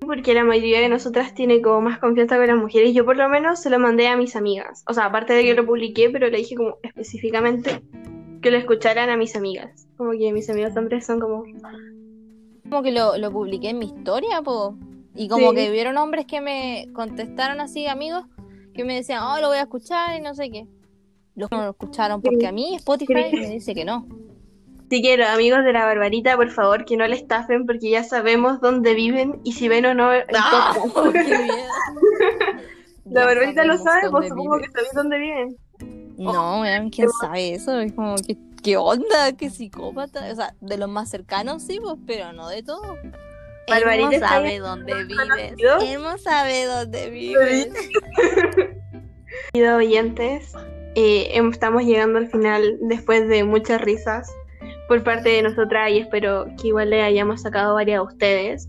Porque 0.00 0.34
la 0.34 0.44
mayoría 0.44 0.80
de 0.80 0.88
nosotras 0.88 1.34
tiene 1.34 1.62
como 1.62 1.82
más 1.82 1.98
confianza 1.98 2.36
con 2.36 2.46
las 2.46 2.56
mujeres. 2.56 2.94
Yo 2.94 3.04
por 3.04 3.16
lo 3.16 3.28
menos 3.28 3.60
se 3.60 3.70
lo 3.70 3.78
mandé 3.78 4.08
a 4.08 4.16
mis 4.16 4.36
amigas. 4.36 4.82
O 4.86 4.92
sea, 4.92 5.06
aparte 5.06 5.32
de 5.32 5.42
que 5.42 5.54
lo 5.54 5.64
publiqué, 5.64 6.10
pero 6.10 6.28
le 6.28 6.38
dije 6.38 6.56
como 6.56 6.78
específicamente 6.82 7.82
que 8.42 8.50
lo 8.50 8.58
escucharan 8.58 9.08
a 9.08 9.16
mis 9.16 9.36
amigas. 9.36 9.86
Como 9.96 10.12
que 10.12 10.32
mis 10.32 10.48
amigos 10.50 10.76
hombres 10.76 11.06
son 11.06 11.20
como... 11.20 11.44
Como 12.68 12.82
que 12.82 12.92
lo, 12.92 13.16
lo 13.18 13.30
publiqué 13.30 13.70
en 13.70 13.78
mi 13.78 13.86
historia, 13.86 14.42
po. 14.42 14.76
Y 15.14 15.28
como 15.28 15.50
Sí. 15.50 15.56
que 15.56 15.70
vieron 15.70 15.96
hombres 15.96 16.26
que 16.26 16.40
me 16.40 16.88
contestaron 16.92 17.60
así, 17.60 17.86
amigos, 17.86 18.24
que 18.74 18.84
me 18.84 18.94
decían, 18.94 19.22
oh, 19.22 19.38
lo 19.40 19.48
voy 19.48 19.58
a 19.58 19.62
escuchar 19.62 20.18
y 20.18 20.22
no 20.22 20.34
sé 20.34 20.50
qué. 20.50 20.66
Los 21.36 21.48
que 21.50 21.56
no 21.56 21.64
lo 21.64 21.70
escucharon, 21.70 22.20
porque 22.22 22.46
a 22.46 22.52
mí 22.52 22.74
Spotify 22.76 23.24
Sí. 23.30 23.36
me 23.36 23.50
dice 23.50 23.74
que 23.74 23.84
no. 23.84 24.06
Así 24.86 25.02
que 25.02 25.16
los 25.16 25.28
amigos 25.28 25.64
de 25.64 25.72
la 25.72 25.84
Barbarita, 25.86 26.36
por 26.36 26.50
favor, 26.50 26.84
que 26.84 26.96
no 26.96 27.06
le 27.06 27.16
estafen 27.16 27.66
porque 27.66 27.90
ya 27.90 28.04
sabemos 28.04 28.60
dónde 28.60 28.94
viven 28.94 29.40
y 29.44 29.52
si 29.52 29.66
ven 29.68 29.86
o 29.86 29.94
no 29.94 30.12
el. 30.12 30.24
¡Qué 31.12 31.38
miedo! 31.38 31.54
La 33.06 33.24
Barbarita 33.26 33.64
lo 33.64 33.76
sabe, 33.76 34.08
pues 34.10 34.28
supongo 34.28 34.56
vive. 34.56 34.66
que 34.66 34.72
sabéis 34.72 34.92
dónde 34.94 35.18
viven. 35.18 35.56
No, 36.16 36.62
¿quién 36.90 37.08
sabe 37.20 37.54
eso? 37.54 37.78
Es 37.80 37.92
como, 37.92 38.14
¿qué, 38.16 38.36
qué 38.64 38.76
onda? 38.78 39.32
¿Qué 39.38 39.50
psicópata? 39.50 40.26
O 40.32 40.34
sea, 40.34 40.54
de 40.60 40.78
los 40.78 40.88
más 40.88 41.10
cercanos 41.10 41.62
sí, 41.62 41.78
pues, 41.80 41.94
pero 42.06 42.32
no 42.32 42.48
de 42.48 42.62
todos. 42.62 42.98
Barbarita 43.68 44.14
Él 44.14 44.20
no 44.20 44.28
sabe 44.28 44.58
dónde 44.58 45.04
vives. 45.04 45.54
Él 45.82 46.02
no 46.02 46.18
sabe 46.18 46.64
dónde 46.64 47.10
vives. 47.10 47.68
Queridos 49.52 49.76
oyentes, 49.76 50.52
eh, 50.94 51.28
em- 51.32 51.50
estamos 51.50 51.84
llegando 51.84 52.18
al 52.18 52.28
final 52.28 52.78
después 52.82 53.28
de 53.28 53.44
muchas 53.44 53.80
risas, 53.80 54.30
por 54.88 55.02
parte 55.02 55.28
de 55.28 55.42
nosotras 55.42 55.90
y 55.90 55.98
espero 55.98 56.46
que 56.60 56.68
igual 56.68 56.90
le 56.90 57.02
hayamos 57.02 57.42
sacado 57.42 57.74
varias 57.74 57.98
a 57.98 58.02
ustedes. 58.02 58.68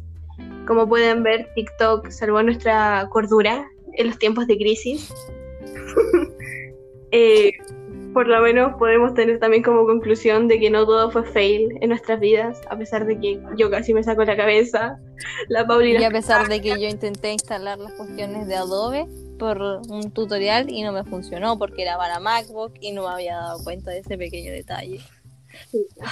Como 0.68 0.88
pueden 0.88 1.24
ver, 1.24 1.50
TikTok 1.56 2.10
salvó 2.10 2.42
nuestra 2.44 3.08
cordura 3.12 3.68
en 3.94 4.08
los 4.08 4.20
tiempos 4.20 4.46
de 4.48 4.58
crisis. 4.58 5.14
Eh, 7.12 7.54
por 8.16 8.30
lo 8.30 8.42
menos 8.42 8.78
podemos 8.80 9.14
tener 9.14 9.40
también 9.40 9.62
como 9.62 9.86
conclusión 9.86 10.48
de 10.48 10.58
que 10.58 10.70
no 10.70 10.86
todo 10.86 11.12
fue 11.12 11.26
fail 11.26 11.78
en 11.82 11.90
nuestras 11.90 12.18
vidas, 12.22 12.62
a 12.70 12.78
pesar 12.78 13.06
de 13.06 13.20
que 13.20 13.42
yo 13.58 13.70
casi 13.70 13.94
me 13.94 14.02
saco 14.04 14.24
la 14.24 14.38
cabeza. 14.38 14.98
La 15.50 15.68
Paulina. 15.68 16.00
Y 16.00 16.04
a 16.06 16.12
pesar 16.12 16.48
de 16.48 16.62
que 16.62 16.70
yo 16.70 16.88
intenté 16.88 17.34
instalar 17.34 17.78
las 17.78 17.92
cuestiones 17.92 18.48
de 18.48 18.56
Adobe 18.56 19.06
por 19.38 19.62
un 19.62 20.12
tutorial 20.14 20.70
y 20.70 20.84
no 20.84 20.94
me 20.94 21.04
funcionó 21.04 21.60
porque 21.60 21.82
era 21.82 21.98
para 21.98 22.22
MacBook 22.22 22.76
y 22.80 22.94
no 22.94 23.02
me 23.02 23.10
había 23.10 23.36
dado 23.36 23.62
cuenta 23.66 23.92
de 23.92 24.00
ese 24.00 24.18
pequeño 24.18 24.54
detalle. 24.54 25.02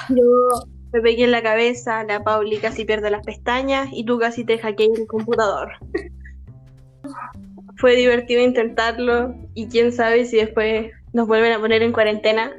Yo 0.09 0.49
me 0.91 0.99
pegué 0.99 1.23
en 1.23 1.31
la 1.31 1.41
cabeza, 1.41 2.03
la 2.03 2.21
Pauli 2.21 2.57
casi 2.57 2.83
pierde 2.83 3.11
las 3.11 3.25
pestañas 3.25 3.87
y 3.93 4.03
tú 4.03 4.19
casi 4.19 4.43
te 4.43 4.57
hackeas 4.57 4.99
el 4.99 5.07
computador. 5.07 5.71
Fue 7.77 7.95
divertido 7.95 8.41
intentarlo 8.41 9.33
y 9.53 9.67
quién 9.67 9.93
sabe 9.93 10.25
si 10.25 10.35
después 10.35 10.91
nos 11.13 11.27
vuelven 11.27 11.53
a 11.53 11.59
poner 11.59 11.81
en 11.83 11.93
cuarentena. 11.93 12.51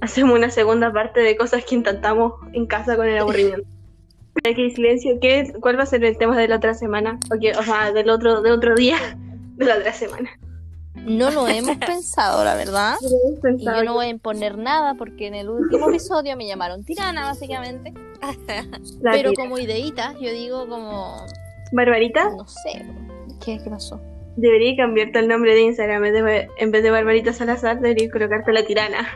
Hacemos 0.00 0.36
una 0.36 0.50
segunda 0.50 0.92
parte 0.92 1.20
de 1.20 1.36
cosas 1.36 1.64
que 1.64 1.74
intentamos 1.74 2.34
en 2.52 2.66
casa 2.66 2.96
con 2.96 3.06
el 3.08 3.18
aburrimiento. 3.18 3.66
Aquí 4.46 4.62
hay 4.62 4.70
silencio. 4.70 5.18
¿Qué, 5.20 5.52
¿Cuál 5.60 5.78
va 5.78 5.84
a 5.84 5.86
ser 5.86 6.04
el 6.04 6.16
tema 6.18 6.36
de 6.36 6.48
la 6.48 6.56
otra 6.56 6.74
semana? 6.74 7.18
O, 7.34 7.38
que- 7.40 7.52
o 7.52 7.62
sea, 7.62 7.92
del 7.92 8.10
otro, 8.10 8.42
de 8.42 8.52
otro 8.52 8.74
día 8.74 8.96
de 9.56 9.64
la 9.64 9.76
otra 9.76 9.92
semana. 9.92 10.30
No 10.94 11.30
lo 11.30 11.46
hemos 11.48 11.76
pensado, 11.78 12.44
la 12.44 12.54
verdad. 12.54 12.94
Y 13.58 13.64
yo 13.64 13.84
no 13.84 13.94
voy 13.94 14.06
a 14.06 14.08
imponer 14.10 14.56
nada 14.56 14.94
porque 14.94 15.26
en 15.26 15.34
el 15.34 15.48
último 15.50 15.88
episodio 15.90 16.36
me 16.36 16.46
llamaron 16.46 16.84
tirana, 16.84 17.26
básicamente. 17.26 17.92
La 19.02 19.12
Pero 19.12 19.30
tira. 19.30 19.42
como 19.42 19.58
ideita, 19.58 20.14
yo 20.14 20.30
digo 20.32 20.66
como, 20.66 21.16
Barbarita, 21.72 22.30
no 22.30 22.46
sé, 22.46 22.86
¿qué, 23.44 23.58
qué 23.62 23.68
pasó? 23.70 24.00
Debería 24.36 24.76
cambiarte 24.76 25.18
el 25.18 25.28
nombre 25.28 25.54
de 25.54 25.62
Instagram. 25.62 26.04
En 26.04 26.70
vez 26.70 26.82
de, 26.82 26.90
Barbarita 26.90 27.32
Salazar, 27.32 27.80
debería 27.80 28.10
colocarte 28.10 28.52
la 28.52 28.64
tirana. 28.64 29.06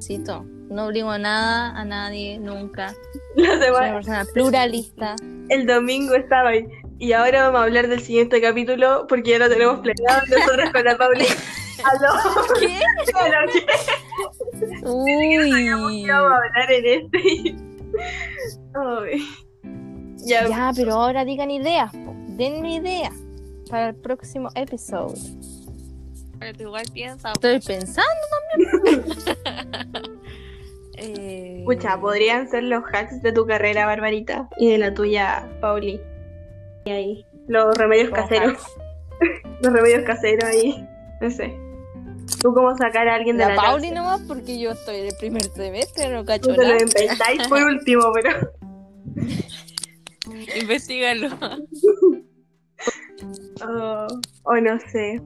Cito, 0.00 0.44
no 0.70 0.86
obligo 0.86 1.10
a 1.10 1.18
nada, 1.18 1.70
a 1.78 1.84
nadie, 1.84 2.38
nunca. 2.38 2.94
La 3.36 3.58
Soy 3.58 3.70
una 3.70 3.94
persona 3.94 4.24
pluralista. 4.32 5.16
el 5.48 5.66
domingo 5.66 6.14
estaba 6.14 6.50
ahí. 6.50 6.66
Y 6.98 7.12
ahora 7.12 7.44
vamos 7.44 7.60
a 7.60 7.64
hablar 7.64 7.88
del 7.88 8.00
siguiente 8.00 8.40
capítulo 8.40 9.06
porque 9.08 9.30
ya 9.32 9.38
lo 9.40 9.48
tenemos 9.48 9.80
planeado 9.80 10.22
nosotros 10.28 10.70
con 10.70 10.84
la 10.84 10.96
Pauli. 10.98 11.26
¿Aló? 11.84 12.12
¿Qué? 12.60 12.78
Que 14.64 14.88
Uy. 14.88 16.06
vamos 16.08 16.32
a 16.32 16.36
hablar 16.36 16.70
en 16.72 16.86
este. 16.86 17.56
Ay. 18.74 19.26
Ya, 20.26 20.48
Ya, 20.48 20.72
pero 20.74 20.92
ahora 20.94 21.24
digan 21.24 21.50
ideas, 21.50 21.90
po. 21.92 22.14
denme 22.28 22.76
ideas 22.76 23.12
para 23.74 23.88
el 23.88 23.96
próximo 23.96 24.50
episodio. 24.54 25.16
Pero 26.38 26.56
tú 26.56 26.62
igual 26.62 26.84
piensa. 26.92 27.32
Estoy 27.32 27.58
pensando. 27.58 28.08
Eh, 30.96 31.56
Escucha, 31.58 31.98
podrían 32.00 32.48
ser 32.48 32.62
los 32.62 32.84
hacks 32.84 33.20
de 33.20 33.32
tu 33.32 33.44
carrera, 33.46 33.84
Barbarita, 33.84 34.48
y 34.58 34.70
de 34.70 34.78
la 34.78 34.94
tuya, 34.94 35.50
Pauli. 35.60 36.00
Y 36.84 36.90
ahí, 36.90 37.26
los 37.48 37.76
remedios 37.76 38.10
Como 38.10 38.22
caseros. 38.22 38.52
hacks. 38.52 38.72
Los 39.60 39.72
remedios 39.72 40.04
caseros 40.04 40.44
ahí. 40.44 40.88
No 41.20 41.30
sé. 41.32 41.52
¿Tú 42.40 42.54
cómo 42.54 42.76
sacar 42.76 43.08
a 43.08 43.16
alguien 43.16 43.36
de 43.36 43.42
La 43.44 43.50
la, 43.50 43.56
Pauli 43.56 43.88
cárcel? 43.88 43.94
nomás 43.94 44.20
porque 44.22 44.56
yo 44.60 44.70
estoy 44.70 44.98
en 44.98 45.06
el 45.06 45.16
primer 45.18 45.42
semestre, 45.42 46.08
no 46.10 46.24
cacho 46.24 46.50
Tú 46.50 46.54
te 46.54 46.64
lo 46.64 46.78
inventáis 46.80 47.48
por 47.48 47.60
último, 47.64 48.04
pero. 48.14 48.52
Investígalo. 50.60 51.28
Oh, 53.66 54.06
o 54.44 54.56
no 54.60 54.78
sé. 54.80 55.20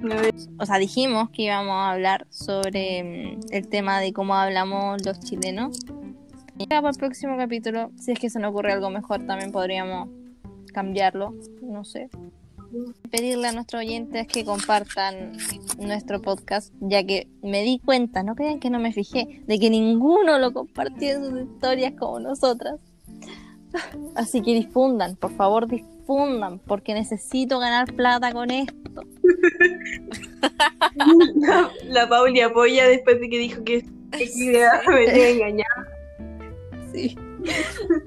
No 0.00 0.18
sé. 0.18 0.32
O 0.58 0.66
sea, 0.66 0.78
dijimos 0.78 1.30
que 1.30 1.42
íbamos 1.42 1.72
a 1.72 1.92
hablar 1.92 2.26
sobre 2.30 3.36
mm, 3.36 3.40
el 3.50 3.68
tema 3.68 4.00
de 4.00 4.12
cómo 4.12 4.34
hablamos 4.34 5.04
los 5.04 5.20
chilenos. 5.20 5.78
Y 6.58 6.66
para 6.66 6.88
el 6.88 6.96
próximo 6.96 7.36
capítulo, 7.36 7.90
si 7.98 8.12
es 8.12 8.18
que 8.18 8.30
se 8.30 8.38
nos 8.38 8.50
ocurre 8.50 8.72
algo 8.72 8.90
mejor, 8.90 9.26
también 9.26 9.52
podríamos 9.52 10.08
cambiarlo. 10.72 11.34
No 11.62 11.84
sé. 11.84 12.10
Pedirle 13.10 13.48
a 13.48 13.52
nuestros 13.52 13.80
oyentes 13.80 14.26
que 14.26 14.44
compartan 14.44 15.32
nuestro 15.78 16.22
podcast, 16.22 16.72
ya 16.80 17.04
que 17.04 17.28
me 17.42 17.62
di 17.62 17.78
cuenta, 17.78 18.22
no 18.22 18.34
crean 18.34 18.60
que 18.60 18.70
no 18.70 18.78
me 18.78 18.92
fijé, 18.92 19.42
de 19.46 19.58
que 19.58 19.68
ninguno 19.68 20.38
lo 20.38 20.52
compartió 20.52 21.10
en 21.10 21.24
sus 21.24 21.40
historias 21.42 21.92
como 21.98 22.18
nosotras. 22.20 22.80
Así 24.14 24.40
que 24.40 24.54
difundan, 24.54 25.16
por 25.16 25.32
favor 25.32 25.66
difundan, 25.68 25.91
porque 26.66 26.94
necesito 26.94 27.58
ganar 27.58 27.92
plata 27.94 28.32
con 28.32 28.50
esto. 28.50 29.02
La, 31.36 31.70
la 31.88 32.08
Pauli 32.08 32.40
apoya 32.40 32.86
después 32.86 33.20
de 33.20 33.28
que 33.28 33.38
dijo 33.38 33.64
que 33.64 33.84
idea 34.36 34.82
me 34.88 35.06
tenía 35.06 35.28
engañado. 35.30 35.86
Sí. 36.92 37.16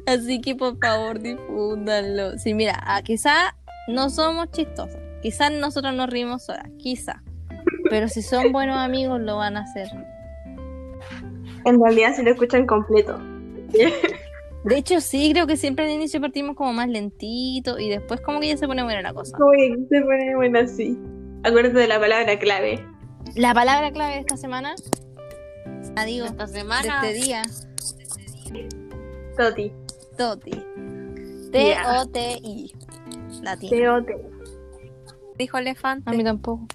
Así 0.05 0.39
que 0.41 0.55
por 0.55 0.77
favor 0.79 1.19
difúndanlo. 1.19 2.37
Sí, 2.37 2.53
mira, 2.53 2.79
ah, 2.85 3.01
quizá 3.01 3.55
no 3.87 4.09
somos 4.09 4.51
chistosos. 4.51 4.99
Quizás 5.21 5.51
nosotros 5.51 5.93
nos 5.93 6.09
rimos 6.09 6.43
solas, 6.43 6.69
quizá. 6.77 7.23
Pero 7.89 8.07
si 8.07 8.21
son 8.21 8.51
buenos 8.51 8.77
amigos 8.77 9.19
lo 9.21 9.37
van 9.37 9.57
a 9.57 9.61
hacer. 9.61 9.87
En 11.65 11.81
realidad, 11.81 12.15
si 12.15 12.23
lo 12.23 12.31
escuchan 12.31 12.67
completo. 12.67 13.19
De 14.65 14.77
hecho, 14.77 14.99
sí, 14.99 15.29
creo 15.31 15.45
que 15.45 15.57
siempre 15.57 15.85
al 15.85 15.91
inicio 15.91 16.19
partimos 16.19 16.55
como 16.55 16.73
más 16.73 16.89
lentito 16.89 17.77
y 17.77 17.87
después 17.89 18.19
como 18.21 18.39
que 18.39 18.47
ya 18.47 18.57
se 18.57 18.65
pone 18.65 18.83
buena 18.83 19.03
la 19.03 19.13
cosa. 19.13 19.37
Que 19.37 19.77
se 19.89 20.01
pone 20.01 20.35
bueno 20.35 20.59
así. 20.59 20.97
Acuérdate 21.43 21.77
de 21.77 21.87
la 21.87 21.99
palabra 21.99 22.39
clave. 22.39 22.83
La 23.35 23.53
palabra 23.53 23.91
clave 23.91 24.15
de 24.15 24.19
esta 24.21 24.37
semana, 24.37 24.73
la 25.95 26.05
digo, 26.05 26.25
Esta 26.25 26.47
de 26.47 26.53
semana. 26.53 27.01
este 27.03 27.13
día, 27.13 27.43
Toti. 29.37 29.71
Toti. 30.17 30.51
T-O-T-I. 31.51 32.73
Latina. 33.43 33.69
T-O-T. 33.69 34.17
Dijo 35.37 35.57
elefante. 35.59 36.09
A 36.09 36.13
mí 36.13 36.23
tampoco. 36.23 36.65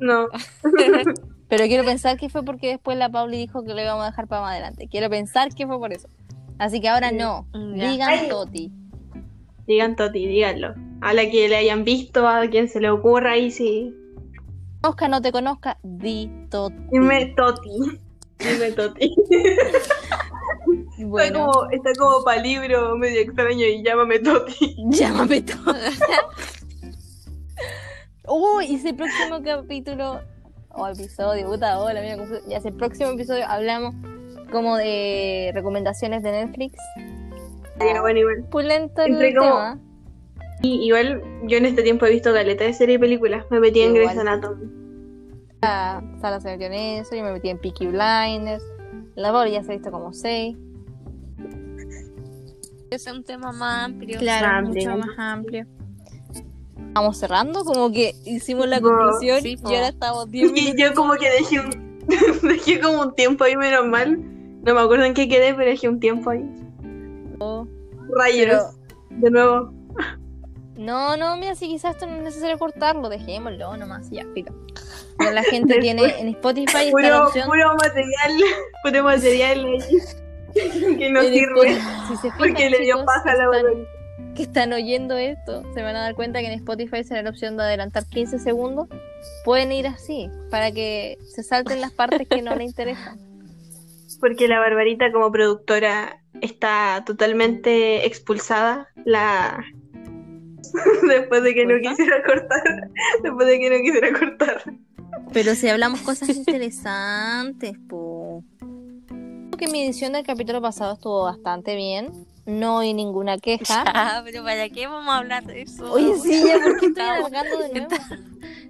No. 0.00 0.26
Pero 1.48 1.64
quiero 1.64 1.84
pensar 1.84 2.16
que 2.18 2.28
fue 2.28 2.42
porque 2.44 2.68
después 2.68 2.98
la 2.98 3.08
Pauli 3.08 3.38
dijo 3.38 3.62
que 3.64 3.72
lo 3.72 3.80
íbamos 3.80 4.02
a 4.02 4.10
dejar 4.10 4.26
para 4.26 4.42
más 4.42 4.52
adelante. 4.52 4.88
Quiero 4.90 5.08
pensar 5.08 5.54
que 5.54 5.66
fue 5.66 5.78
por 5.78 5.92
eso. 5.92 6.08
Así 6.58 6.80
que 6.80 6.88
ahora 6.88 7.12
no. 7.12 7.46
Mm, 7.54 7.74
ya. 7.76 7.90
Digan 7.90 8.08
Ay. 8.08 8.28
Toti. 8.28 8.72
Digan 9.66 9.96
Toti, 9.96 10.26
díganlo. 10.26 10.74
A 11.00 11.14
la 11.14 11.30
que 11.30 11.48
le 11.48 11.56
hayan 11.56 11.84
visto, 11.84 12.26
a 12.26 12.46
quien 12.48 12.68
se 12.68 12.80
le 12.80 12.90
ocurra 12.90 13.32
ahí 13.32 13.50
sí. 13.50 13.94
Conozca, 14.80 15.08
no 15.08 15.22
te 15.22 15.32
conozca, 15.32 15.78
di 15.82 16.30
Toti. 16.50 16.76
Dime 16.90 17.34
Toti. 17.36 17.70
Dime 18.38 18.72
Toti. 18.72 19.08
Está 20.98 21.06
Bueno, 21.06 21.46
como, 21.46 21.70
está 21.70 21.90
como 21.98 22.24
para 22.24 22.42
libro 22.42 22.96
medio 22.96 23.20
extraño 23.20 23.66
y 23.66 23.84
llámame 23.84 24.18
Toti. 24.18 24.76
llámame 24.90 25.42
Toti. 25.42 25.70
Uy, 28.28 28.66
y 28.66 28.74
ese 28.74 28.92
próximo 28.92 29.40
capítulo 29.42 30.20
o 30.70 30.88
episodio, 30.88 31.46
puta, 31.46 31.78
hola, 31.78 32.02
mira, 32.02 32.16
ya 32.46 32.58
ese 32.58 32.72
próximo 32.72 33.10
episodio 33.10 33.46
hablamos 33.46 33.94
como 34.50 34.76
de 34.76 35.50
recomendaciones 35.54 36.22
de 36.22 36.32
Netflix. 36.32 36.76
Sería 37.78 38.00
bueno 38.00 38.18
igual. 38.20 38.44
Pulento 38.50 39.02
el 39.02 39.12
Entre 39.12 39.34
como- 39.34 39.50
tema. 39.50 39.78
Y 40.60 40.86
igual 40.86 41.22
yo 41.44 41.56
en 41.58 41.66
este 41.66 41.82
tiempo 41.84 42.04
he 42.06 42.10
visto 42.10 42.32
caleta 42.32 42.64
de 42.64 42.72
serie 42.72 42.96
y 42.96 42.98
películas. 42.98 43.44
Me 43.50 43.60
metí 43.60 43.80
en. 43.82 43.94
Grey's 43.94 44.18
Anatomy. 44.18 44.66
Ah, 45.62 46.02
Sara 46.20 46.40
se 46.40 46.48
metió 46.50 46.66
en 46.66 46.74
eso, 46.74 47.14
yo 47.14 47.22
me 47.22 47.32
metí 47.32 47.48
en 47.48 47.58
Peaky 47.58 47.86
Blinders. 47.86 48.62
La 49.14 49.30
Pauli 49.32 49.52
ya 49.52 49.62
se 49.62 49.72
ha 49.72 49.74
visto 49.74 49.90
como 49.92 50.12
seis. 50.12 50.56
Es 52.90 53.06
un 53.06 53.22
tema 53.22 53.52
más 53.52 53.84
amplio. 53.86 54.18
Claro, 54.18 54.66
Amplio. 54.66 54.90
mucho 54.96 55.06
más 55.06 55.18
amplio. 55.18 55.66
Estamos 56.88 57.18
cerrando, 57.18 57.64
como 57.64 57.92
que 57.92 58.14
hicimos 58.24 58.66
la 58.66 58.80
No, 58.80 58.88
conclusión 58.88 59.42
sí, 59.42 59.56
y 59.62 59.74
ahora 59.74 59.88
estamos 59.88 60.30
10 60.30 60.52
Y 60.56 60.80
yo 60.80 60.94
como 60.94 61.12
que 61.14 61.28
dejé 61.30 61.60
un, 61.60 61.98
dejé 62.48 62.80
como 62.80 63.02
un 63.02 63.14
tiempo 63.14 63.44
ahí 63.44 63.56
menos 63.56 63.86
mal. 63.86 64.18
No 64.62 64.74
me 64.74 64.80
acuerdo 64.80 65.04
en 65.04 65.14
qué 65.14 65.28
quedé, 65.28 65.54
pero 65.54 65.70
dejé 65.70 65.88
un 65.88 66.00
tiempo 66.00 66.30
ahí. 66.30 66.44
Rayos. 68.14 68.76
De 69.10 69.30
nuevo. 69.30 69.72
No, 70.76 71.16
no, 71.16 71.36
mira, 71.36 71.54
si 71.56 71.66
quizás 71.66 71.92
esto 71.96 72.06
no 72.06 72.16
es 72.18 72.22
necesario 72.22 72.56
cortarlo, 72.58 73.08
dejémoslo 73.08 73.76
nomás, 73.76 74.08
ya, 74.10 74.24
filo. 74.34 74.52
Pero 75.18 75.32
la 75.32 75.42
gente 75.42 75.74
Después- 75.74 75.80
tiene 75.82 76.20
en 76.20 76.28
Spotify 76.28 76.64
está 76.66 76.84
la 76.84 76.90
Puro, 76.92 77.26
opción. 77.26 77.46
puro 77.48 77.74
material. 77.74 78.42
Puro 78.84 79.02
material 79.04 79.64
ahí. 79.66 79.78
que 80.98 81.10
no 81.10 81.20
sirve. 81.22 81.72
Spotify- 81.72 82.08
si 82.08 82.16
se 82.16 82.22
fijan, 82.22 82.38
Porque 82.38 82.70
le 82.70 82.78
dio 82.80 83.04
paja 83.04 83.32
a 83.32 83.34
la 83.34 83.44
están- 83.56 84.34
que 84.36 84.42
están 84.44 84.72
oyendo 84.72 85.16
esto, 85.16 85.64
se 85.74 85.82
van 85.82 85.96
a 85.96 86.00
dar 86.02 86.14
cuenta 86.14 86.38
que 86.38 86.46
en 86.46 86.52
Spotify 86.52 87.02
será 87.02 87.22
la 87.22 87.30
opción 87.30 87.56
de 87.56 87.64
adelantar 87.64 88.04
15 88.06 88.38
segundos. 88.38 88.86
Pueden 89.44 89.72
ir 89.72 89.88
así, 89.88 90.30
para 90.50 90.70
que 90.70 91.18
se 91.34 91.42
salten 91.42 91.80
las 91.80 91.90
partes 91.90 92.28
que 92.28 92.40
no 92.40 92.54
les 92.54 92.68
interesan. 92.68 93.18
Porque 94.16 94.48
la 94.48 94.60
Barbarita 94.60 95.12
como 95.12 95.30
productora 95.30 96.22
está 96.40 97.02
totalmente 97.04 98.06
expulsada. 98.06 98.88
La 99.04 99.64
después 101.08 101.42
de 101.42 101.54
que 101.54 101.66
no 101.66 101.78
quisiera 101.80 102.22
cortar, 102.24 102.90
después 103.22 103.46
de 103.46 103.58
que 103.58 103.70
no 103.70 103.76
quisiera 103.82 104.18
cortar. 104.18 104.62
Pero 105.32 105.54
si 105.54 105.68
hablamos 105.68 106.00
cosas 106.00 106.30
interesantes, 106.30 107.72
po. 107.88 108.42
Creo 109.08 109.58
que 109.58 109.68
mi 109.68 109.84
edición 109.84 110.12
del 110.12 110.24
capítulo 110.24 110.62
pasado 110.62 110.94
estuvo 110.94 111.24
bastante 111.24 111.76
bien. 111.76 112.10
No 112.46 112.78
hay 112.78 112.94
ninguna 112.94 113.36
queja. 113.38 113.84
Ah, 113.94 114.22
pero 114.24 114.42
¿para 114.42 114.68
qué 114.70 114.86
vamos 114.86 115.12
a 115.12 115.18
hablar 115.18 115.44
de 115.44 115.62
eso? 115.62 115.92
Oye, 115.92 116.16
sí, 116.18 116.42
ya, 116.46 116.58
¿por 116.60 116.78
qué 116.78 116.86
estoy 116.86 117.72
de 117.72 117.80
nuevo? 117.80 117.96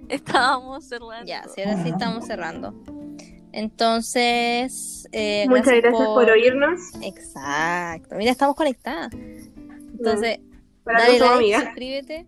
Estábamos 0.09 0.85
cerrando. 0.85 1.25
Ya, 1.25 1.43
sí, 1.43 1.61
ahora 1.61 1.83
sí 1.83 1.89
estamos 1.89 2.25
cerrando. 2.25 2.73
Entonces, 3.51 5.07
eh, 5.11 5.45
Muchas 5.49 5.65
gracias 5.81 5.91
por... 5.91 6.29
oírnos. 6.29 6.79
Exacto. 7.01 8.15
Mira, 8.15 8.31
estamos 8.31 8.55
conectadas. 8.55 9.11
Entonces, 9.13 10.39
Para 10.83 10.99
dale 10.99 11.19
like, 11.19 11.33
amiga. 11.33 11.61
suscríbete. 11.61 12.25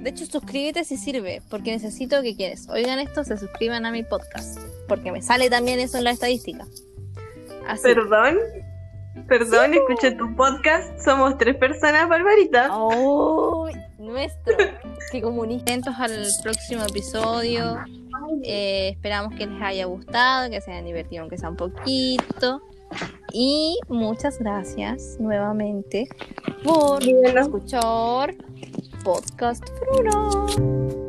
De 0.00 0.10
hecho, 0.10 0.24
suscríbete 0.24 0.84
si 0.84 0.96
sirve, 0.96 1.42
porque 1.50 1.72
necesito 1.72 2.22
que 2.22 2.34
quieres. 2.34 2.68
Oigan 2.70 2.98
esto, 3.00 3.22
se 3.22 3.36
suscriban 3.36 3.84
a 3.84 3.90
mi 3.90 4.02
podcast, 4.02 4.58
porque 4.88 5.12
me 5.12 5.20
sale 5.20 5.50
también 5.50 5.78
eso 5.78 5.98
en 5.98 6.04
la 6.04 6.10
estadística. 6.12 6.64
Así. 7.66 7.82
Perdón. 7.82 8.38
Perdón, 9.28 9.74
escuché 9.74 10.12
tu 10.12 10.34
podcast. 10.36 10.98
Somos 11.00 11.36
tres 11.36 11.56
personas, 11.56 12.08
Barbarita. 12.08 12.68
¡Oh! 12.72 13.68
Nuestro. 13.98 14.56
Que 15.12 15.20
comuniquen. 15.20 15.82
Al 15.86 16.26
próximo 16.42 16.84
episodio. 16.84 17.78
Eh, 18.42 18.90
esperamos 18.90 19.34
que 19.36 19.46
les 19.46 19.62
haya 19.62 19.84
gustado, 19.86 20.50
que 20.50 20.60
se 20.60 20.70
hayan 20.72 20.84
divertido, 20.84 21.22
aunque 21.22 21.38
sea 21.38 21.48
un 21.50 21.56
poquito. 21.56 22.62
Y 23.32 23.78
muchas 23.88 24.38
gracias 24.38 25.16
nuevamente 25.20 26.08
por 26.64 27.02
escuchar 27.02 28.34
Podcast 29.04 29.64
Fruno. 29.78 30.99